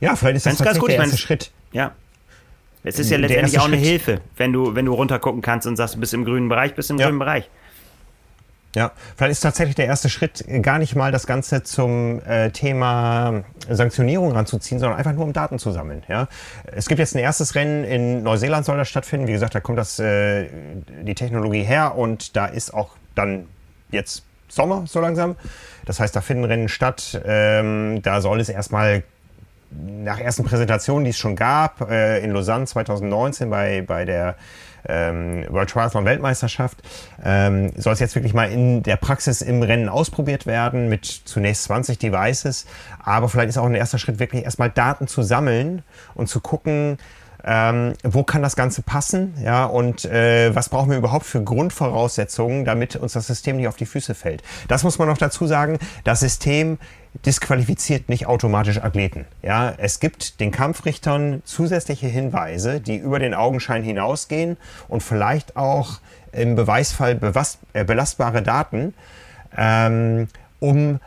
Ja, 0.00 0.16
vielleicht 0.16 0.36
ist 0.36 0.46
das 0.46 0.58
ganz 0.58 0.78
gut. 0.78 0.88
der 0.88 0.96
erste 0.96 1.08
ich 1.08 1.12
mein, 1.12 1.18
Schritt. 1.18 1.50
Ja. 1.72 1.92
Es 2.82 2.98
ist 2.98 3.10
ja 3.10 3.18
letztendlich 3.18 3.58
auch 3.58 3.66
eine 3.66 3.76
Schritt. 3.76 3.86
Hilfe, 3.86 4.20
wenn 4.36 4.54
du, 4.54 4.74
wenn 4.74 4.86
du 4.86 4.94
runtergucken 4.94 5.42
kannst 5.42 5.66
und 5.66 5.76
sagst, 5.76 5.96
du 5.96 6.00
bist 6.00 6.14
im 6.14 6.24
grünen 6.24 6.48
Bereich, 6.48 6.74
bist 6.74 6.90
im 6.90 6.98
ja. 6.98 7.06
grünen 7.06 7.18
Bereich. 7.18 7.50
Ja, 8.76 8.92
vielleicht 9.16 9.32
ist 9.32 9.40
tatsächlich 9.40 9.74
der 9.74 9.86
erste 9.86 10.08
Schritt 10.08 10.44
gar 10.62 10.78
nicht 10.78 10.94
mal 10.94 11.10
das 11.10 11.26
Ganze 11.26 11.64
zum 11.64 12.22
äh, 12.24 12.50
Thema 12.50 13.42
Sanktionierung 13.68 14.30
ranzuziehen, 14.30 14.78
sondern 14.78 14.96
einfach 14.96 15.12
nur 15.12 15.24
um 15.24 15.32
Daten 15.32 15.58
zu 15.58 15.72
sammeln. 15.72 16.04
Ja? 16.08 16.28
Es 16.66 16.86
gibt 16.86 17.00
jetzt 17.00 17.16
ein 17.16 17.18
erstes 17.18 17.56
Rennen 17.56 17.82
in 17.82 18.22
Neuseeland 18.22 18.64
soll 18.64 18.76
das 18.76 18.88
stattfinden. 18.88 19.26
Wie 19.26 19.32
gesagt, 19.32 19.56
da 19.56 19.60
kommt 19.60 19.78
das, 19.78 19.98
äh, 19.98 20.46
die 21.02 21.16
Technologie 21.16 21.64
her 21.64 21.96
und 21.96 22.36
da 22.36 22.46
ist 22.46 22.72
auch 22.72 22.90
dann 23.16 23.48
jetzt 23.90 24.22
Sommer 24.48 24.84
so 24.86 25.00
langsam. 25.00 25.36
Das 25.84 25.98
heißt, 25.98 26.14
da 26.14 26.20
finden 26.20 26.44
Rennen 26.44 26.68
statt. 26.68 27.20
Ähm, 27.24 28.02
da 28.02 28.20
soll 28.20 28.38
es 28.40 28.48
erstmal 28.48 29.02
nach 29.70 30.18
ersten 30.18 30.44
Präsentationen, 30.44 31.04
die 31.04 31.10
es 31.10 31.18
schon 31.18 31.36
gab, 31.36 31.90
äh, 31.90 32.20
in 32.20 32.32
Lausanne 32.32 32.66
2019 32.66 33.50
bei, 33.50 33.82
bei 33.82 34.04
der 34.04 34.36
ähm, 34.88 35.44
World 35.48 35.70
Triathlon 35.70 36.04
Weltmeisterschaft, 36.04 36.78
ähm, 37.24 37.72
soll 37.76 37.92
es 37.92 38.00
jetzt 38.00 38.14
wirklich 38.14 38.34
mal 38.34 38.50
in 38.50 38.82
der 38.82 38.96
Praxis 38.96 39.42
im 39.42 39.62
Rennen 39.62 39.88
ausprobiert 39.88 40.46
werden 40.46 40.88
mit 40.88 41.06
zunächst 41.06 41.64
20 41.64 41.98
Devices. 41.98 42.66
Aber 43.02 43.28
vielleicht 43.28 43.50
ist 43.50 43.58
auch 43.58 43.66
ein 43.66 43.74
erster 43.74 43.98
Schritt 43.98 44.18
wirklich 44.18 44.44
erstmal 44.44 44.70
Daten 44.70 45.06
zu 45.06 45.22
sammeln 45.22 45.82
und 46.14 46.28
zu 46.28 46.40
gucken, 46.40 46.98
ähm, 47.44 47.94
wo 48.02 48.22
kann 48.22 48.42
das 48.42 48.56
Ganze 48.56 48.82
passen? 48.82 49.34
Ja, 49.42 49.64
und 49.64 50.04
äh, 50.04 50.54
was 50.54 50.68
brauchen 50.68 50.90
wir 50.90 50.98
überhaupt 50.98 51.26
für 51.26 51.42
Grundvoraussetzungen, 51.42 52.64
damit 52.64 52.96
uns 52.96 53.14
das 53.14 53.26
System 53.26 53.56
nicht 53.56 53.68
auf 53.68 53.76
die 53.76 53.86
Füße 53.86 54.14
fällt? 54.14 54.42
Das 54.68 54.82
muss 54.82 54.98
man 54.98 55.08
noch 55.08 55.18
dazu 55.18 55.46
sagen. 55.46 55.78
Das 56.04 56.20
System 56.20 56.78
disqualifiziert 57.26 58.08
nicht 58.08 58.26
automatisch 58.26 58.78
Athleten. 58.78 59.24
Ja, 59.42 59.72
es 59.76 60.00
gibt 60.00 60.40
den 60.40 60.50
Kampfrichtern 60.50 61.42
zusätzliche 61.44 62.06
Hinweise, 62.06 62.80
die 62.80 62.96
über 62.96 63.18
den 63.18 63.34
Augenschein 63.34 63.82
hinausgehen 63.82 64.56
und 64.88 65.02
vielleicht 65.02 65.56
auch 65.56 66.00
im 66.32 66.54
Beweisfall 66.54 67.18
äh, 67.72 67.84
belastbare 67.84 68.42
Daten, 68.42 68.94
ähm, 69.56 70.28
um 70.60 71.00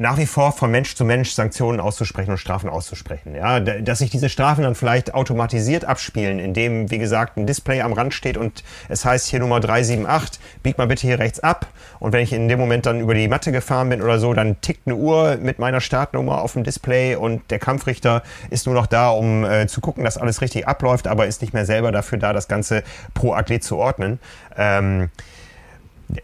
nach 0.00 0.16
wie 0.16 0.24
vor 0.24 0.52
von 0.52 0.70
Mensch 0.70 0.94
zu 0.94 1.04
Mensch 1.04 1.32
Sanktionen 1.32 1.78
auszusprechen 1.78 2.30
und 2.30 2.38
Strafen 2.38 2.70
auszusprechen. 2.70 3.34
Ja, 3.34 3.60
dass 3.60 3.98
sich 3.98 4.08
diese 4.08 4.30
Strafen 4.30 4.62
dann 4.62 4.74
vielleicht 4.74 5.12
automatisiert 5.12 5.84
abspielen, 5.84 6.38
indem, 6.38 6.90
wie 6.90 6.96
gesagt, 6.96 7.36
ein 7.36 7.46
Display 7.46 7.82
am 7.82 7.92
Rand 7.92 8.14
steht 8.14 8.38
und 8.38 8.64
es 8.88 9.04
heißt 9.04 9.26
hier 9.26 9.40
Nummer 9.40 9.60
378, 9.60 10.40
bieg 10.62 10.78
mal 10.78 10.86
bitte 10.86 11.06
hier 11.06 11.18
rechts 11.18 11.40
ab. 11.40 11.66
Und 11.98 12.14
wenn 12.14 12.22
ich 12.22 12.32
in 12.32 12.48
dem 12.48 12.58
Moment 12.58 12.86
dann 12.86 13.00
über 13.00 13.12
die 13.12 13.28
Matte 13.28 13.52
gefahren 13.52 13.90
bin 13.90 14.00
oder 14.00 14.18
so, 14.18 14.32
dann 14.32 14.58
tickt 14.62 14.86
eine 14.86 14.96
Uhr 14.96 15.36
mit 15.36 15.58
meiner 15.58 15.82
Startnummer 15.82 16.40
auf 16.40 16.54
dem 16.54 16.64
Display 16.64 17.14
und 17.14 17.50
der 17.50 17.58
Kampfrichter 17.58 18.22
ist 18.48 18.64
nur 18.64 18.74
noch 18.74 18.86
da, 18.86 19.10
um 19.10 19.44
äh, 19.44 19.66
zu 19.66 19.82
gucken, 19.82 20.04
dass 20.04 20.16
alles 20.16 20.40
richtig 20.40 20.66
abläuft, 20.66 21.08
aber 21.08 21.26
ist 21.26 21.42
nicht 21.42 21.52
mehr 21.52 21.66
selber 21.66 21.92
dafür 21.92 22.16
da, 22.16 22.32
das 22.32 22.48
Ganze 22.48 22.84
pro 23.12 23.34
Athlet 23.34 23.62
zu 23.62 23.76
ordnen. 23.76 24.18
Ähm, 24.56 25.10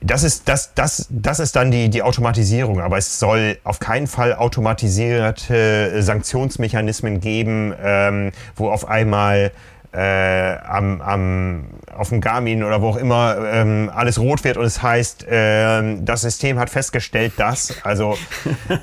das 0.00 0.22
ist, 0.22 0.48
das, 0.48 0.74
das, 0.74 1.06
das 1.10 1.40
ist 1.40 1.56
dann 1.56 1.70
die, 1.70 1.88
die 1.88 2.02
Automatisierung, 2.02 2.80
aber 2.80 2.98
es 2.98 3.18
soll 3.18 3.58
auf 3.64 3.78
keinen 3.78 4.06
Fall 4.06 4.34
automatisierte 4.34 6.02
Sanktionsmechanismen 6.02 7.20
geben, 7.20 7.74
ähm, 7.82 8.32
wo 8.56 8.70
auf 8.70 8.88
einmal 8.88 9.52
äh, 9.96 10.58
am, 10.66 11.00
am, 11.00 11.64
auf 11.96 12.10
dem 12.10 12.20
Garmin 12.20 12.62
oder 12.62 12.82
wo 12.82 12.88
auch 12.88 12.96
immer 12.96 13.36
ähm, 13.50 13.90
alles 13.94 14.18
rot 14.18 14.44
wird 14.44 14.58
und 14.58 14.64
es 14.64 14.82
heißt, 14.82 15.26
äh, 15.26 15.96
das 16.02 16.20
System 16.20 16.58
hat 16.58 16.68
festgestellt, 16.68 17.32
dass, 17.38 17.82
also 17.82 18.18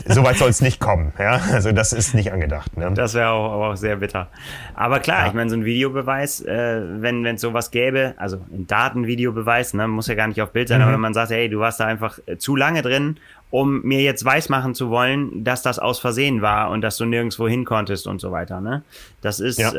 soweit 0.05 0.37
soll 0.37 0.49
es 0.49 0.61
nicht 0.61 0.79
kommen. 0.79 1.13
Ja? 1.19 1.39
Also 1.51 1.71
das 1.71 1.93
ist 1.93 2.15
nicht 2.15 2.31
angedacht. 2.31 2.75
Ne? 2.77 2.91
Das 2.95 3.13
wäre 3.13 3.29
auch, 3.29 3.71
auch 3.71 3.75
sehr 3.75 3.97
bitter. 3.97 4.29
Aber 4.73 4.99
klar, 4.99 5.21
ja. 5.21 5.27
ich 5.27 5.33
meine, 5.33 5.51
so 5.51 5.55
ein 5.55 5.65
Videobeweis, 5.65 6.41
äh, 6.41 6.81
wenn 7.01 7.23
es 7.25 7.41
sowas 7.41 7.69
gäbe, 7.69 8.15
also 8.17 8.37
ein 8.51 8.65
Datenvideobeweis, 8.65 9.75
ne, 9.75 9.87
muss 9.87 10.07
ja 10.07 10.15
gar 10.15 10.27
nicht 10.27 10.41
auf 10.41 10.51
Bild 10.51 10.67
sein, 10.67 10.79
mhm. 10.79 10.83
aber 10.83 10.93
wenn 10.93 11.01
man 11.01 11.13
sagt, 11.13 11.29
hey, 11.29 11.47
du 11.47 11.59
warst 11.59 11.79
da 11.79 11.85
einfach 11.85 12.17
zu 12.39 12.55
lange 12.55 12.81
drin 12.81 13.17
um 13.53 13.83
mir 13.83 14.01
jetzt 14.01 14.25
weismachen 14.25 14.73
zu 14.73 14.89
wollen, 14.89 15.43
dass 15.43 15.61
das 15.61 15.77
aus 15.77 15.99
Versehen 15.99 16.41
war 16.41 16.71
und 16.71 16.81
dass 16.81 16.97
du 16.97 17.05
nirgendwo 17.05 17.47
hin 17.47 17.65
konntest 17.65 18.07
und 18.07 18.19
so 18.19 18.31
weiter. 18.31 18.61
Ne? 18.61 18.81
Das 19.21 19.39
ist, 19.39 19.59
ja. 19.59 19.71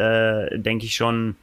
äh, 0.45 0.61
denke 0.61 0.87
ich, 0.87 0.95
schon. 0.95 1.35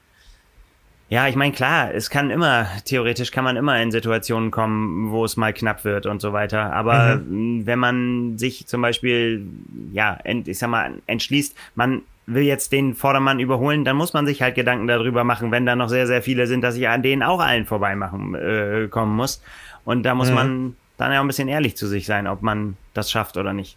Ja, 1.09 1.27
ich 1.27 1.35
meine, 1.35 1.51
klar, 1.51 1.93
es 1.93 2.09
kann 2.09 2.29
immer, 2.29 2.67
theoretisch 2.85 3.31
kann 3.31 3.43
man 3.43 3.57
immer 3.57 3.81
in 3.81 3.91
Situationen 3.91 4.49
kommen, 4.49 5.11
wo 5.11 5.25
es 5.25 5.35
mal 5.35 5.51
knapp 5.51 5.83
wird 5.83 6.05
und 6.05 6.21
so 6.21 6.31
weiter. 6.31 6.71
Aber 6.71 7.17
mhm. 7.17 7.65
wenn 7.65 7.79
man 7.79 8.37
sich 8.37 8.65
zum 8.65 8.81
Beispiel, 8.81 9.45
ja, 9.91 10.17
ich 10.23 10.57
sag 10.57 10.69
mal, 10.69 11.01
entschließt, 11.07 11.53
man 11.75 12.01
will 12.27 12.43
jetzt 12.43 12.71
den 12.71 12.95
Vordermann 12.95 13.41
überholen, 13.41 13.83
dann 13.83 13.97
muss 13.97 14.13
man 14.13 14.25
sich 14.25 14.41
halt 14.41 14.55
Gedanken 14.55 14.87
darüber 14.87 15.25
machen, 15.25 15.51
wenn 15.51 15.65
da 15.65 15.75
noch 15.75 15.89
sehr, 15.89 16.07
sehr 16.07 16.21
viele 16.21 16.47
sind, 16.47 16.61
dass 16.61 16.77
ich 16.77 16.87
an 16.87 17.03
denen 17.03 17.23
auch 17.23 17.41
allen 17.41 17.65
vorbeimachen 17.65 18.35
äh, 18.35 18.87
kommen 18.89 19.17
muss. 19.17 19.43
Und 19.83 20.03
da 20.03 20.15
muss 20.15 20.29
mhm. 20.29 20.35
man 20.35 20.75
dann 21.01 21.11
ja 21.11 21.19
ein 21.19 21.27
bisschen 21.27 21.47
ehrlich 21.47 21.75
zu 21.75 21.87
sich 21.87 22.05
sein, 22.05 22.27
ob 22.27 22.43
man 22.43 22.77
das 22.93 23.09
schafft 23.09 23.35
oder 23.35 23.53
nicht. 23.53 23.75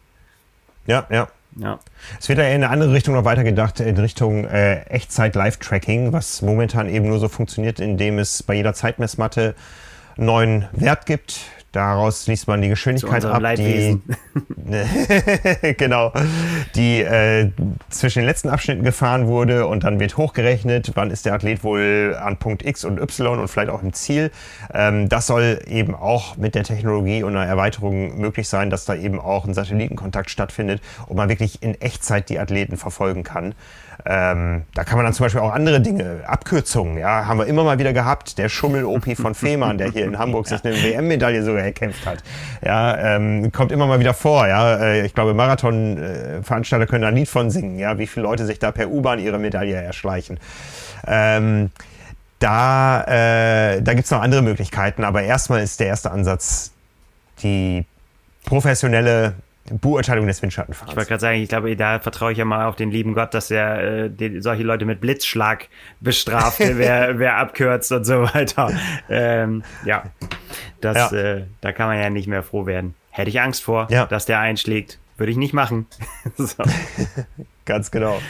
Ja, 0.86 1.06
ja. 1.10 1.28
Ja. 1.56 1.78
Es 2.20 2.28
wird 2.28 2.38
ja 2.40 2.46
in 2.46 2.56
eine 2.56 2.68
andere 2.68 2.92
Richtung 2.92 3.14
noch 3.14 3.24
weitergedacht, 3.24 3.78
in 3.78 3.96
Richtung 3.96 4.44
äh, 4.44 4.80
Echtzeit-Live-Tracking, 4.86 6.12
was 6.12 6.42
momentan 6.42 6.88
eben 6.88 7.06
nur 7.06 7.20
so 7.20 7.28
funktioniert, 7.28 7.78
indem 7.78 8.18
es 8.18 8.42
bei 8.42 8.54
jeder 8.54 8.74
Zeitmessmatte 8.74 9.54
einen 10.16 10.26
neuen 10.26 10.68
Wert 10.72 11.06
gibt, 11.06 11.40
Daraus 11.74 12.28
liest 12.28 12.46
man 12.46 12.62
die 12.62 12.68
Geschwindigkeit 12.68 13.24
ab, 13.24 13.42
die 13.56 14.00
genau, 15.76 16.12
die 16.76 17.00
äh, 17.00 17.50
zwischen 17.90 18.20
den 18.20 18.26
letzten 18.26 18.48
Abschnitten 18.48 18.84
gefahren 18.84 19.26
wurde 19.26 19.66
und 19.66 19.82
dann 19.82 19.98
wird 19.98 20.16
hochgerechnet, 20.16 20.92
wann 20.94 21.10
ist 21.10 21.26
der 21.26 21.34
Athlet 21.34 21.64
wohl 21.64 22.16
an 22.16 22.36
Punkt 22.36 22.64
X 22.64 22.84
und 22.84 23.00
Y 23.00 23.40
und 23.40 23.48
vielleicht 23.48 23.70
auch 23.70 23.82
im 23.82 23.92
Ziel. 23.92 24.30
Ähm, 24.72 25.08
das 25.08 25.26
soll 25.26 25.58
eben 25.66 25.96
auch 25.96 26.36
mit 26.36 26.54
der 26.54 26.62
Technologie 26.62 27.24
und 27.24 27.36
einer 27.36 27.44
Erweiterung 27.44 28.20
möglich 28.20 28.48
sein, 28.48 28.70
dass 28.70 28.84
da 28.84 28.94
eben 28.94 29.18
auch 29.18 29.44
ein 29.44 29.52
Satellitenkontakt 29.52 30.30
stattfindet 30.30 30.80
und 31.08 31.16
man 31.16 31.28
wirklich 31.28 31.60
in 31.60 31.80
Echtzeit 31.80 32.28
die 32.28 32.38
Athleten 32.38 32.76
verfolgen 32.76 33.24
kann. 33.24 33.52
Ähm, 34.06 34.64
da 34.74 34.84
kann 34.84 34.96
man 34.96 35.06
dann 35.06 35.14
zum 35.14 35.24
Beispiel 35.24 35.40
auch 35.40 35.52
andere 35.52 35.80
Dinge, 35.80 36.22
Abkürzungen, 36.26 36.98
ja, 36.98 37.26
haben 37.26 37.38
wir 37.38 37.46
immer 37.46 37.64
mal 37.64 37.78
wieder 37.78 37.94
gehabt. 37.94 38.36
Der 38.36 38.50
Schummel-OP 38.50 39.16
von 39.16 39.34
Fehmarn, 39.34 39.78
der 39.78 39.90
hier 39.90 40.04
in 40.04 40.18
Hamburg 40.18 40.46
sich 40.48 40.62
eine 40.64 40.74
WM-Medaille 40.74 41.42
sogar 41.42 41.63
erkämpft 41.64 42.06
hat. 42.06 42.18
Ja, 42.64 43.16
ähm, 43.16 43.50
kommt 43.52 43.72
immer 43.72 43.86
mal 43.86 44.00
wieder 44.00 44.14
vor, 44.14 44.46
ja. 44.46 44.76
Äh, 44.76 45.06
ich 45.06 45.14
glaube, 45.14 45.34
Marathon-Veranstalter 45.34 46.86
können 46.86 47.02
da 47.02 47.08
ein 47.08 47.16
Lied 47.16 47.28
von 47.28 47.50
singen, 47.50 47.78
ja, 47.78 47.98
wie 47.98 48.06
viele 48.06 48.24
Leute 48.24 48.46
sich 48.46 48.58
da 48.58 48.72
per 48.72 48.90
U-Bahn 48.90 49.18
ihre 49.18 49.38
Medaille 49.38 49.76
erschleichen. 49.76 50.38
Ähm, 51.06 51.70
da 52.38 53.04
äh, 53.04 53.82
da 53.82 53.94
gibt 53.94 54.04
es 54.04 54.10
noch 54.10 54.20
andere 54.20 54.42
Möglichkeiten, 54.42 55.04
aber 55.04 55.22
erstmal 55.22 55.62
ist 55.62 55.80
der 55.80 55.86
erste 55.86 56.10
Ansatz 56.10 56.72
die 57.42 57.84
professionelle 58.44 59.34
Beurteilung 59.70 60.26
des 60.26 60.42
Windschattenfahrens. 60.42 60.92
Ich 60.92 60.96
wollte 60.96 61.08
gerade 61.08 61.20
sagen, 61.20 61.38
ich 61.40 61.48
glaube, 61.48 61.74
da 61.74 61.98
vertraue 61.98 62.32
ich 62.32 62.38
ja 62.38 62.44
mal 62.44 62.66
auf 62.66 62.76
den 62.76 62.90
lieben 62.90 63.14
Gott, 63.14 63.32
dass 63.32 63.50
er 63.50 64.04
äh, 64.04 64.10
die, 64.10 64.40
solche 64.42 64.62
Leute 64.62 64.84
mit 64.84 65.00
Blitzschlag 65.00 65.68
bestraft, 66.00 66.58
wer, 66.60 67.18
wer 67.18 67.38
abkürzt 67.38 67.90
und 67.92 68.04
so 68.04 68.22
weiter. 68.22 68.70
Ähm, 69.08 69.62
ja, 69.86 70.04
das, 70.80 71.12
ja. 71.12 71.18
Äh, 71.18 71.44
da 71.62 71.72
kann 71.72 71.88
man 71.88 71.98
ja 71.98 72.10
nicht 72.10 72.28
mehr 72.28 72.42
froh 72.42 72.66
werden. 72.66 72.94
Hätte 73.10 73.30
ich 73.30 73.40
Angst 73.40 73.62
vor, 73.62 73.86
ja. 73.90 74.04
dass 74.06 74.26
der 74.26 74.40
einschlägt. 74.40 74.98
Würde 75.16 75.30
ich 75.30 75.38
nicht 75.38 75.54
machen. 75.54 75.86
so. 76.36 76.62
Ganz 77.64 77.90
genau. 77.90 78.20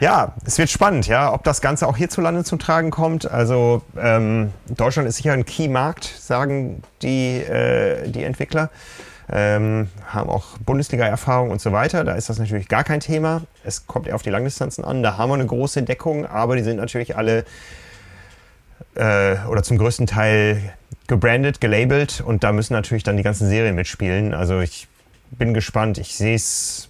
Ja, 0.00 0.34
es 0.44 0.58
wird 0.58 0.68
spannend, 0.68 1.06
ja, 1.06 1.32
ob 1.32 1.44
das 1.44 1.62
Ganze 1.62 1.86
auch 1.86 1.96
hierzulande 1.96 2.44
zum 2.44 2.58
Tragen 2.58 2.90
kommt. 2.90 3.30
Also 3.30 3.82
ähm, 3.96 4.52
Deutschland 4.68 5.08
ist 5.08 5.16
sicher 5.16 5.32
ein 5.32 5.46
Key-Markt, 5.46 6.04
sagen 6.04 6.82
die, 7.00 7.38
äh, 7.38 8.06
die 8.10 8.24
Entwickler 8.24 8.68
ähm, 9.30 9.88
haben 10.06 10.28
auch 10.28 10.58
Bundesliga-Erfahrung 10.58 11.50
und 11.50 11.60
so 11.60 11.72
weiter. 11.72 12.04
Da 12.04 12.14
ist 12.14 12.28
das 12.28 12.38
natürlich 12.38 12.68
gar 12.68 12.84
kein 12.84 13.00
Thema. 13.00 13.42
Es 13.64 13.86
kommt 13.86 14.06
eher 14.06 14.14
auf 14.14 14.22
die 14.22 14.30
Langdistanzen 14.30 14.84
an. 14.84 15.02
Da 15.02 15.16
haben 15.16 15.30
wir 15.30 15.34
eine 15.34 15.46
große 15.46 15.82
Deckung, 15.82 16.26
aber 16.26 16.56
die 16.56 16.62
sind 16.62 16.76
natürlich 16.76 17.16
alle 17.16 17.44
äh, 18.94 19.36
oder 19.48 19.62
zum 19.62 19.78
größten 19.78 20.06
Teil 20.06 20.74
gebrandet, 21.06 21.60
gelabelt 21.60 22.22
und 22.24 22.44
da 22.44 22.52
müssen 22.52 22.72
natürlich 22.72 23.02
dann 23.02 23.16
die 23.16 23.22
ganzen 23.22 23.48
Serien 23.48 23.74
mitspielen. 23.74 24.34
Also 24.34 24.60
ich 24.60 24.88
bin 25.30 25.54
gespannt. 25.54 25.98
Ich 25.98 26.14
sehe 26.14 26.34
es 26.34 26.88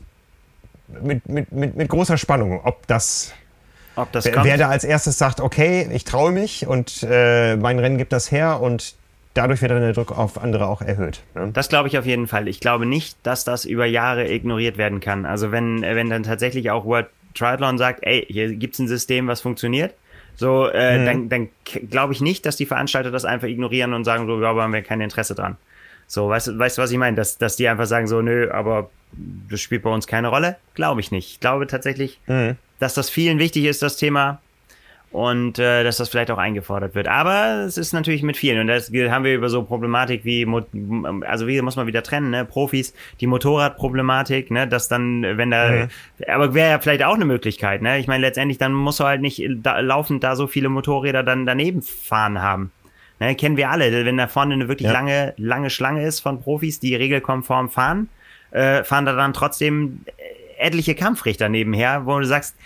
mit, 1.03 1.29
mit, 1.29 1.53
mit, 1.53 1.77
mit 1.77 1.89
großer 1.89 2.19
Spannung, 2.19 2.61
ob 2.65 2.87
das 2.87 3.33
ob 3.97 4.09
wer, 4.13 4.45
wer 4.45 4.57
da 4.57 4.69
als 4.69 4.83
erstes 4.83 5.19
sagt, 5.19 5.41
okay, 5.41 5.89
ich 5.93 6.05
traue 6.05 6.33
mich 6.33 6.67
und 6.67 7.07
äh, 7.09 7.57
mein 7.57 7.79
Rennen 7.79 7.97
gibt 7.97 8.13
das 8.13 8.31
her 8.33 8.61
und 8.61 8.97
dadurch 9.35 9.61
wird 9.61 9.73
dann 9.73 9.81
der 9.81 9.93
Druck 9.93 10.17
auf 10.17 10.41
andere 10.41 10.67
auch 10.67 10.81
erhöht. 10.81 11.23
Ne? 11.35 11.51
Das 11.53 11.69
glaube 11.69 11.89
ich 11.89 11.99
auf 11.99 12.07
jeden 12.07 12.27
Fall. 12.27 12.49
Ich 12.49 12.61
glaube 12.61 12.87
nicht, 12.87 13.19
dass 13.25 13.45
das 13.45 13.65
über 13.65 13.85
Jahre 13.85 14.33
ignoriert 14.33 14.79
werden 14.79 15.01
kann. 15.01 15.27
Also 15.27 15.53
wenn, 15.53 15.83
wenn 15.83 16.09
dann 16.09 16.23
tatsächlich 16.23 16.71
auch 16.71 16.85
World 16.85 17.09
Triathlon 17.35 17.79
sagt, 17.79 18.01
ey, 18.03 18.25
hier 18.29 18.55
gibt 18.55 18.75
es 18.75 18.79
ein 18.79 18.89
System, 18.89 19.27
was 19.27 19.41
funktioniert, 19.41 19.95
so, 20.37 20.69
äh, 20.69 20.99
mhm. 20.99 21.05
dann, 21.05 21.29
dann 21.29 21.49
glaube 21.91 22.13
ich 22.13 22.21
nicht, 22.21 22.47
dass 22.47 22.57
die 22.57 22.67
Veranstalter 22.67 23.11
das 23.11 23.25
einfach 23.25 23.49
ignorieren 23.49 23.93
und 23.93 24.05
sagen, 24.05 24.27
so, 24.27 24.45
aber 24.45 24.63
haben 24.63 24.73
wir 24.73 24.83
kein 24.83 25.01
Interesse 25.01 25.35
dran. 25.35 25.57
So, 26.07 26.29
weißt 26.29 26.49
du, 26.49 26.59
weißt, 26.59 26.79
was 26.79 26.91
ich 26.91 26.99
meine? 26.99 27.17
Dass, 27.17 27.39
dass 27.39 27.57
die 27.57 27.69
einfach 27.69 27.87
sagen, 27.87 28.07
so, 28.07 28.21
nö, 28.21 28.51
aber 28.51 28.91
das 29.49 29.61
spielt 29.61 29.83
bei 29.83 29.91
uns 29.91 30.07
keine 30.07 30.29
Rolle? 30.29 30.57
Glaube 30.75 31.01
ich 31.01 31.11
nicht. 31.11 31.33
Ich 31.33 31.41
glaube 31.41 31.67
tatsächlich, 31.67 32.21
mhm. 32.27 32.57
dass 32.79 32.95
das 32.95 33.11
vielen 33.11 33.39
wichtig 33.39 33.65
ist, 33.65 33.83
das 33.83 33.97
Thema 33.97 34.41
und 35.15 35.61
äh, 35.61 35.85
dass 35.85 35.99
das 35.99 36.09
vielleicht 36.09 36.33
auch 36.33 36.39
eingefordert 36.39 36.97
wird. 36.97 37.07
Aber 37.07 37.63
es 37.65 37.79
ist 37.79 37.93
natürlich 37.93 38.25
mit 38.25 38.37
vielen 38.37 38.59
und 38.59 38.67
das 38.67 38.91
haben 38.91 39.25
wir 39.25 39.33
über 39.33 39.49
so 39.49 39.63
Problematik 39.63 40.25
wie, 40.25 40.45
also 41.25 41.47
wie 41.47 41.63
muss 41.63 41.77
man 41.77 41.87
wieder 41.87 42.03
trennen, 42.03 42.31
ne? 42.31 42.45
Profis, 42.45 42.95
die 43.21 43.29
Motorradproblematik, 43.29 44.51
ne? 44.51 44.67
dass 44.67 44.89
dann, 44.89 45.23
wenn 45.23 45.53
da, 45.53 45.71
mhm. 45.71 45.89
aber 46.27 46.53
wäre 46.53 46.71
ja 46.71 46.79
vielleicht 46.81 47.05
auch 47.05 47.15
eine 47.15 47.27
Möglichkeit, 47.27 47.81
ne? 47.81 48.01
Ich 48.01 48.09
meine, 48.09 48.23
letztendlich 48.23 48.59
dann 48.59 48.73
musst 48.73 48.99
du 48.99 49.05
halt 49.05 49.21
nicht 49.21 49.41
da, 49.63 49.79
laufend 49.79 50.25
da 50.25 50.35
so 50.35 50.49
viele 50.49 50.69
Motorräder 50.69 51.23
dann 51.23 51.47
daneben 51.47 51.81
fahren 51.83 52.43
haben. 52.43 52.73
Ne? 53.21 53.37
Kennen 53.37 53.57
wir 53.57 53.71
alle, 53.71 54.05
wenn 54.05 54.17
da 54.17 54.27
vorne 54.27 54.55
eine 54.55 54.67
wirklich 54.67 54.89
ja. 54.89 54.93
lange, 54.93 55.33
lange 55.37 55.71
Schlange 55.71 56.05
ist 56.05 56.19
von 56.19 56.41
Profis, 56.41 56.81
die 56.81 56.97
regelkonform 56.97 57.71
fahren, 57.71 58.09
äh, 58.51 58.83
fahren 58.83 59.07
da 59.07 59.13
dann 59.13 59.33
trotzdem 59.33 60.01
etliche 60.59 60.97
Kampfrichter 60.97 61.49
nebenher, 61.49 62.05
wo 62.05 62.19
du 62.19 62.27
sagst, 62.27 62.57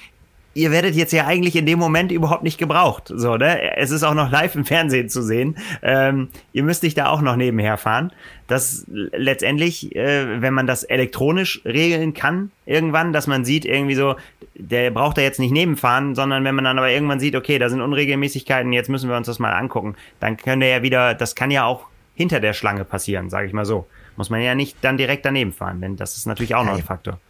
ihr 0.59 0.73
werdet 0.73 0.97
jetzt 0.97 1.13
ja 1.13 1.25
eigentlich 1.25 1.55
in 1.55 1.67
dem 1.67 1.79
Moment 1.79 2.11
überhaupt 2.11 2.43
nicht 2.43 2.59
gebraucht. 2.59 3.13
So, 3.15 3.37
ne? 3.37 3.77
Es 3.77 3.93
ist 3.93 4.03
auch 4.03 4.15
noch 4.15 4.31
live 4.31 4.57
im 4.57 4.65
Fernsehen 4.65 5.09
zu 5.09 5.23
sehen. 5.23 5.57
Ähm, 5.83 6.29
ihr 6.53 6.65
müsst 6.65 6.83
dich 6.83 6.95
da 6.95 7.09
auch 7.09 7.21
noch 7.21 7.37
nebenher 7.37 7.77
fahren. 7.77 8.13
Das 8.49 8.85
letztendlich, 8.89 9.95
äh, 9.95 10.43
wenn 10.43 10.55
man 10.55 10.67
das 10.67 10.83
elektronisch 10.83 11.63
regeln 11.65 12.13
kann, 12.13 12.51
irgendwann, 12.67 13.13
dass 13.13 13.29
man 13.29 13.45
sieht, 13.45 13.65
irgendwie 13.65 13.95
so, 13.95 14.17
der 14.55 14.91
braucht 14.91 15.17
da 15.17 15.23
jetzt 15.23 15.39
nicht 15.39 15.53
nebenfahren, 15.53 16.17
sondern 16.17 16.43
wenn 16.45 16.57
man 16.57 16.65
dann 16.65 16.79
aber 16.79 16.91
irgendwann 16.91 17.21
sieht, 17.21 17.37
okay, 17.37 17.61
da 17.61 17.69
sind 17.69 17.81
Unregelmäßigkeiten, 17.81 18.73
jetzt 18.73 18.91
müssen 18.91 19.09
wir 19.09 19.17
uns 19.17 19.29
das 19.29 19.39
mal 19.39 19.53
angucken, 19.53 19.95
dann 20.19 20.37
könnte 20.37 20.67
ja 20.67 20.83
wieder, 20.83 21.15
das 21.15 21.37
kann 21.37 21.53
ja 21.53 21.65
auch 21.65 21.87
hinter 22.15 22.41
der 22.41 22.53
Schlange 22.53 22.85
passieren, 22.85 23.31
sage 23.31 23.47
ich 23.47 23.53
mal 23.53 23.65
so. 23.65 23.87
Muss 24.17 24.31
man 24.31 24.41
ja 24.41 24.57
nicht 24.57 24.77
dann 24.83 24.97
direkt 24.97 25.25
daneben 25.25 25.53
fahren, 25.53 25.81
denn 25.81 25.97
das 25.97 26.17
ist 26.17 26.27
natürlich 26.27 26.57
auch 26.57 26.65
noch 26.65 26.75
ein 26.75 26.83
Faktor 26.83 27.21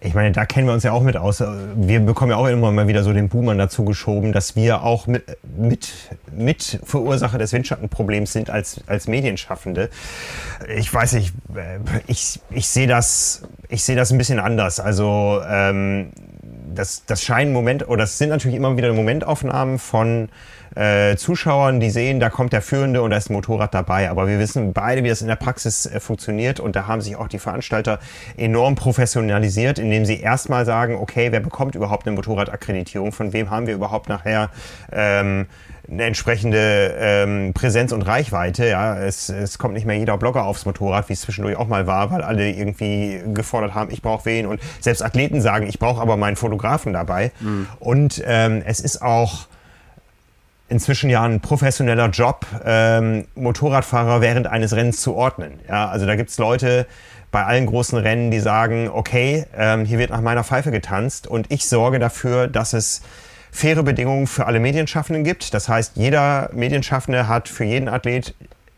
ich 0.00 0.14
meine, 0.14 0.32
da 0.32 0.46
kennen 0.46 0.66
wir 0.66 0.72
uns 0.72 0.82
ja 0.82 0.92
auch 0.92 1.02
mit 1.02 1.16
aus. 1.16 1.42
Wir 1.74 2.00
bekommen 2.00 2.30
ja 2.30 2.36
auch 2.36 2.46
immer 2.46 2.72
mal 2.72 2.88
wieder 2.88 3.02
so 3.02 3.12
den 3.12 3.28
Boomer 3.28 3.54
dazu 3.54 3.84
geschoben, 3.84 4.32
dass 4.32 4.56
wir 4.56 4.82
auch 4.82 5.06
mit, 5.06 5.24
mit, 5.56 5.92
mit 6.32 6.80
Verursacher 6.84 7.38
des 7.38 7.52
Windschattenproblems 7.52 8.32
sind 8.32 8.50
als, 8.50 8.80
als 8.86 9.08
Medienschaffende. 9.08 9.90
Ich 10.74 10.92
weiß 10.92 11.14
nicht, 11.14 11.34
ich, 12.06 12.40
ich 12.50 12.68
sehe 12.68 12.86
das, 12.86 13.42
ich 13.68 13.84
sehe 13.84 13.96
das 13.96 14.10
ein 14.10 14.18
bisschen 14.18 14.40
anders. 14.40 14.80
Also, 14.80 15.40
ähm, 15.46 16.12
das, 16.74 17.04
das 17.04 17.22
scheinen 17.22 17.52
Moment, 17.52 17.88
oder 17.88 17.98
das 17.98 18.18
sind 18.18 18.30
natürlich 18.30 18.56
immer 18.56 18.76
wieder 18.76 18.92
Momentaufnahmen 18.92 19.78
von 19.78 20.28
äh, 20.74 21.16
Zuschauern, 21.16 21.80
die 21.80 21.90
sehen, 21.90 22.20
da 22.20 22.30
kommt 22.30 22.52
der 22.52 22.62
Führende 22.62 23.02
und 23.02 23.10
da 23.10 23.16
ist 23.16 23.30
ein 23.30 23.34
Motorrad 23.34 23.74
dabei. 23.74 24.10
Aber 24.10 24.28
wir 24.28 24.38
wissen 24.38 24.72
beide, 24.72 25.04
wie 25.04 25.08
das 25.08 25.22
in 25.22 25.28
der 25.28 25.36
Praxis 25.36 25.86
äh, 25.86 26.00
funktioniert 26.00 26.60
und 26.60 26.76
da 26.76 26.86
haben 26.86 27.00
sich 27.00 27.16
auch 27.16 27.28
die 27.28 27.38
Veranstalter 27.38 27.98
enorm 28.36 28.74
professionalisiert, 28.74 29.78
indem 29.78 30.04
sie 30.04 30.20
erstmal 30.20 30.64
sagen, 30.64 30.96
okay, 30.96 31.32
wer 31.32 31.40
bekommt 31.40 31.74
überhaupt 31.74 32.06
eine 32.06 32.16
Motorradakkreditierung, 32.16 33.12
von 33.12 33.32
wem 33.32 33.50
haben 33.50 33.66
wir 33.66 33.74
überhaupt 33.74 34.08
nachher 34.08 34.50
ähm, 34.92 35.46
eine 35.90 36.04
entsprechende 36.04 36.94
ähm, 36.98 37.52
Präsenz 37.52 37.92
und 37.92 38.02
Reichweite. 38.02 38.66
Ja, 38.66 38.96
es, 38.98 39.28
es 39.28 39.58
kommt 39.58 39.74
nicht 39.74 39.86
mehr 39.86 39.96
jeder 39.96 40.16
Blogger 40.18 40.44
aufs 40.44 40.64
Motorrad, 40.64 41.08
wie 41.08 41.14
es 41.14 41.22
zwischendurch 41.22 41.56
auch 41.56 41.66
mal 41.66 41.86
war, 41.86 42.10
weil 42.10 42.22
alle 42.22 42.50
irgendwie 42.50 43.20
gefordert 43.34 43.74
haben, 43.74 43.90
ich 43.90 44.02
brauche 44.02 44.24
wen 44.24 44.46
und 44.46 44.60
selbst 44.80 45.02
Athleten 45.02 45.40
sagen, 45.40 45.66
ich 45.66 45.78
brauche 45.78 46.00
aber 46.00 46.16
meinen 46.16 46.36
Fotografen 46.36 46.92
dabei. 46.92 47.32
Mhm. 47.40 47.66
Und 47.80 48.22
ähm, 48.24 48.62
es 48.64 48.80
ist 48.80 49.02
auch 49.02 49.46
inzwischen 50.70 51.10
ja 51.10 51.22
ein 51.22 51.40
professioneller 51.40 52.08
Job, 52.08 52.46
ähm, 52.64 53.26
Motorradfahrer 53.34 54.20
während 54.20 54.46
eines 54.46 54.74
Rennens 54.74 55.02
zu 55.02 55.14
ordnen. 55.14 55.58
Ja, 55.68 55.88
also 55.88 56.06
da 56.06 56.14
gibt's 56.14 56.38
Leute 56.38 56.86
bei 57.30 57.44
allen 57.44 57.66
großen 57.66 57.98
Rennen, 57.98 58.30
die 58.30 58.40
sagen, 58.40 58.88
okay, 58.88 59.44
ähm, 59.56 59.84
hier 59.84 59.98
wird 59.98 60.10
nach 60.10 60.20
meiner 60.20 60.44
Pfeife 60.44 60.70
getanzt 60.70 61.26
und 61.26 61.46
ich 61.50 61.68
sorge 61.68 61.98
dafür, 61.98 62.48
dass 62.48 62.72
es 62.72 63.02
faire 63.52 63.82
Bedingungen 63.82 64.26
für 64.26 64.46
alle 64.46 64.60
Medienschaffenden 64.60 65.24
gibt. 65.24 65.54
Das 65.54 65.68
heißt, 65.68 65.92
jeder 65.96 66.50
Medienschaffende 66.52 67.28
hat 67.28 67.48
für 67.48 67.64
jeden 67.64 67.88
Athlet 67.88 68.34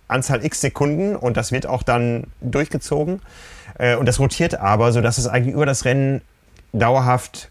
Anzahl 0.08 0.44
x 0.44 0.60
Sekunden 0.60 1.14
und 1.16 1.36
das 1.36 1.52
wird 1.52 1.66
auch 1.66 1.82
dann 1.82 2.24
durchgezogen. 2.40 3.20
Äh, 3.78 3.96
und 3.96 4.06
das 4.06 4.18
rotiert 4.18 4.54
aber, 4.54 4.92
sodass 4.92 5.18
es 5.18 5.26
eigentlich 5.26 5.54
über 5.54 5.66
das 5.66 5.84
Rennen 5.84 6.22
dauerhaft 6.72 7.50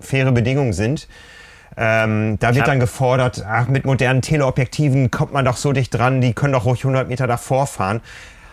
faire 0.00 0.32
Bedingungen 0.32 0.72
sind. 0.72 1.08
Ähm, 1.82 2.38
da 2.38 2.54
wird 2.54 2.68
dann 2.68 2.78
gefordert, 2.78 3.42
ach, 3.48 3.66
mit 3.68 3.86
modernen 3.86 4.20
Teleobjektiven 4.20 5.10
kommt 5.10 5.32
man 5.32 5.46
doch 5.46 5.56
so 5.56 5.72
dicht 5.72 5.94
dran, 5.94 6.20
die 6.20 6.34
können 6.34 6.52
doch 6.52 6.66
ruhig 6.66 6.84
100 6.84 7.08
Meter 7.08 7.26
davor 7.26 7.66
fahren. 7.66 8.02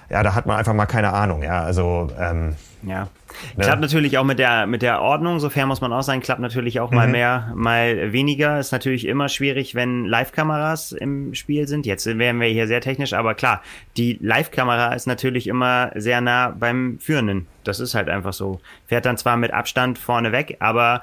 Ja, 0.09 0.23
da 0.23 0.33
hat 0.33 0.45
man 0.45 0.55
einfach 0.55 0.73
mal 0.73 0.85
keine 0.85 1.11
Ahnung. 1.11 1.43
Ja, 1.43 1.61
also 1.61 2.07
ähm, 2.17 2.55
ja. 2.83 3.09
Ne? 3.57 3.65
Klappt 3.65 3.81
natürlich 3.81 4.17
auch 4.17 4.23
mit 4.23 4.39
der, 4.39 4.65
mit 4.65 4.81
der 4.81 5.01
Ordnung, 5.01 5.41
sofern 5.41 5.67
muss 5.67 5.81
man 5.81 5.91
auch 5.91 6.03
sein, 6.03 6.21
klappt 6.21 6.39
natürlich 6.39 6.79
auch 6.79 6.89
mhm. 6.91 6.95
mal 6.95 7.07
mehr, 7.09 7.51
mal 7.53 8.13
weniger. 8.13 8.61
Ist 8.61 8.71
natürlich 8.71 9.05
immer 9.05 9.27
schwierig, 9.27 9.75
wenn 9.75 10.05
Live-Kameras 10.05 10.93
im 10.93 11.33
Spiel 11.33 11.67
sind. 11.67 11.85
Jetzt 11.85 12.05
wären 12.05 12.39
wir 12.39 12.47
hier 12.47 12.67
sehr 12.67 12.79
technisch, 12.79 13.11
aber 13.11 13.35
klar, 13.35 13.61
die 13.97 14.17
Live-Kamera 14.21 14.93
ist 14.93 15.05
natürlich 15.05 15.47
immer 15.47 15.91
sehr 15.95 16.21
nah 16.21 16.55
beim 16.57 16.97
Führenden. 17.01 17.47
Das 17.65 17.81
ist 17.81 17.93
halt 17.93 18.07
einfach 18.07 18.31
so. 18.31 18.61
Fährt 18.85 19.05
dann 19.05 19.17
zwar 19.17 19.35
mit 19.35 19.51
Abstand 19.51 19.99
vorne 19.99 20.31
weg, 20.31 20.55
aber 20.61 21.01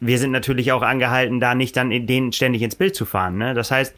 wir 0.00 0.18
sind 0.18 0.30
natürlich 0.30 0.72
auch 0.72 0.82
angehalten, 0.82 1.40
da 1.40 1.54
nicht 1.54 1.76
dann 1.76 1.90
in 1.90 2.06
den 2.06 2.32
ständig 2.32 2.62
ins 2.62 2.76
Bild 2.76 2.94
zu 2.94 3.04
fahren. 3.04 3.38
Ne? 3.38 3.54
Das 3.54 3.70
heißt, 3.70 3.94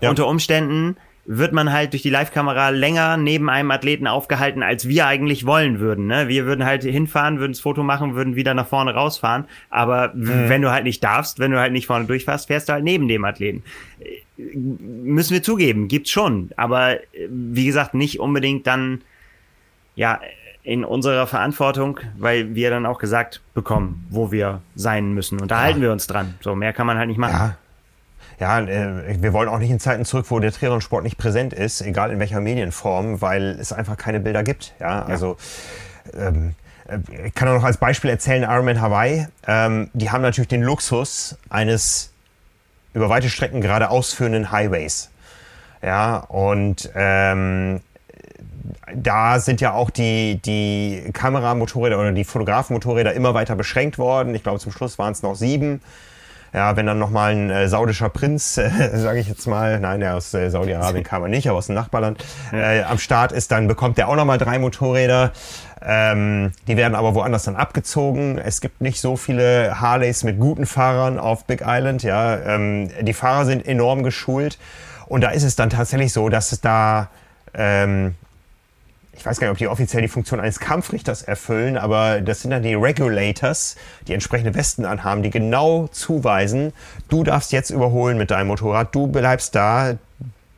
ja. 0.00 0.10
unter 0.10 0.26
Umständen 0.26 0.96
wird 1.26 1.52
man 1.52 1.72
halt 1.72 1.92
durch 1.92 2.02
die 2.02 2.10
Live-Kamera 2.10 2.70
länger 2.70 3.16
neben 3.16 3.50
einem 3.50 3.70
Athleten 3.70 4.06
aufgehalten, 4.06 4.62
als 4.62 4.88
wir 4.88 5.06
eigentlich 5.06 5.46
wollen 5.46 5.78
würden. 5.78 6.06
Ne? 6.06 6.28
Wir 6.28 6.46
würden 6.46 6.64
halt 6.64 6.82
hinfahren, 6.82 7.38
würden 7.38 7.52
das 7.52 7.60
Foto 7.60 7.82
machen, 7.82 8.14
würden 8.14 8.36
wieder 8.36 8.54
nach 8.54 8.66
vorne 8.66 8.94
rausfahren. 8.94 9.44
Aber 9.68 10.12
mhm. 10.14 10.48
wenn 10.48 10.62
du 10.62 10.72
halt 10.72 10.84
nicht 10.84 11.04
darfst, 11.04 11.38
wenn 11.38 11.50
du 11.50 11.60
halt 11.60 11.72
nicht 11.72 11.86
vorne 11.86 12.06
durchfährst, 12.06 12.48
fährst 12.48 12.68
du 12.68 12.72
halt 12.72 12.84
neben 12.84 13.06
dem 13.06 13.24
Athleten. 13.24 13.62
Müssen 14.36 15.34
wir 15.34 15.42
zugeben, 15.42 15.88
gibt's 15.88 16.10
schon. 16.10 16.50
Aber 16.56 16.96
wie 17.28 17.66
gesagt, 17.66 17.94
nicht 17.94 18.18
unbedingt 18.18 18.66
dann, 18.66 19.02
ja, 19.94 20.20
in 20.62 20.84
unserer 20.84 21.26
Verantwortung, 21.26 22.00
weil 22.18 22.54
wir 22.54 22.70
dann 22.70 22.86
auch 22.86 22.98
gesagt 22.98 23.40
bekommen, 23.54 24.06
wo 24.10 24.30
wir 24.30 24.60
sein 24.74 25.14
müssen. 25.14 25.40
Und 25.40 25.50
da 25.50 25.56
ja. 25.56 25.62
halten 25.62 25.80
wir 25.80 25.92
uns 25.92 26.06
dran. 26.06 26.34
So, 26.40 26.54
mehr 26.54 26.72
kann 26.72 26.86
man 26.86 26.98
halt 26.98 27.08
nicht 27.08 27.18
machen. 27.18 27.32
Ja 27.32 27.56
ja, 28.40 28.58
äh, 28.58 29.22
wir 29.22 29.32
wollen 29.32 29.48
auch 29.48 29.58
nicht 29.58 29.70
in 29.70 29.78
Zeiten 29.78 30.04
zurück, 30.04 30.26
wo 30.30 30.40
der 30.40 30.50
Triathlon-Sport 30.50 31.04
nicht 31.04 31.18
präsent 31.18 31.52
ist, 31.52 31.82
egal 31.82 32.10
in 32.10 32.18
welcher 32.18 32.40
Medienform, 32.40 33.20
weil 33.20 33.56
es 33.60 33.72
einfach 33.72 33.98
keine 33.98 34.18
Bilder 34.18 34.42
gibt. 34.42 34.72
Ja, 34.80 35.04
also 35.04 35.36
ähm, 36.14 36.54
äh, 36.88 37.26
ich 37.26 37.34
kann 37.34 37.48
auch 37.48 37.54
noch 37.54 37.64
als 37.64 37.76
Beispiel 37.76 38.10
erzählen, 38.10 38.42
Ironman 38.42 38.80
Hawaii, 38.80 39.28
ähm, 39.46 39.90
die 39.92 40.10
haben 40.10 40.22
natürlich 40.22 40.48
den 40.48 40.62
Luxus 40.62 41.36
eines 41.50 42.12
über 42.94 43.08
weite 43.08 43.28
Strecken 43.28 43.60
gerade 43.60 43.90
ausführenden 43.90 44.50
Highways. 44.50 45.10
Ja, 45.82 46.16
und 46.16 46.90
ähm, 46.94 47.80
da 48.94 49.40
sind 49.40 49.60
ja 49.60 49.72
auch 49.72 49.90
die, 49.90 50.40
die 50.44 51.10
Kameramotorräder 51.12 51.98
oder 51.98 52.12
die 52.12 52.24
Fotografenmotorräder 52.24 53.12
immer 53.14 53.34
weiter 53.34 53.56
beschränkt 53.56 53.98
worden. 53.98 54.34
Ich 54.34 54.42
glaube, 54.42 54.58
zum 54.58 54.72
Schluss 54.72 54.98
waren 54.98 55.12
es 55.12 55.22
noch 55.22 55.34
sieben. 55.34 55.80
Ja, 56.52 56.76
wenn 56.76 56.86
dann 56.86 56.98
nochmal 56.98 57.32
ein 57.32 57.50
äh, 57.50 57.68
saudischer 57.68 58.08
Prinz, 58.08 58.58
äh, 58.58 58.70
sage 58.94 59.20
ich 59.20 59.28
jetzt 59.28 59.46
mal, 59.46 59.78
nein, 59.78 60.00
der 60.00 60.16
aus 60.16 60.34
äh, 60.34 60.50
Saudi-Arabien 60.50 61.04
kam 61.04 61.22
er 61.22 61.28
nicht, 61.28 61.48
aber 61.48 61.58
aus 61.58 61.66
dem 61.66 61.76
Nachbarland, 61.76 62.24
äh, 62.52 62.82
am 62.82 62.98
Start 62.98 63.30
ist, 63.30 63.52
dann 63.52 63.68
bekommt 63.68 63.98
der 63.98 64.08
auch 64.08 64.16
nochmal 64.16 64.38
drei 64.38 64.58
Motorräder. 64.58 65.32
Ähm, 65.82 66.52
die 66.66 66.76
werden 66.76 66.94
aber 66.94 67.14
woanders 67.14 67.44
dann 67.44 67.56
abgezogen. 67.56 68.36
Es 68.36 68.60
gibt 68.60 68.80
nicht 68.80 69.00
so 69.00 69.16
viele 69.16 69.80
Harleys 69.80 70.24
mit 70.24 70.38
guten 70.38 70.66
Fahrern 70.66 71.18
auf 71.18 71.44
Big 71.44 71.62
Island. 71.64 72.02
Ja, 72.02 72.36
ähm, 72.36 72.90
die 73.00 73.14
Fahrer 73.14 73.46
sind 73.46 73.66
enorm 73.66 74.02
geschult 74.02 74.58
und 75.06 75.22
da 75.22 75.30
ist 75.30 75.44
es 75.44 75.56
dann 75.56 75.70
tatsächlich 75.70 76.12
so, 76.12 76.28
dass 76.28 76.52
es 76.52 76.60
da 76.60 77.08
ähm, 77.54 78.14
ich 79.20 79.26
weiß 79.26 79.38
gar 79.38 79.48
nicht, 79.48 79.52
ob 79.52 79.58
die 79.58 79.68
offiziell 79.68 80.00
die 80.00 80.08
Funktion 80.08 80.40
eines 80.40 80.60
Kampfrichters 80.60 81.20
erfüllen, 81.20 81.76
aber 81.76 82.22
das 82.22 82.40
sind 82.40 82.52
dann 82.52 82.62
die 82.62 82.72
Regulators, 82.72 83.76
die 84.08 84.14
entsprechende 84.14 84.54
Westen 84.54 84.86
anhaben, 84.86 85.22
die 85.22 85.28
genau 85.28 85.88
zuweisen, 85.88 86.72
du 87.10 87.22
darfst 87.22 87.52
jetzt 87.52 87.68
überholen 87.68 88.16
mit 88.16 88.30
deinem 88.30 88.46
Motorrad, 88.46 88.94
du 88.94 89.08
bleibst 89.08 89.54
da, 89.54 89.98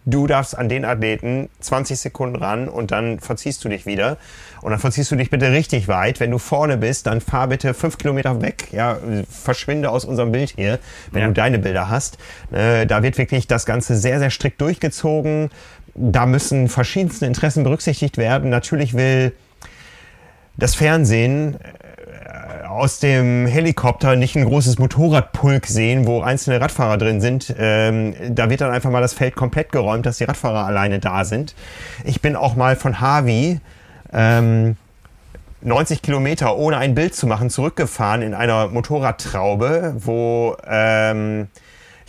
du 0.05 0.29
darfst 0.29 0.57
an 0.57 0.69
den 0.69 0.85
Athleten 0.85 1.49
20 1.59 1.99
Sekunden 1.99 2.37
ran 2.37 2.69
und 2.69 2.93
dann 2.93 3.19
verziehst 3.19 3.65
du 3.65 3.69
dich 3.69 3.85
wieder. 3.85 4.17
Und 4.61 4.71
dann 4.71 4.79
verziehst 4.79 5.11
du 5.11 5.17
dich 5.17 5.29
bitte 5.29 5.51
richtig 5.51 5.89
weit. 5.89 6.21
Wenn 6.21 6.31
du 6.31 6.39
vorne 6.39 6.77
bist, 6.77 7.09
dann 7.09 7.21
fahr 7.21 7.49
bitte 7.49 7.75
fünf 7.75 7.99
Kilometer 7.99 8.41
weg. 8.43 8.69
Ja, 8.71 8.99
verschwinde 9.29 9.91
aus 9.91 10.05
unserem 10.05 10.31
Bild 10.31 10.51
hier, 10.55 10.79
wenn 11.11 11.23
ja. 11.23 11.27
du 11.27 11.35
deine 11.35 11.59
Bilder 11.59 11.89
hast. 11.89 12.19
Äh, 12.53 12.87
da 12.87 13.03
wird 13.03 13.19
wirklich 13.19 13.49
das 13.49 13.67
Ganze 13.67 13.97
sehr, 13.97 14.21
sehr 14.21 14.31
strikt 14.31 14.61
durchgezogen 14.61 15.51
da 15.95 16.27
müssen 16.27 16.69
verschiedenste 16.69 17.27
Interessen 17.27 17.65
berücksichtigt 17.65 18.17
werden. 18.17 18.51
Natürlich 18.51 18.95
will 18.95 19.33
das 20.57 20.75
Fernsehen 20.75 21.57
äh, 21.61 22.67
aus 22.67 22.99
dem 23.01 23.47
Helikopter 23.47 24.17
nicht 24.17 24.37
ein 24.37 24.45
großes 24.45 24.79
Motorradpulk 24.79 25.67
sehen, 25.67 26.07
wo 26.07 26.23
einzelne 26.23 26.61
Radfahrer 26.61 26.99
drin 26.99 27.21
sind. 27.21 27.55
Ähm, 27.59 28.15
da 28.31 28.49
wird 28.49 28.61
dann 28.61 28.71
einfach 28.71 28.91
mal 28.91 29.03
das 29.03 29.15
Feld 29.15 29.37
komplett 29.37 29.73
geräumt, 29.73 30.07
dass 30.07 30.19
die 30.19 30.25
Radfahrer 30.25 30.67
alleine 30.67 30.99
da 30.99 31.25
sind. 31.25 31.55
Ich 32.05 32.21
bin 32.21 32.37
auch 32.37 32.57
mal 32.57 32.77
von 32.77 33.01
Harvey 33.01 33.61
ähm, 34.13 34.77
90 35.63 36.03
Kilometer 36.03 36.57
ohne 36.57 36.79
ein 36.79 36.95
Bild 36.95 37.15
zu 37.15 37.27
machen 37.27 37.51
zurückgefahren 37.51 38.23
in 38.23 38.35
einer 38.35 38.69
Motorradtraube, 38.69 39.95
wo 39.99 40.57
ähm, 40.67 41.49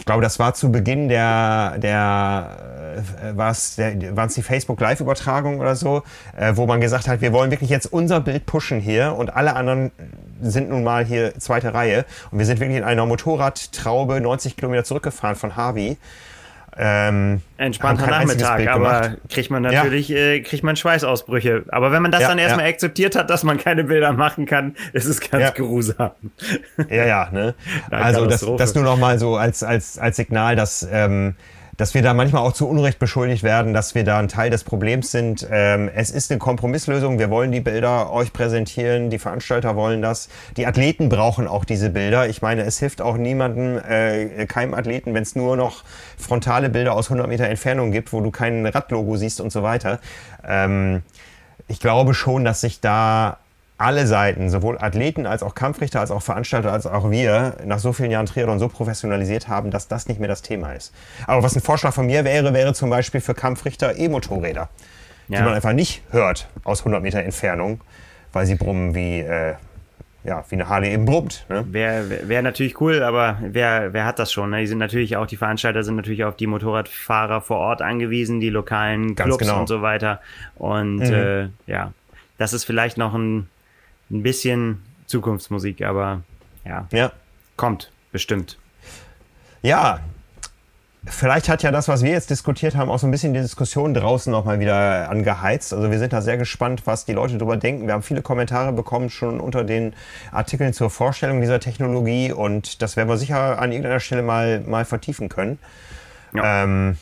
ich 0.03 0.05
glaube, 0.05 0.21
das 0.21 0.37
war 0.37 0.53
zu 0.53 0.69
Beginn 0.69 1.07
der, 1.07 1.77
der 1.77 2.57
äh, 3.23 3.37
was, 3.37 3.77
waren 3.77 4.27
es 4.27 4.33
die 4.33 4.41
Facebook 4.41 4.81
Live-Übertragung 4.81 5.61
oder 5.61 5.77
so, 5.77 6.03
äh, 6.35 6.57
wo 6.57 6.65
man 6.65 6.81
gesagt 6.81 7.07
hat, 7.07 7.21
wir 7.21 7.31
wollen 7.31 7.51
wirklich 7.51 7.69
jetzt 7.69 7.85
unser 7.85 8.19
Bild 8.19 8.45
pushen 8.45 8.81
hier 8.81 9.15
und 9.15 9.33
alle 9.33 9.55
anderen 9.55 9.91
sind 10.41 10.67
nun 10.67 10.83
mal 10.83 11.05
hier 11.05 11.39
zweite 11.39 11.73
Reihe. 11.73 12.03
Und 12.31 12.39
wir 12.39 12.45
sind 12.45 12.59
wirklich 12.59 12.79
in 12.79 12.83
einer 12.83 13.05
Motorradtraube 13.05 14.19
90 14.19 14.57
Kilometer 14.57 14.83
zurückgefahren 14.83 15.37
von 15.37 15.55
Harvey. 15.55 15.95
Ähm, 16.75 17.41
Entspannter 17.57 18.07
Nachmittag, 18.07 18.67
aber 18.67 19.17
kriegt 19.29 19.51
man 19.51 19.61
natürlich, 19.61 20.09
ja. 20.09 20.17
äh, 20.17 20.39
kriegt 20.41 20.63
man 20.63 20.75
Schweißausbrüche. 20.75 21.65
Aber 21.69 21.91
wenn 21.91 22.01
man 22.01 22.11
das 22.11 22.21
ja, 22.21 22.27
dann 22.29 22.39
erstmal 22.39 22.65
ja. 22.65 22.71
akzeptiert 22.71 23.15
hat, 23.15 23.29
dass 23.29 23.43
man 23.43 23.57
keine 23.57 23.83
Bilder 23.83 24.11
machen 24.11 24.45
kann, 24.45 24.75
ist 24.93 25.05
es 25.05 25.19
ganz 25.19 25.43
ja. 25.43 25.49
grusam. 25.51 26.11
Ja, 26.89 27.05
ja, 27.05 27.29
ne? 27.31 27.53
also 27.91 28.25
das, 28.25 28.45
das 28.57 28.75
nur 28.75 28.83
noch 28.83 28.97
mal 28.97 29.19
so 29.19 29.35
als, 29.35 29.63
als, 29.63 29.97
als 29.97 30.17
Signal, 30.17 30.55
dass 30.55 30.87
ähm, 30.91 31.35
dass 31.77 31.93
wir 31.93 32.03
da 32.03 32.13
manchmal 32.13 32.43
auch 32.43 32.53
zu 32.53 32.67
Unrecht 32.67 32.99
beschuldigt 32.99 33.41
werden, 33.41 33.73
dass 33.73 33.95
wir 33.95 34.03
da 34.03 34.19
ein 34.19 34.27
Teil 34.27 34.49
des 34.51 34.63
Problems 34.63 35.11
sind. 35.11 35.47
Ähm, 35.49 35.89
es 35.93 36.11
ist 36.11 36.31
eine 36.31 36.37
Kompromisslösung. 36.37 37.17
Wir 37.17 37.29
wollen 37.29 37.51
die 37.51 37.61
Bilder 37.61 38.11
euch 38.11 38.31
präsentieren. 38.31 39.09
Die 39.09 39.17
Veranstalter 39.17 39.75
wollen 39.75 40.01
das. 40.01 40.29
Die 40.55 40.67
Athleten 40.67 41.09
brauchen 41.09 41.47
auch 41.47 41.65
diese 41.65 41.89
Bilder. 41.89 42.27
Ich 42.27 42.41
meine, 42.41 42.61
es 42.61 42.77
hilft 42.77 43.01
auch 43.01 43.17
niemandem, 43.17 43.77
äh, 43.77 44.45
keinem 44.45 44.75
Athleten, 44.75 45.13
wenn 45.13 45.23
es 45.23 45.35
nur 45.35 45.57
noch 45.57 45.83
frontale 46.17 46.69
Bilder 46.69 46.93
aus 46.93 47.07
100 47.07 47.27
Meter 47.27 47.45
Entfernung 47.45 47.91
gibt, 47.91 48.13
wo 48.13 48.21
du 48.21 48.29
kein 48.29 48.65
Radlogo 48.65 49.17
siehst 49.17 49.41
und 49.41 49.51
so 49.51 49.63
weiter. 49.63 49.99
Ähm, 50.47 51.01
ich 51.67 51.79
glaube 51.79 52.13
schon, 52.13 52.45
dass 52.45 52.61
sich 52.61 52.81
da 52.81 53.37
alle 53.83 54.07
Seiten, 54.07 54.49
sowohl 54.49 54.77
Athleten 54.79 55.25
als 55.25 55.43
auch 55.43 55.55
Kampfrichter, 55.55 55.99
als 55.99 56.09
auch 56.09 56.21
Veranstalter, 56.21 56.71
als 56.71 56.87
auch 56.87 57.11
wir, 57.11 57.57
nach 57.65 57.79
so 57.79 57.91
vielen 57.91 58.11
Jahren 58.11 58.25
Triathlon 58.25 58.57
so 58.57 58.69
professionalisiert 58.69 59.49
haben, 59.49 59.71
dass 59.71 59.87
das 59.87 60.07
nicht 60.07 60.19
mehr 60.19 60.29
das 60.29 60.41
Thema 60.41 60.71
ist. 60.71 60.93
Aber 61.27 61.43
was 61.43 61.55
ein 61.55 61.61
Vorschlag 61.61 61.93
von 61.93 62.05
mir 62.05 62.23
wäre, 62.23 62.53
wäre 62.53 62.73
zum 62.73 62.89
Beispiel 62.89 63.19
für 63.19 63.33
Kampfrichter 63.33 63.97
E-Motorräder, 63.97 64.69
ja. 65.27 65.37
die 65.37 65.43
man 65.43 65.53
einfach 65.53 65.73
nicht 65.73 66.01
hört 66.11 66.47
aus 66.63 66.79
100 66.79 67.03
Meter 67.03 67.19
Entfernung, 67.19 67.81
weil 68.31 68.45
sie 68.45 68.55
brummen 68.55 68.95
wie, 68.95 69.19
äh, 69.19 69.55
ja, 70.23 70.45
wie 70.47 70.55
eine 70.55 70.69
Harley 70.69 70.93
eben 70.93 71.03
brummt. 71.03 71.45
Ne? 71.49 71.65
Wäre 71.69 72.29
wär 72.29 72.41
natürlich 72.41 72.79
cool, 72.79 73.03
aber 73.03 73.37
wer, 73.41 73.91
wer 73.91 74.05
hat 74.05 74.17
das 74.17 74.31
schon? 74.31 74.51
Ne? 74.51 74.61
Die 74.61 74.67
sind 74.67 74.77
natürlich 74.77 75.17
auch, 75.17 75.27
die 75.27 75.35
Veranstalter 75.35 75.83
sind 75.83 75.97
natürlich 75.97 76.23
auf 76.23 76.37
die 76.37 76.47
Motorradfahrer 76.47 77.41
vor 77.41 77.57
Ort 77.57 77.81
angewiesen, 77.81 78.39
die 78.39 78.49
lokalen 78.49 79.15
Clubs 79.15 79.39
genau. 79.39 79.59
und 79.59 79.67
so 79.67 79.81
weiter. 79.81 80.21
Und 80.55 80.99
mhm. 80.99 81.13
äh, 81.13 81.49
ja, 81.67 81.91
das 82.37 82.53
ist 82.53 82.63
vielleicht 82.63 82.97
noch 82.97 83.13
ein 83.13 83.49
ein 84.13 84.23
bisschen 84.23 84.81
Zukunftsmusik, 85.07 85.81
aber 85.81 86.21
ja, 86.65 86.87
ja. 86.91 87.11
kommt 87.57 87.91
bestimmt. 88.11 88.57
Ja, 89.61 89.99
Vielleicht 91.05 91.49
hat 91.49 91.63
ja 91.63 91.71
das, 91.71 91.89
was 91.89 92.01
wir 92.01 92.11
jetzt 92.11 92.29
diskutiert 92.29 92.77
haben, 92.77 92.89
auch 92.89 92.97
so 92.97 93.07
ein 93.07 93.11
bisschen 93.11 93.33
die 93.33 93.41
Diskussion 93.41 93.93
draußen 93.93 94.31
nochmal 94.31 94.61
wieder 94.61 95.09
angeheizt. 95.09 95.73
Also 95.73 95.91
wir 95.91 95.99
sind 95.99 96.13
da 96.13 96.21
sehr 96.21 96.37
gespannt, 96.37 96.83
was 96.85 97.03
die 97.03 97.11
Leute 97.11 97.37
darüber 97.37 97.57
denken. 97.57 97.87
Wir 97.87 97.93
haben 97.93 98.03
viele 98.03 98.21
Kommentare 98.21 98.71
bekommen 98.71 99.09
schon 99.09 99.41
unter 99.41 99.65
den 99.65 99.93
Artikeln 100.31 100.71
zur 100.71 100.89
Vorstellung 100.89 101.41
dieser 101.41 101.59
Technologie 101.59 102.31
und 102.31 102.81
das 102.81 102.95
werden 102.95 103.09
wir 103.09 103.17
sicher 103.17 103.59
an 103.59 103.73
irgendeiner 103.73 103.99
Stelle 103.99 104.21
mal, 104.21 104.61
mal 104.61 104.85
vertiefen 104.85 105.27
können. 105.27 105.59
Ja. 106.33 106.63
Ähm, 106.63 106.95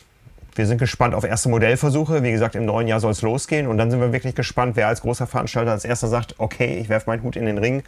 wir 0.54 0.66
sind 0.66 0.78
gespannt 0.78 1.14
auf 1.14 1.24
erste 1.24 1.48
Modellversuche. 1.48 2.22
Wie 2.22 2.32
gesagt, 2.32 2.54
im 2.54 2.66
neuen 2.66 2.88
Jahr 2.88 3.00
soll 3.00 3.12
es 3.12 3.22
losgehen. 3.22 3.66
Und 3.66 3.78
dann 3.78 3.90
sind 3.90 4.00
wir 4.00 4.12
wirklich 4.12 4.34
gespannt, 4.34 4.76
wer 4.76 4.88
als 4.88 5.00
großer 5.00 5.26
Veranstalter 5.26 5.70
als 5.70 5.84
erster 5.84 6.08
sagt, 6.08 6.34
okay, 6.38 6.78
ich 6.78 6.88
werfe 6.88 7.08
meinen 7.08 7.22
Hut 7.22 7.36
in 7.36 7.46
den 7.46 7.58
Ring. 7.58 7.82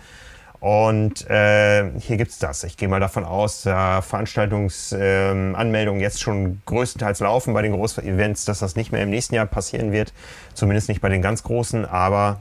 Und 0.60 1.28
äh, 1.28 1.90
hier 1.98 2.16
gibt's 2.16 2.38
das. 2.38 2.64
Ich 2.64 2.78
gehe 2.78 2.88
mal 2.88 3.00
davon 3.00 3.26
aus, 3.26 3.64
da 3.64 4.00
Veranstaltungsanmeldungen 4.00 6.00
äh, 6.00 6.02
jetzt 6.02 6.22
schon 6.22 6.62
größtenteils 6.64 7.20
laufen 7.20 7.52
bei 7.52 7.60
den 7.60 7.72
großen 7.72 8.02
Events, 8.02 8.46
dass 8.46 8.60
das 8.60 8.74
nicht 8.74 8.90
mehr 8.90 9.02
im 9.02 9.10
nächsten 9.10 9.34
Jahr 9.34 9.44
passieren 9.44 9.92
wird. 9.92 10.14
Zumindest 10.54 10.88
nicht 10.88 11.02
bei 11.02 11.10
den 11.10 11.20
ganz 11.20 11.42
großen. 11.42 11.84
Aber 11.84 12.40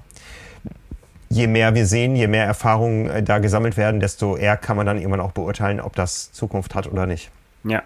je 1.27 1.47
mehr 1.47 1.75
wir 1.75 1.85
sehen, 1.85 2.15
je 2.15 2.27
mehr 2.27 2.45
Erfahrungen 2.45 3.09
äh, 3.09 3.23
da 3.23 3.39
gesammelt 3.39 3.75
werden, 3.75 3.99
desto 3.99 4.37
eher 4.37 4.55
kann 4.55 4.77
man 4.77 4.85
dann 4.85 4.99
irgendwann 4.99 5.19
auch 5.19 5.33
beurteilen, 5.33 5.81
ob 5.81 5.97
das 5.97 6.31
Zukunft 6.31 6.75
hat 6.75 6.87
oder 6.87 7.05
nicht. 7.05 7.29
Ja, 7.65 7.83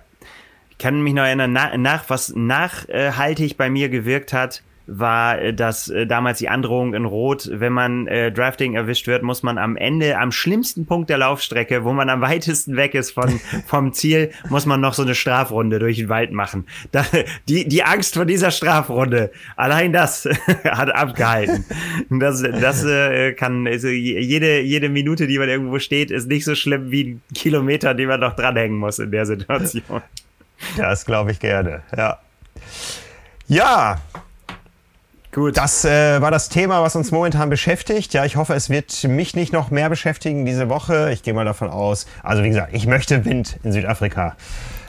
kann 0.79 1.01
mich 1.01 1.13
noch 1.13 1.23
erinnern, 1.23 1.53
nach, 1.53 1.75
nach 1.77 2.09
was 2.09 2.35
nachhaltig 2.35 3.57
bei 3.57 3.69
mir 3.69 3.89
gewirkt 3.89 4.33
hat, 4.33 4.61
war 4.87 5.39
äh, 5.39 5.53
dass 5.53 5.89
äh, 5.89 6.07
damals 6.07 6.39
die 6.39 6.49
Androhung 6.49 6.93
in 6.93 7.05
Rot, 7.05 7.49
wenn 7.51 7.73
man 7.73 8.07
äh, 8.07 8.31
Drafting 8.31 8.73
erwischt 8.73 9.07
wird, 9.07 9.21
muss 9.21 9.43
man 9.43 9.57
am 9.57 9.75
Ende, 9.75 10.17
am 10.17 10.31
schlimmsten 10.31 10.85
Punkt 10.85 11.09
der 11.09 11.19
Laufstrecke, 11.19 11.83
wo 11.83 11.93
man 11.93 12.09
am 12.09 12.21
weitesten 12.21 12.77
weg 12.77 12.95
ist 12.95 13.11
von, 13.11 13.39
vom 13.67 13.93
Ziel, 13.93 14.31
muss 14.49 14.65
man 14.65 14.81
noch 14.81 14.93
so 14.93 15.03
eine 15.03 15.13
Strafrunde 15.13 15.79
durch 15.79 15.97
den 15.97 16.09
Wald 16.09 16.31
machen. 16.31 16.65
Da, 16.91 17.05
die, 17.47 17.67
die 17.67 17.83
Angst 17.83 18.15
vor 18.15 18.25
dieser 18.25 18.51
Strafrunde, 18.51 19.31
allein 19.55 19.93
das 19.93 20.27
hat 20.63 20.93
abgehalten. 20.95 21.65
Das, 22.09 22.41
das 22.41 22.85
äh, 22.85 23.33
kann, 23.33 23.67
also 23.67 23.89
jede, 23.89 24.61
jede 24.61 24.89
Minute, 24.89 25.27
die 25.27 25.37
man 25.37 25.49
irgendwo 25.49 25.79
steht, 25.79 26.11
ist 26.11 26.27
nicht 26.27 26.45
so 26.45 26.55
schlimm 26.55 26.91
wie 26.91 27.03
ein 27.03 27.21
Kilometer, 27.35 27.93
den 27.93 28.07
man 28.07 28.21
noch 28.21 28.35
dranhängen 28.35 28.77
muss 28.77 28.99
in 28.99 29.11
der 29.11 29.25
Situation. 29.25 30.01
Das 30.75 31.05
glaube 31.05 31.31
ich 31.31 31.39
gerne, 31.39 31.81
ja. 31.95 32.17
Ja, 33.47 33.99
Gut. 35.37 35.55
Das 35.55 35.85
äh, 35.85 36.19
war 36.19 36.31
das 36.31 36.49
Thema, 36.49 36.81
was 36.81 36.95
uns 36.95 37.11
momentan 37.11 37.51
beschäftigt. 37.51 38.11
Ja, 38.11 38.25
ich 38.25 38.37
hoffe, 38.37 38.55
es 38.55 38.71
wird 38.71 39.03
mich 39.03 39.35
nicht 39.35 39.53
noch 39.53 39.69
mehr 39.69 39.87
beschäftigen 39.87 40.47
diese 40.47 40.67
Woche. 40.67 41.11
Ich 41.11 41.21
gehe 41.21 41.35
mal 41.35 41.45
davon 41.45 41.69
aus. 41.69 42.07
Also 42.23 42.43
wie 42.43 42.49
gesagt, 42.49 42.73
ich 42.73 42.87
möchte 42.87 43.23
Wind 43.23 43.59
in 43.61 43.71
Südafrika. 43.71 44.35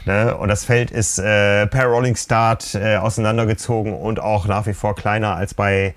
Ne? 0.07 0.35
Und 0.35 0.49
das 0.49 0.65
Feld 0.65 0.91
ist 0.91 1.19
äh, 1.19 1.67
per 1.67 1.85
Rolling 1.85 2.17
Start 2.17 2.75
äh, 2.75 2.97
auseinandergezogen 2.97 3.93
und 3.93 4.21
auch 4.21 4.47
nach 4.47 4.65
wie 4.65 4.73
vor 4.73 4.95
kleiner 4.95 5.37
als 5.37 5.53
bei 5.53 5.95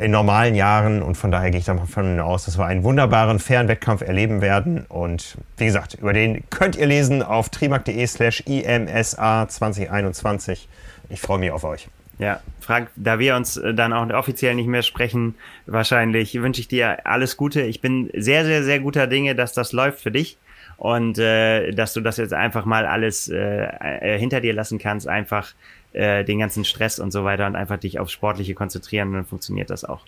in 0.00 0.10
normalen 0.10 0.54
Jahren. 0.54 1.02
Und 1.02 1.16
von 1.16 1.30
daher 1.30 1.50
gehe 1.50 1.60
ich 1.60 1.66
davon 1.66 2.20
aus, 2.20 2.44
dass 2.44 2.58
wir 2.58 2.66
einen 2.66 2.84
wunderbaren, 2.84 3.38
fairen 3.38 3.68
Wettkampf 3.68 4.02
erleben 4.02 4.40
werden. 4.40 4.84
Und 4.88 5.36
wie 5.56 5.66
gesagt, 5.66 5.94
über 5.94 6.12
den 6.12 6.48
könnt 6.50 6.76
ihr 6.76 6.86
lesen 6.86 7.22
auf 7.22 7.48
trimark.de 7.48 8.06
slash 8.06 8.40
IMSA 8.46 9.48
2021. 9.48 10.68
Ich 11.08 11.20
freue 11.20 11.38
mich 11.38 11.50
auf 11.50 11.64
euch. 11.64 11.88
Ja, 12.18 12.40
Frank, 12.60 12.90
da 12.96 13.18
wir 13.20 13.36
uns 13.36 13.56
äh, 13.56 13.74
dann 13.74 13.92
auch 13.92 14.08
offiziell 14.10 14.54
nicht 14.54 14.66
mehr 14.66 14.82
sprechen, 14.82 15.36
wahrscheinlich 15.66 16.34
wünsche 16.34 16.60
ich 16.60 16.68
dir 16.68 17.06
alles 17.06 17.36
Gute. 17.36 17.62
Ich 17.62 17.80
bin 17.80 18.10
sehr, 18.14 18.44
sehr, 18.44 18.64
sehr 18.64 18.80
guter 18.80 19.06
Dinge, 19.06 19.36
dass 19.36 19.52
das 19.52 19.72
läuft 19.72 20.00
für 20.00 20.10
dich 20.10 20.36
und 20.78 21.18
äh, 21.18 21.72
dass 21.72 21.92
du 21.92 22.00
das 22.00 22.16
jetzt 22.16 22.32
einfach 22.32 22.64
mal 22.64 22.86
alles 22.86 23.28
äh, 23.28 23.36
äh, 23.36 24.18
hinter 24.18 24.40
dir 24.40 24.52
lassen 24.52 24.78
kannst, 24.78 25.06
einfach 25.06 25.52
äh, 25.92 26.24
den 26.24 26.38
ganzen 26.38 26.64
Stress 26.64 26.98
und 26.98 27.10
so 27.10 27.24
weiter 27.24 27.46
und 27.46 27.56
einfach 27.56 27.78
dich 27.78 27.98
aufs 27.98 28.12
Sportliche 28.12 28.54
konzentrieren 28.54 29.08
und 29.08 29.14
dann 29.14 29.26
funktioniert 29.26 29.70
das 29.70 29.84
auch. 29.84 30.02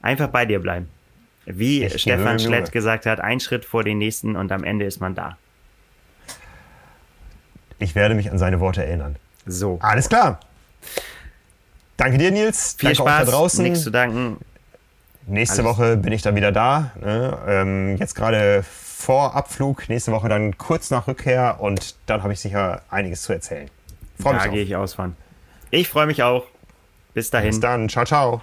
Einfach 0.00 0.28
bei 0.28 0.46
dir 0.46 0.58
bleiben. 0.58 0.88
Wie 1.46 1.84
ich 1.84 2.00
Stefan 2.00 2.38
Schlett 2.38 2.70
gesagt 2.70 3.06
hat, 3.06 3.20
ein 3.20 3.40
Schritt 3.40 3.64
vor 3.64 3.82
den 3.82 3.98
nächsten 3.98 4.36
und 4.36 4.52
am 4.52 4.62
Ende 4.62 4.84
ist 4.84 5.00
man 5.00 5.14
da. 5.14 5.36
Ich 7.78 7.94
werde 7.94 8.14
mich 8.14 8.30
an 8.30 8.38
seine 8.38 8.60
Worte 8.60 8.84
erinnern. 8.84 9.16
So. 9.44 9.78
Alles 9.82 10.08
klar. 10.08 10.38
Danke 11.96 12.18
dir, 12.18 12.30
Nils. 12.30 12.76
Viel 12.78 12.90
Danke 12.90 12.96
Spaß. 12.96 13.22
Auch 13.22 13.26
da 13.26 13.30
draußen. 13.38 13.62
Nichts 13.64 13.82
zu 13.82 13.90
danken. 13.90 14.36
Nächste 15.26 15.62
Alles. 15.62 15.78
Woche 15.78 15.96
bin 15.96 16.12
ich 16.12 16.22
dann 16.22 16.36
wieder 16.36 16.52
da. 16.52 16.92
Ne? 17.00 17.38
Ähm, 17.46 17.96
jetzt 17.96 18.14
gerade 18.14 18.64
vor 18.64 19.34
Abflug. 19.34 19.88
Nächste 19.88 20.12
Woche 20.12 20.28
dann 20.28 20.56
kurz 20.58 20.90
nach 20.90 21.08
Rückkehr 21.08 21.56
und 21.60 21.96
dann 22.06 22.22
habe 22.22 22.32
ich 22.32 22.40
sicher 22.40 22.82
einiges 22.88 23.22
zu 23.22 23.32
erzählen. 23.32 23.68
Freue 24.22 24.34
mich. 24.34 24.42
Da 24.42 24.48
gehe 24.48 24.62
ich 24.62 24.76
aus 24.76 24.94
von. 24.94 25.16
Ich 25.70 25.88
freue 25.88 26.06
mich 26.06 26.22
auch. 26.22 26.44
Bis 27.14 27.30
dahin. 27.30 27.50
Bis 27.50 27.60
dann. 27.60 27.88
Ciao, 27.88 28.04
ciao. 28.04 28.42